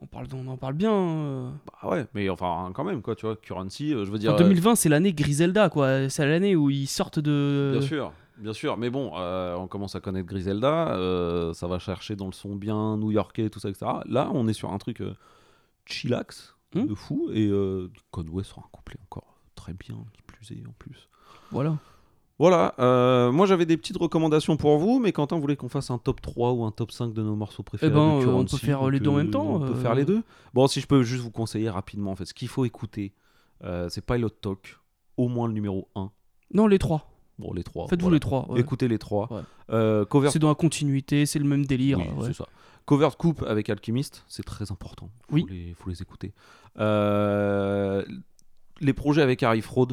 [0.00, 0.92] On, parle, on en parle bien.
[0.92, 1.50] euh.
[1.66, 4.36] bah ouais mais enfin quand même quoi tu vois Currency euh, je veux dire En
[4.38, 6.08] 2020, c'est l'année Griselda, quoi.
[6.08, 7.30] C'est l'année où ils sortent de.
[7.30, 11.66] euh, bien sûr bien sûr mais bon euh, on commence à connaître Griselda euh, ça
[11.66, 14.78] va chercher dans le son bien new-yorkais tout ça etc là on est sur un
[14.78, 15.14] truc euh,
[15.86, 16.84] chillax Hmm.
[16.84, 20.74] de fou et euh, Conway sera un couplet encore très bien qui plus est en
[20.78, 21.08] plus
[21.50, 21.78] Voilà.
[22.38, 22.74] Voilà,
[23.32, 26.52] moi j'avais des petites recommandations pour vous, mais Quentin voulait qu'on fasse un top 3
[26.52, 27.90] ou un top 5 de nos morceaux préférés.
[27.90, 30.22] Eh ben, on peut faire les deux en même temps, On peut faire les deux.
[30.52, 33.12] Bon, si je peux juste vous conseiller rapidement, en fait, ce qu'il faut écouter,
[33.88, 34.78] c'est Pilot Talk,
[35.16, 36.12] au moins le numéro 1.
[36.52, 37.10] Non, les trois.
[37.38, 37.88] Bon, les trois.
[37.88, 38.16] Faites-vous voilà.
[38.16, 38.50] les trois.
[38.50, 38.60] ouais.
[38.60, 39.32] Écoutez les trois.
[39.32, 39.40] Ouais.
[39.70, 40.30] Euh, cover...
[40.30, 41.98] C'est dans la continuité, c'est le même délire.
[41.98, 42.26] Oui, ouais.
[42.26, 42.46] c'est ça.
[42.84, 45.10] Cover coupe avec Alchemist, c'est très important.
[45.28, 45.46] Faut Oui.
[45.48, 46.32] Les, faut les écouter.
[46.78, 48.02] Euh,
[48.80, 49.88] les projets avec Harry Fraud,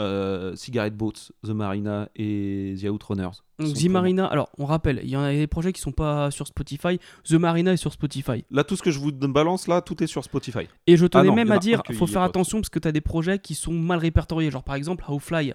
[0.00, 3.42] euh, Cigarette Boats, The Marina et The Outrunners.
[3.58, 6.30] Donc, The Marina, alors on rappelle, il y en a des projets qui sont pas
[6.30, 6.98] sur Spotify.
[7.24, 8.44] The Marina est sur Spotify.
[8.50, 10.66] Là, tout ce que je vous balance, là, tout est sur Spotify.
[10.86, 12.78] Et je tenais Ah non, même il à dire, qui faut faire attention parce que
[12.78, 14.50] tu as des projets qui sont mal répertoriés.
[14.50, 15.52] Genre par exemple, How Fly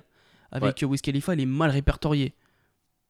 [0.55, 2.33] avec Wiz Khalifa, il est mal répertorié.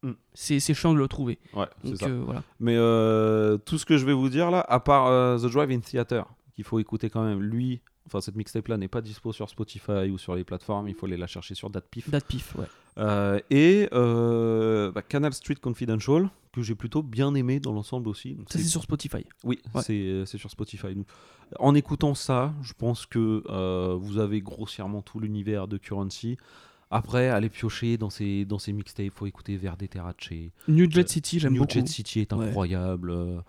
[0.04, 0.12] Mm.
[0.34, 1.40] C'est chiant de le trouver.
[1.54, 2.08] Ouais, Donc ça.
[2.08, 2.44] euh, voilà.
[2.60, 5.80] Mais euh, tout ce que je vais vous dire là, à part euh, The Drive-In
[5.80, 9.50] Theater, qu'il faut écouter quand même, lui, enfin cette mixtape là n'est pas dispo sur
[9.50, 12.10] Spotify ou sur les plateformes, il faut aller la chercher sur Datpif.
[12.10, 12.66] Datpif, ouais.
[12.98, 18.36] Euh, et euh, bah, Canal Street Confidential, que j'ai plutôt bien aimé dans l'ensemble aussi.
[18.36, 19.26] Donc Ça c'est sur Spotify.
[19.44, 19.82] Oui, Ouais.
[19.82, 20.96] c'est c'est sur Spotify.
[20.96, 21.08] Donc,
[21.60, 26.38] en écoutant ça, je pense que euh, vous avez grossièrement tout l'univers de Currency.
[26.92, 30.16] Après, allez piocher dans ces, dans ces mixtapes, faut écouter Verde Terrace.
[30.68, 31.74] New Jet City, j'aime New beaucoup.
[31.74, 32.48] Jet City est Ouais.
[32.48, 33.10] incroyable.
[33.12, 33.40] euh,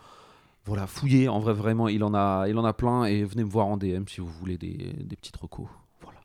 [0.65, 3.05] voilà, fouillez, en vrai, vraiment, il en a, il en a plein.
[3.05, 5.69] Et venez me voir en DM si vous voulez des, des petites recos.
[6.03, 6.19] Voilà.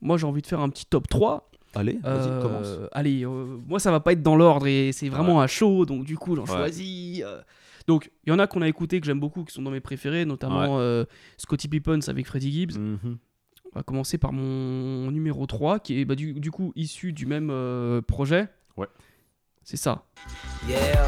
[0.00, 1.48] Moi j'ai envie de faire un petit top 3.
[1.74, 2.88] Allez, vas-y, Euh, commence.
[2.92, 6.04] Allez, euh, moi ça va pas être dans l'ordre et c'est vraiment à chaud, donc
[6.04, 6.48] du coup j'en Ouais.
[6.48, 7.22] choisis.
[7.22, 7.42] euh.
[7.86, 9.80] Donc il y en a qu'on a écouté que j'aime beaucoup, qui sont dans mes
[9.80, 11.04] préférés, notamment euh,
[11.36, 12.78] Scotty Pippens avec Freddie Gibbs.
[12.78, 13.18] Mhm.
[13.76, 17.26] On va commencer par mon numéro 3, qui est bah, du, du coup issu du
[17.26, 18.48] même euh, projet.
[18.78, 18.86] Ouais.
[19.64, 20.06] C'est ça.
[20.66, 21.06] Yeah.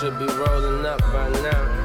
[0.00, 1.79] Should be rolling up by now.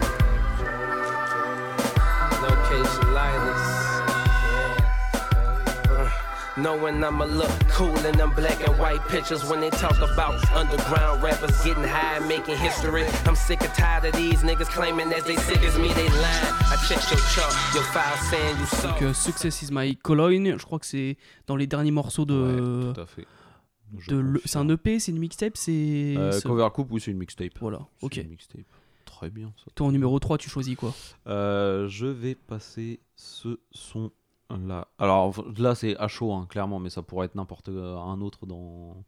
[6.58, 11.22] Knowing I'ma look cool in them black and white pictures when they talk about underground
[11.22, 13.04] rappers getting high, making history.
[13.26, 16.54] I'm sick and tired of these niggas claiming as they sick as me, they lying.
[16.72, 18.88] I checked your chart, your file saying you saw.
[18.88, 22.34] Donc euh, Success is my Cologne, je crois que c'est dans les derniers morceaux de.
[22.88, 23.26] Ouais, tout à fait.
[24.00, 24.42] Je de le- confirme.
[24.46, 26.16] c'est un EP, c'est une mixtape, c'est.
[26.18, 27.52] Euh, Cover Coupe, oui, c'est une mixtape.
[27.60, 28.16] Voilà, ok.
[28.16, 28.62] une mixtape.
[29.04, 29.66] Très bien, ça.
[29.76, 30.94] Toi en numéro 3, tu choisis quoi?
[31.28, 34.12] Euh, je vais passer ce son
[34.50, 38.22] Là, alors là c'est à chaud, hein, clairement, mais ça pourrait être n'importe euh, un
[38.22, 39.04] autre dans.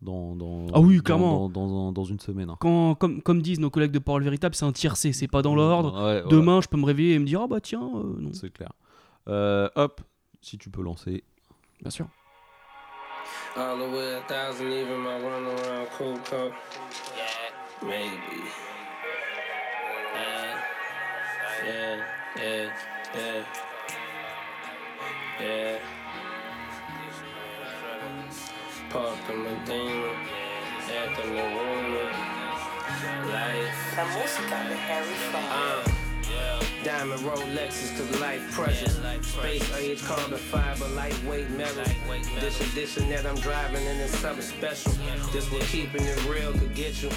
[0.00, 1.48] Dans, dans, Ah oui, clairement.
[1.48, 2.48] Dans, dans- dans une semaine.
[2.50, 2.56] hein.
[2.60, 5.56] Quand, comme, comme disent nos collègues de Parole Véritable, c'est un tiercé, c'est pas dans
[5.56, 6.00] l'ordre.
[6.06, 8.32] Ouais, Demain, je peux me réveiller et me dire, ah bah tiens, euh, non.
[8.32, 8.70] c'est clair.
[9.28, 10.00] Euh, hop,
[10.40, 11.24] si tu peux lancer.
[11.80, 12.06] Bien sûr.
[13.56, 16.52] All the way a thousand, even my run around cool cup.
[17.82, 18.44] Maybe.
[20.14, 20.54] Yeah,
[21.66, 21.96] yeah,
[22.36, 22.70] yeah,
[23.16, 23.42] yeah.
[25.40, 25.78] Yeah.
[28.90, 30.10] Parked in Medina,
[30.90, 32.10] at the Marina.
[33.30, 33.96] Life.
[33.96, 36.07] La música de Harry Fraud.
[36.88, 38.98] Diamond Rolexes, cause life precious.
[39.20, 41.84] Space age carbon fiber, lightweight metal.
[42.40, 44.92] This edition that I'm driving and it's something special.
[45.30, 47.10] This what keeping it real could get you.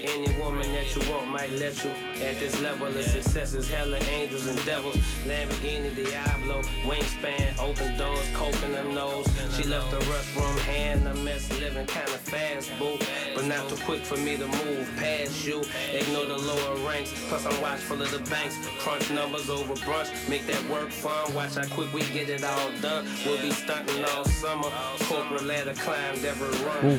[0.00, 1.90] Any woman that you want might let you.
[2.24, 4.96] At this level of success is hella angels and devils.
[5.26, 9.26] Lamborghini Diablo, wingspan, open doors, coke in them nose.
[9.54, 12.96] She left the restroom, hand a mess, living kinda fast, boo.
[13.34, 15.62] But not too quick for me to move past you.
[15.92, 18.56] Ignore the lower ranks, plus I'm watchful of the banks.
[18.78, 21.34] Crunch numbers over brunch, make that work fun.
[21.34, 23.04] Watch how quick we get it all done.
[23.26, 24.70] We'll be stunting all summer.
[25.08, 26.98] Corporate ladder climbed every run.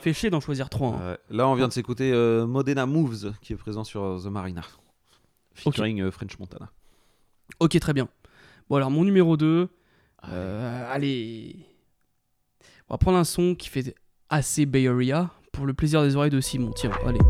[0.00, 0.90] Fait chier d'en choisir trois.
[0.94, 0.98] hein.
[1.02, 4.26] Euh, là, on vient de s'écouter euh, Modena Moves qui est présent sur euh, The
[4.26, 4.62] Marina.
[5.54, 6.70] Featuring euh, French Montana.
[7.60, 8.08] Ok, très bien.
[8.68, 9.68] Bon, alors, mon numéro 2.
[10.22, 11.56] allez.
[12.88, 13.94] On va prendre un son qui fait
[14.28, 16.72] assez Bay Area pour le plaisir des oreilles de Simon.
[16.76, 17.20] Tiens, allez.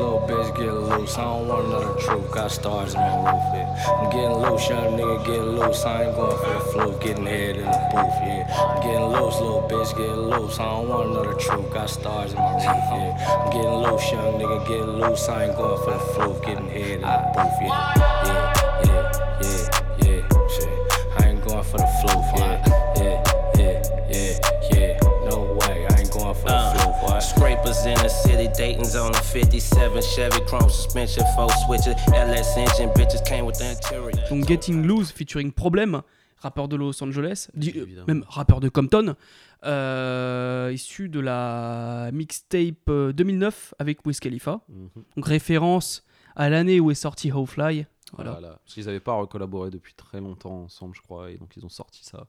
[0.00, 1.18] Little bitch, getting loose.
[1.18, 3.68] I don't want another truth, got stars in my roof, yeah.
[4.00, 5.84] I'm getting loose, young nigga, getting loose.
[5.84, 8.48] I ain't going for the flu, getting head in the booth, yeah.
[8.48, 10.58] I'm getting loose, little bitch, getting loose.
[10.58, 13.44] I don't want another truth, got stars in my roof, yeah.
[13.44, 15.28] I'm getting loose, young nigga, getting loose.
[15.28, 17.92] I ain't going for the flu, getting head in the booth, yeah.
[18.24, 18.46] Yeah,
[18.86, 19.04] yeah,
[19.42, 19.62] yeah,
[20.02, 20.76] yeah, shit.
[21.18, 22.56] I ain't going for the flu, yeah.
[22.96, 23.16] Yeah,
[23.58, 23.76] yeah,
[24.08, 24.32] yeah,
[24.72, 24.98] yeah.
[25.28, 26.72] No way, I ain't going for the uh.
[26.72, 26.89] flu, boy.
[27.20, 32.88] Scrapers in the city, Dayton's on the 57 Chevy Chrome suspension, four switches, LS engine,
[32.94, 34.12] bitches came with the interior.
[34.30, 36.02] Donc Getting Loose featuring Problem,
[36.38, 39.16] rappeur de Los Angeles, euh, même rappeur de Compton,
[39.64, 44.60] euh, issu de la mixtape euh, 2009 avec Wiz Khalifa.
[44.68, 44.88] Mhm.
[45.16, 46.06] Donc référence
[46.36, 47.86] à l'année où est sorti How Fly.
[48.14, 48.32] Voilà.
[48.32, 48.48] Voilà.
[48.64, 51.70] Parce qu'ils n'avaient pas collaboré depuis très longtemps ensemble, je crois, et donc ils ont
[51.70, 52.26] sorti ça.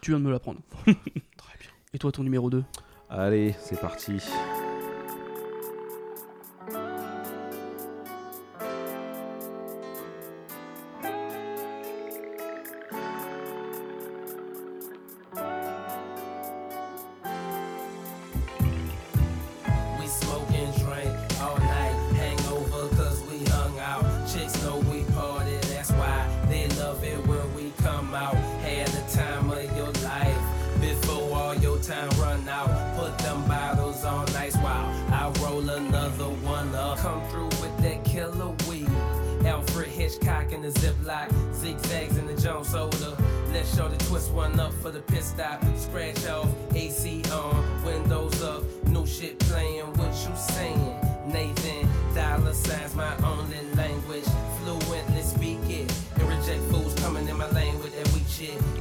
[0.00, 0.60] Tu viens de me l'apprendre.
[0.84, 1.70] Très bien.
[1.92, 2.62] Et toi, ton numéro 2
[3.10, 4.22] Allez, c'est parti.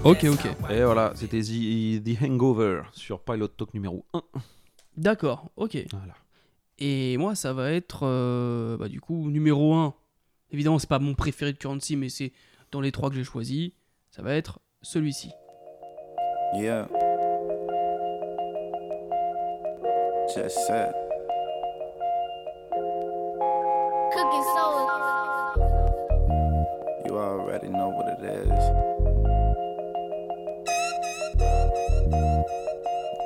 [0.05, 0.45] Ok, ok.
[0.69, 4.21] Et voilà, c'était The, The Hangover sur Pilot Talk numéro 1.
[4.97, 5.77] D'accord, ok.
[5.91, 6.13] Voilà.
[6.77, 9.93] Et moi, ça va être, euh, bah, du coup, numéro 1.
[10.51, 12.33] Évidemment, c'est pas mon préféré de Currency, mais c'est
[12.71, 13.71] dans les trois que j'ai choisis.
[14.11, 15.31] Ça va être celui-ci.
[16.55, 16.89] Yeah.
[20.35, 20.93] Just said.
[24.11, 25.02] Cooking soul.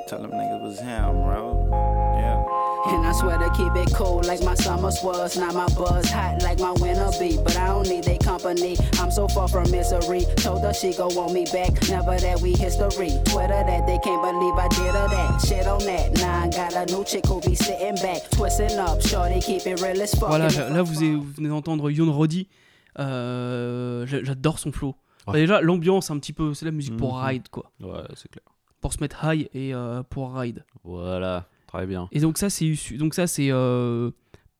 [0.08, 1.68] Tell them niggas was him, bro.
[2.16, 2.42] Yeah.
[2.94, 5.36] And I swear to keep it cool like my summers was.
[5.36, 7.36] Now my buzz hot like my winter be.
[7.36, 8.76] But I don't need they company.
[9.00, 10.24] I'm so far from misery.
[10.36, 11.72] Told her she go want me back.
[11.90, 13.10] Never that we history.
[13.26, 15.40] Twitter that they can't believe I did her that.
[15.46, 16.12] Shit on that.
[16.14, 18.30] Now I got a new chick who be sitting back.
[18.30, 19.02] Twisting up.
[19.02, 20.30] Shorty keep it real as fuck.
[20.30, 22.48] Voilà, là, là, vous, avez- vous venez d'entendre Yon Roddy.
[22.98, 24.88] Euh, j'a- J'adore son flow.
[25.26, 25.32] Ouais.
[25.34, 27.24] Bah, déjà, l'ambiance, un petit peu, c'est la musique pour Mhm.
[27.24, 27.70] ride, quoi.
[27.80, 28.44] Ouais, c'est clair.
[28.80, 30.64] Pour se mettre high et euh, pour ride.
[30.84, 32.08] Voilà, très bien.
[32.12, 34.10] Et donc ça, c'est issu- donc ça, c'est euh,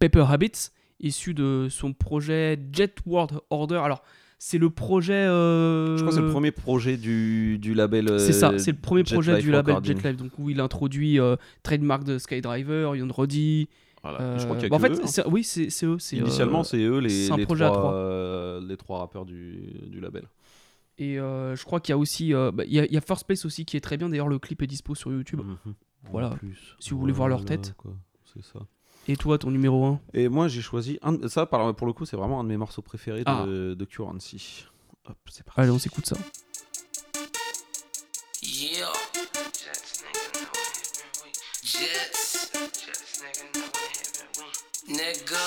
[0.01, 0.70] Paper Habits,
[1.01, 3.77] issu de son projet Jet World Order.
[3.77, 4.03] Alors,
[4.40, 5.15] c'est le projet.
[5.15, 8.09] euh, Je crois que c'est le premier projet du, du label.
[8.09, 9.77] euh, C'est ça, c'est le premier Jet projet Life du label.
[9.82, 13.69] Jet Life, donc où il introduit euh, trademark de Skydriver, Yon Roddy,
[14.03, 14.36] Voilà.
[14.39, 15.28] Je crois qu'il y a bah, en fait, eux, hein.
[15.31, 15.97] oui, c'est eux.
[16.01, 17.95] c'est, Initialement, euh, c'est eux les, c'est un les, projet à trois, trois.
[17.95, 20.24] euh, les trois rappeurs du, du label.
[20.99, 22.35] Et euh, je crois qu'il y a aussi.
[22.35, 24.09] euh, bah, Il y, a- il y a First Place aussi qui est très bien.
[24.09, 25.41] D'ailleurs, le clip est dispo sur YouTube.
[25.43, 25.75] Mhm.
[26.11, 26.31] Voilà.
[26.31, 26.77] Plus.
[26.81, 27.75] Si vous voulez voir leur tête.
[27.77, 27.93] quoi.
[28.35, 28.61] C'est ça.
[29.07, 30.99] Et toi, ton numéro 1 Et moi, j'ai choisi.
[31.03, 33.25] Un, de- ça, par- pour le coup, c'est vraiment un de mes morceaux préférés de,
[33.27, 33.47] Ah.
[33.47, 34.66] de Currency.
[35.09, 35.61] Hop, c'est parti.
[35.61, 36.16] Allez, on s'écoute ça.
[38.43, 38.87] Yeah.
[41.62, 42.51] Jets.
[42.73, 43.23] Jets,
[44.89, 45.47] nigga,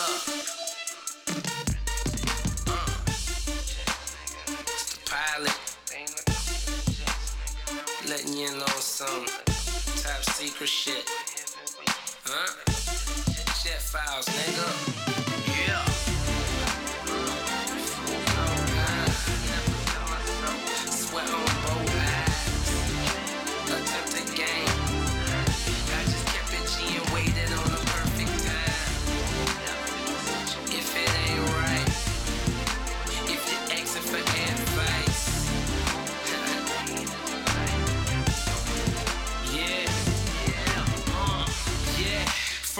[8.11, 9.25] Letting you know some
[10.03, 11.09] top secret shit.
[12.25, 12.53] Huh?
[13.63, 15.20] Jet files, nigga.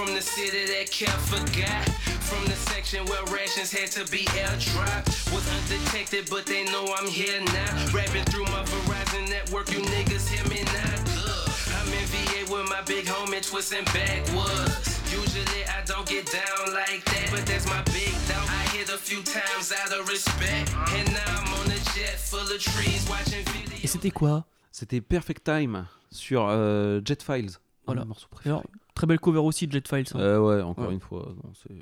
[0.01, 1.85] From the city that kept forgot.
[2.25, 5.29] From the section where rations had to be airdropped.
[5.29, 7.93] Was undetected, but they know I'm here now.
[7.93, 10.89] Rapping through my Verizon network, you niggas hear me now.
[11.05, 11.53] Good.
[11.77, 14.97] I'm in VA with my big homie twisting backwoods.
[15.13, 18.41] Usually I don't get down like that, but that's my big dog.
[18.49, 20.73] I hit a few times out of respect.
[20.97, 23.83] And now I'm on a jet full of trees watching videos.
[23.83, 27.51] Et c'était quoi C'était Perfect Time sur euh, Jet Files.
[27.85, 28.01] Voilà.
[28.01, 28.55] Un morceau préféré.
[28.55, 28.63] Alors,
[28.93, 30.05] très belle cover aussi de Jet Files.
[30.15, 30.19] hein.
[30.19, 30.93] Euh, ouais, encore Ouais.
[30.93, 31.27] une fois.
[31.69, 31.73] euh,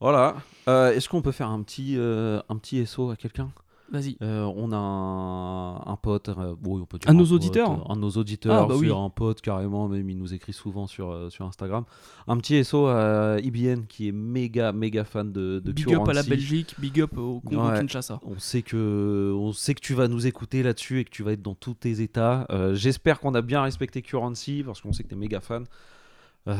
[0.00, 0.36] Voilà.
[0.68, 3.50] Euh, Est-ce qu'on peut faire un petit, euh, un petit SO à quelqu'un?
[3.90, 4.16] Vas-y.
[4.22, 7.90] Euh, on a un, un pote, euh, bon, on peut dire Un de nos auditeurs
[7.90, 8.90] Un de nos auditeurs, Ah, bah oui.
[8.92, 11.84] un pote carrément, même il nous écrit souvent sur, euh, sur Instagram.
[12.26, 16.12] Un petit SO à IBN qui est méga, méga fan de, de Big up à
[16.12, 16.22] la.
[16.22, 17.80] Belgique, big up au Congo Ouais.
[17.80, 18.20] Kinshasa.
[18.26, 21.32] On sait que on sait que tu vas nous écouter là-dessus et que tu vas
[21.32, 22.46] être dans tous tes états.
[22.74, 25.64] J'espère qu'on a bien respecté Currency parce qu'on sait que t'es méga fan.
[26.46, 26.54] Euh,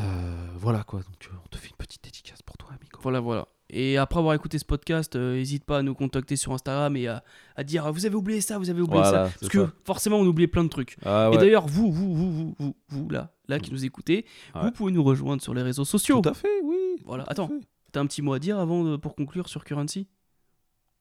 [0.56, 1.00] voilà quoi.
[1.00, 2.98] Donc euh, on te fait une petite dédicace pour toi, amigo.
[3.02, 3.46] Voilà, voilà.
[3.70, 7.23] Et après avoir écouté ce podcast, n'hésite pas à nous contacter sur Instagram et à,
[7.55, 9.39] à dire ah, vous avez oublié ça, vous avez oublié Voilà, ça.
[9.39, 9.73] Parce que ça.
[9.85, 10.97] forcément, on oubliait plein de trucs.
[11.05, 14.24] Ah Et d'ailleurs, vous, vous, vous, vous, vous, vous, là, là qui nous écoutez,
[14.55, 14.62] Ouais.
[14.62, 16.23] vous pouvez nous rejoindre sur les réseaux sociaux.
[16.23, 16.77] Tout à fait, oui.
[17.05, 17.51] Voilà, attends,
[17.93, 20.07] t'as un petit mot à dire avant de- pour conclure sur Currency?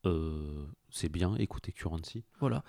[0.05, 2.25] Euh, c'est bien, écoutez Currency.
[2.41, 2.63] Voilà.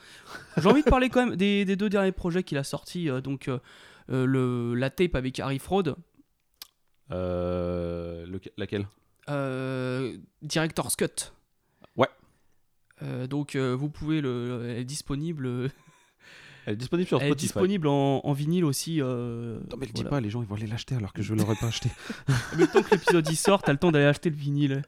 [0.58, 3.10] J'ai envie de parler quand même des, des deux derniers projets qu'il a sortis.
[3.10, 3.58] euh, donc, euh,
[4.10, 5.94] euh, le, la tape avec Harry Fraud,
[7.10, 8.26] Euh,
[8.56, 8.84] laquelle euh,
[10.42, 11.32] Director's Cut.
[11.96, 12.08] Ouais.
[13.02, 14.66] Euh, donc, euh, vous pouvez le.
[14.70, 15.46] Elle est disponible.
[15.46, 15.68] euh,
[16.66, 17.44] Elle est disponible sur Elle est Spotify.
[17.46, 19.00] disponible en, en vinyle aussi.
[19.00, 20.10] euh, Non mais le dis voilà.
[20.10, 21.88] pas, les gens ils vont aller l'acheter alors que je l'aurais pas acheté.
[22.58, 24.82] Mais temps que l'épisode y sort, t'as le temps d'aller acheter le vinyle.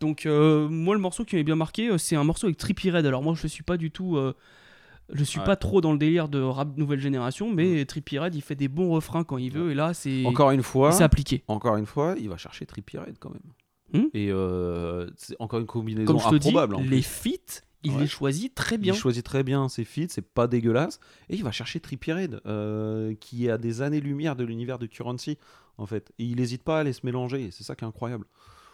[0.00, 2.90] Donc, euh, moi, le morceau qui m'avait bien marqué, euh, c'est un morceau avec Trippie
[2.90, 3.04] Red.
[3.06, 4.16] Alors, moi, je suis pas du tout.
[4.16, 4.34] euh,
[5.12, 5.44] je suis Ouais.
[5.46, 8.68] pas trop dans le délire de rap nouvelle génération, mais Trippie Red, il fait des
[8.68, 10.24] bons refrains quand il veut, et là, c'est.
[10.26, 11.44] Encore une fois, c'est appliqué.
[11.48, 13.42] encore une fois, il va chercher Trippie Red quand même.
[14.04, 16.74] Hmm Et euh, c'est encore une combinaison Comme je te dis, improbable.
[16.74, 18.00] en les feats, il Ouais.
[18.00, 18.92] les choisit très bien.
[18.92, 21.00] Il choisit très bien ses feats, c'est pas dégueulasse.
[21.30, 24.84] Et il va chercher Trippie Red, euh, qui est à des années-lumière de l'univers de
[24.86, 25.38] Currency,
[25.78, 26.12] en fait.
[26.18, 28.26] Et il n'hésite pas à aller se mélanger, c'est ça qui est incroyable.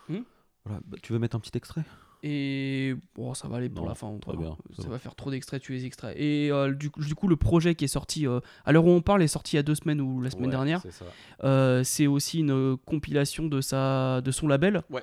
[0.09, 0.23] Hmm.
[0.65, 1.85] Voilà, bah, tu veux mettre un petit extrait?
[2.27, 4.17] Et bon, ça va aller pour Non, la fin.
[4.19, 4.99] très bien, ça va.
[4.99, 6.17] faire trop d'extraits, tu les extraits.
[6.19, 8.91] Et euh, du, coup- du coup, le projet qui est sorti, euh, à l'heure où
[8.91, 10.81] on parle, est sorti il y a deux semaines ou la semaine Ouais, dernière.
[10.81, 11.05] c'est ça.
[11.45, 14.83] Euh, c'est aussi une euh, compilation de, sa, de son label.
[14.89, 15.01] Oui,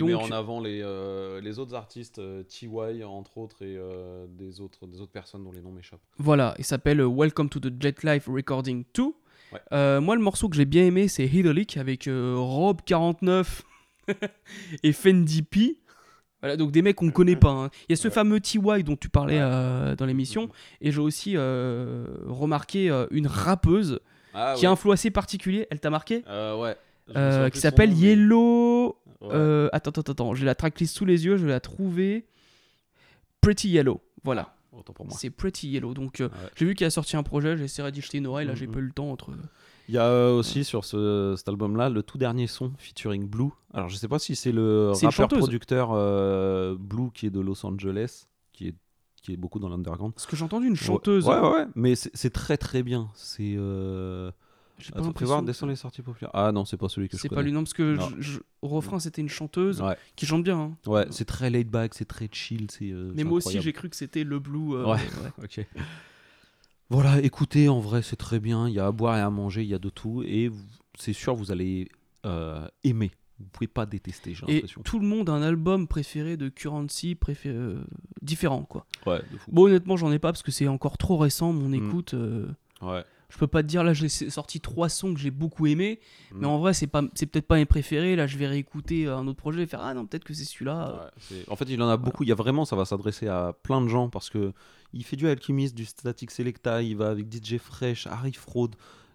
[0.00, 2.68] Donc- mais en avant les, euh, les autres artistes, euh, TY
[3.02, 6.02] entre autres, et euh, des, autres, des autres personnes dont les noms m'échappent.
[6.18, 9.02] Voilà, il s'appelle Welcome to the Jet Life Recording 2.
[9.04, 9.12] Ouais.
[9.72, 13.62] Euh, moi, le morceau que j'ai bien aimé, c'est Hidolic avec euh, Rob49
[14.82, 15.78] et Fendi P.
[16.40, 17.50] Voilà, donc des mecs qu'on ne connaît pas.
[17.50, 17.70] hein.
[17.88, 20.48] Il y a ce fameux TY dont tu parlais euh, dans l'émission.
[20.80, 23.98] Et j'ai aussi euh, remarqué euh, une rappeuse
[24.34, 25.66] Ah, qui a un flow assez particulier.
[25.70, 26.22] Elle t'a marqué?
[26.28, 26.76] Ouais.
[27.08, 28.96] Je Qui son s'appelle Yellow.
[29.20, 29.68] Ouais.
[29.72, 30.34] Attends, attends, attends.
[30.34, 31.36] J'ai la tracklist sous les yeux.
[31.38, 32.24] Je vais la trouver.
[33.40, 34.00] Pretty Yellow.
[34.24, 34.54] Voilà.
[35.10, 35.92] C'est Pretty Yellow.
[35.94, 36.28] Donc, Ouais.
[36.54, 37.56] j'ai vu qu'il a sorti un projet.
[37.56, 38.46] J'essaierai d'y jeter une oreille.
[38.46, 38.72] Là, j'ai Mhm.
[38.74, 39.32] pas eu le temps entre.
[39.88, 43.50] Il y a aussi sur ce, cet album-là le tout dernier son featuring Blue.
[43.72, 45.14] Alors je sais pas si c'est le chanteuse.
[45.18, 48.74] rappeur-producteur euh, Blue qui est de Los Angeles, qui est,
[49.22, 50.12] qui est beaucoup dans l'underground.
[50.14, 51.26] Parce que j'ai entendu une chanteuse.
[51.26, 53.08] Ouais, ouais, ouais, mais c'est très très bien.
[53.14, 53.54] C'est.
[53.56, 54.30] Euh...
[54.80, 56.30] J'ai pas Attends, fais l'impression voir, que- descends les sorties populaires.
[56.34, 58.08] Ah non, c'est pas celui que je C'est pas lui, non, parce que Non.
[58.16, 60.56] je- je- au refrain, c'était une chanteuse Ouais, qui chante bien.
[60.56, 60.76] hein.
[60.86, 62.68] ouais c'est très laid back, c'est très chill.
[62.70, 64.74] c'est, euh, Mais moi aussi, j'ai cru que c'était le blue.
[64.74, 64.98] euh, Ouais.
[64.98, 65.32] ouais.
[65.44, 65.66] Ok.
[66.90, 68.66] Voilà, écoutez, en vrai, c'est très bien.
[68.68, 70.22] Il y a à boire et à manger, il y a de tout.
[70.22, 70.50] Et
[70.98, 71.88] c'est sûr, vous allez
[72.24, 73.10] euh, aimer.
[73.38, 74.82] Vous pouvez pas détester, j'ai Et l'impression.
[74.82, 77.84] tout le monde a un album préféré de Currency préféré, euh,
[78.20, 78.84] différent, quoi.
[79.06, 79.50] Ouais, de fou.
[79.52, 81.74] Bon, honnêtement, j'en ai pas parce que c'est encore trop récent, mon Mm.
[81.74, 82.14] écoute.
[82.14, 82.48] euh,
[82.82, 83.04] Ouais.
[83.30, 86.00] Je peux pas te dire, là, j'ai sorti trois sons que j'ai beaucoup aimés,
[86.32, 86.38] Mm.
[86.40, 88.16] mais en vrai, c'est pas, c'est peut-être pas mes préférés.
[88.16, 91.10] Là, je vais réécouter un autre projet et faire Ah non, peut-être que c'est celui-là.
[91.30, 92.22] Ouais, en fait, il en a beaucoup.
[92.24, 94.52] Il y a vraiment, ça va s'adresser à plein de gens parce que
[94.92, 98.70] il fait du Alchemist, du Static Selecta, il va avec DJ Fresh, Harry Fraud,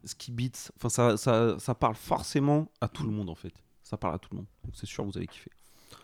[0.05, 0.71] Ski Beats.
[0.77, 3.53] Enfin, ça, ça, ça parle forcément à tout le monde en fait.
[3.83, 4.45] Ça parle à tout le monde.
[4.63, 5.51] Donc c'est sûr, vous allez kiffer.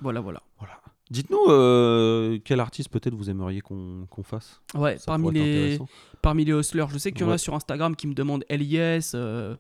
[0.02, 0.42] Voilà, voilà.
[0.60, 0.80] Voilà.
[1.12, 4.62] Dites-nous euh, quel artiste peut-être vous aimeriez qu'on qu'on fasse?
[4.76, 5.80] Ouais, Ça parmi les,
[6.22, 9.12] parmi les hustlers, je sais qu'il y en a sur Instagram qui me demandent LIS.
[9.16, 9.56] euh,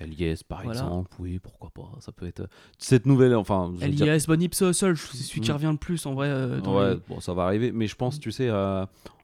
[0.00, 0.80] Elias par Voilà.
[0.80, 1.90] exemple, oui, pourquoi pas.
[2.00, 2.48] Ça peut être
[2.78, 3.34] cette nouvelle.
[3.36, 5.54] Enfin, veux dire- LIS, Bon Ipso Hustle, c'est celui qui Mm.
[5.54, 6.28] revient le plus en vrai.
[6.28, 7.70] euh, dans ouais, les- bon, ça va arriver.
[7.70, 8.48] Mais je pense, tu sais,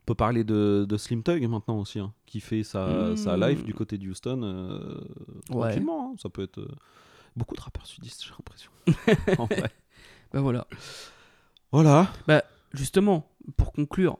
[0.09, 3.41] peut parler de, de Slim Tug maintenant aussi, hein, qui fait sa, sa Mm.
[3.41, 4.41] live du côté de Houston.
[4.43, 5.01] euh,
[5.51, 5.69] Ouais.
[5.69, 6.59] tranquillement, hein, ça peut être.
[6.59, 6.69] euh,
[7.37, 8.71] beaucoup de rappeurs sudistes, j'ai l'impression.
[9.39, 9.71] En vrai.
[10.33, 10.67] Bah voilà.
[11.73, 12.11] Voilà.
[12.27, 14.19] Bah justement, pour conclure,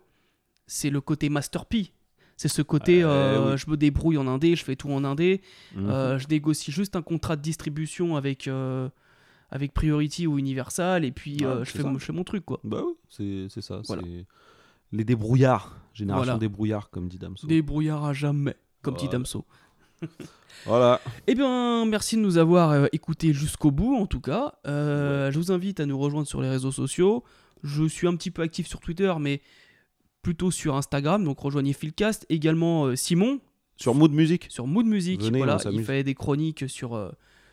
[0.67, 1.93] c'est le côté Master P.
[2.37, 3.59] C'est ce côté, euh, oui.
[3.59, 5.41] je me débrouille en indé, je fais tout en indé.
[5.77, 8.89] Euh, je négocie juste un contrat de distribution avec, euh,
[9.51, 12.61] avec Priority ou Universal et puis euh, je, fais mon, je fais mon truc quoi.
[12.63, 13.81] Bah oui, c'est c'est ça.
[13.87, 14.03] Voilà.
[14.93, 15.77] Les débrouillards.
[15.93, 16.39] Génération Voilà.
[16.39, 17.47] débrouillard, comme dit Damso.
[17.47, 19.19] Débrouillard à jamais, comme dit Voilà.
[19.19, 19.45] Damso.
[20.67, 21.01] Voilà.
[21.27, 24.55] Eh bien, merci de nous avoir euh, écoutés jusqu'au bout, en tout cas.
[24.67, 27.23] Euh, Je vous invite à nous rejoindre sur les réseaux sociaux.
[27.63, 29.41] Je suis un petit peu actif sur Twitter, mais
[30.23, 31.23] plutôt sur Instagram.
[31.25, 32.27] Donc rejoignez Philcast.
[32.29, 33.41] Également euh, Simon.
[33.77, 34.47] Sur Mood Music.
[34.49, 35.23] Sur Mood Music.
[35.23, 36.97] Venez, voilà, il fait des chroniques sur,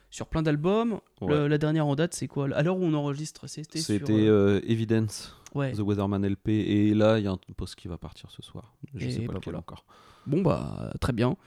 [0.10, 1.00] sur plein d'albums.
[1.22, 1.50] Ouais.
[1.50, 2.48] La dernière en date, c'est quoi?
[2.56, 3.80] À l'heure où on enregistre, c'était
[4.12, 5.72] euh, euh, Evidence, Ouais.
[5.72, 6.50] The Weatherman LP.
[6.50, 8.76] Et là, il y a un post qui va partir ce soir.
[8.94, 9.60] Je Et sais pas bah lequel voilà.
[9.60, 9.86] encore.
[10.28, 11.38] Bon bah très bien.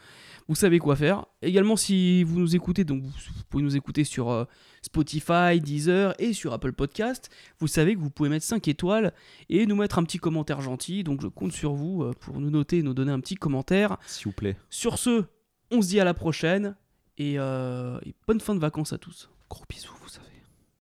[0.48, 1.26] Vous savez quoi faire.
[1.42, 4.44] Également si vous nous écoutez, donc vous, vous pouvez nous écouter sur euh,
[4.80, 7.28] Spotify, Deezer et sur Apple Podcast.
[7.58, 9.12] Vous savez que vous pouvez mettre 5 étoiles
[9.50, 11.04] et nous mettre un petit commentaire gentil.
[11.04, 13.98] Donc je compte sur vous euh, pour nous noter et nous donner un petit commentaire.
[14.06, 14.56] S'il vous plaît.
[14.70, 15.24] Sur ce,
[15.70, 16.74] on se dit à la prochaine
[17.18, 19.28] et, euh, et bonne fin de vacances à tous.
[19.50, 20.27] Gros bisous, vous savez.